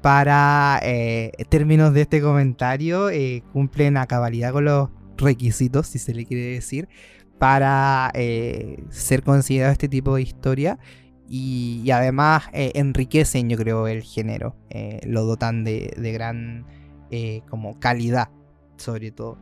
Para 0.02 0.80
eh, 0.84 1.34
términos 1.50 1.94
de 1.94 2.04
este 2.04 2.22
comentario, 2.22 3.10
cumplen 3.52 3.98
a 3.98 4.08
cabalidad 4.08 4.54
con 4.54 4.64
los 4.64 4.90
requisitos, 5.18 5.88
si 5.88 6.00
se 6.00 6.14
le 6.14 6.26
quiere 6.26 6.46
decir, 6.46 6.88
para 7.40 8.10
ser 8.90 9.24
considerado 9.24 9.74
este 9.74 9.90
tipo 9.90 10.16
de 10.16 10.22
historia. 10.22 10.80
Y, 11.28 11.92
además 11.92 12.46
enriquecen, 12.54 13.50
yo 13.50 13.58
creo, 13.58 13.86
el 13.90 14.02
género. 14.02 14.56
lo 15.06 15.26
dotan 15.26 15.66
de, 15.66 15.94
de 15.98 16.14
gran 16.14 16.77
como 17.50 17.80
calidad, 17.80 18.30
sobre 18.78 19.12
todo 19.12 19.38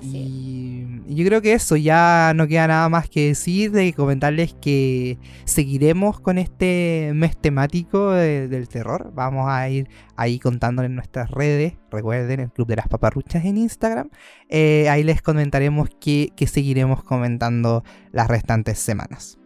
y, 0.00 0.86
yo 1.06 1.24
creo 1.24 1.42
que 1.42 1.52
eso, 1.54 1.76
ya 1.76 2.32
no 2.34 2.46
queda 2.46 2.66
nada 2.68 2.88
más 2.88 3.08
que 3.08 3.28
decir, 3.28 3.72
de 3.72 3.92
comentarles 3.92 4.54
que 4.54 5.18
seguiremos 5.44 6.20
con 6.20 6.38
este 6.38 7.12
mes 7.14 7.36
temático 7.36 8.10
del 8.10 8.68
terror. 8.68 9.10
Vamos 9.14 9.46
a 9.48 9.68
ir 9.68 9.88
ahí 10.16 10.38
contando 10.38 10.82
en 10.82 10.94
nuestras 10.94 11.30
redes, 11.30 11.74
recuerden 11.90 12.40
el 12.40 12.50
Club 12.50 12.68
de 12.68 12.76
las 12.76 12.88
Paparruchas 12.88 13.44
en 13.44 13.56
Instagram. 13.56 14.10
Eh, 14.48 14.88
ahí 14.88 15.02
les 15.02 15.22
comentaremos 15.22 15.88
que, 16.00 16.32
seguiremos 16.46 17.02
comentando 17.02 17.82
las 18.12 18.28
restantes 18.28 18.78
semanas. 18.78 19.38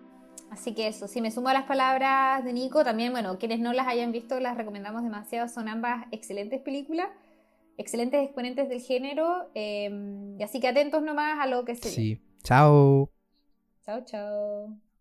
Así 0.50 0.74
que 0.74 0.86
eso, 0.86 1.08
si 1.08 1.22
me 1.22 1.30
sumo 1.30 1.48
a 1.48 1.54
las 1.54 1.64
palabras 1.64 2.44
de 2.44 2.52
Nico, 2.52 2.84
también, 2.84 3.12
bueno, 3.12 3.38
quienes 3.38 3.58
no 3.60 3.72
las 3.72 3.86
hayan 3.86 4.12
visto, 4.12 4.38
las 4.38 4.56
recomendamos 4.56 5.02
demasiado, 5.02 5.48
son 5.48 5.66
ambas 5.68 6.04
excelentes 6.10 6.60
películas 6.60 7.08
excelentes 7.78 8.22
exponentes 8.22 8.68
del 8.68 8.80
género. 8.80 9.50
Y 9.54 10.42
así 10.42 10.60
que 10.60 10.68
atentos 10.68 11.02
nomás 11.02 11.38
a 11.40 11.46
lo 11.46 11.64
que 11.64 11.74
se. 11.74 11.88
Sí. 11.88 12.20
Chao. 12.42 13.10
Chao, 13.84 14.04
chao. 14.04 14.91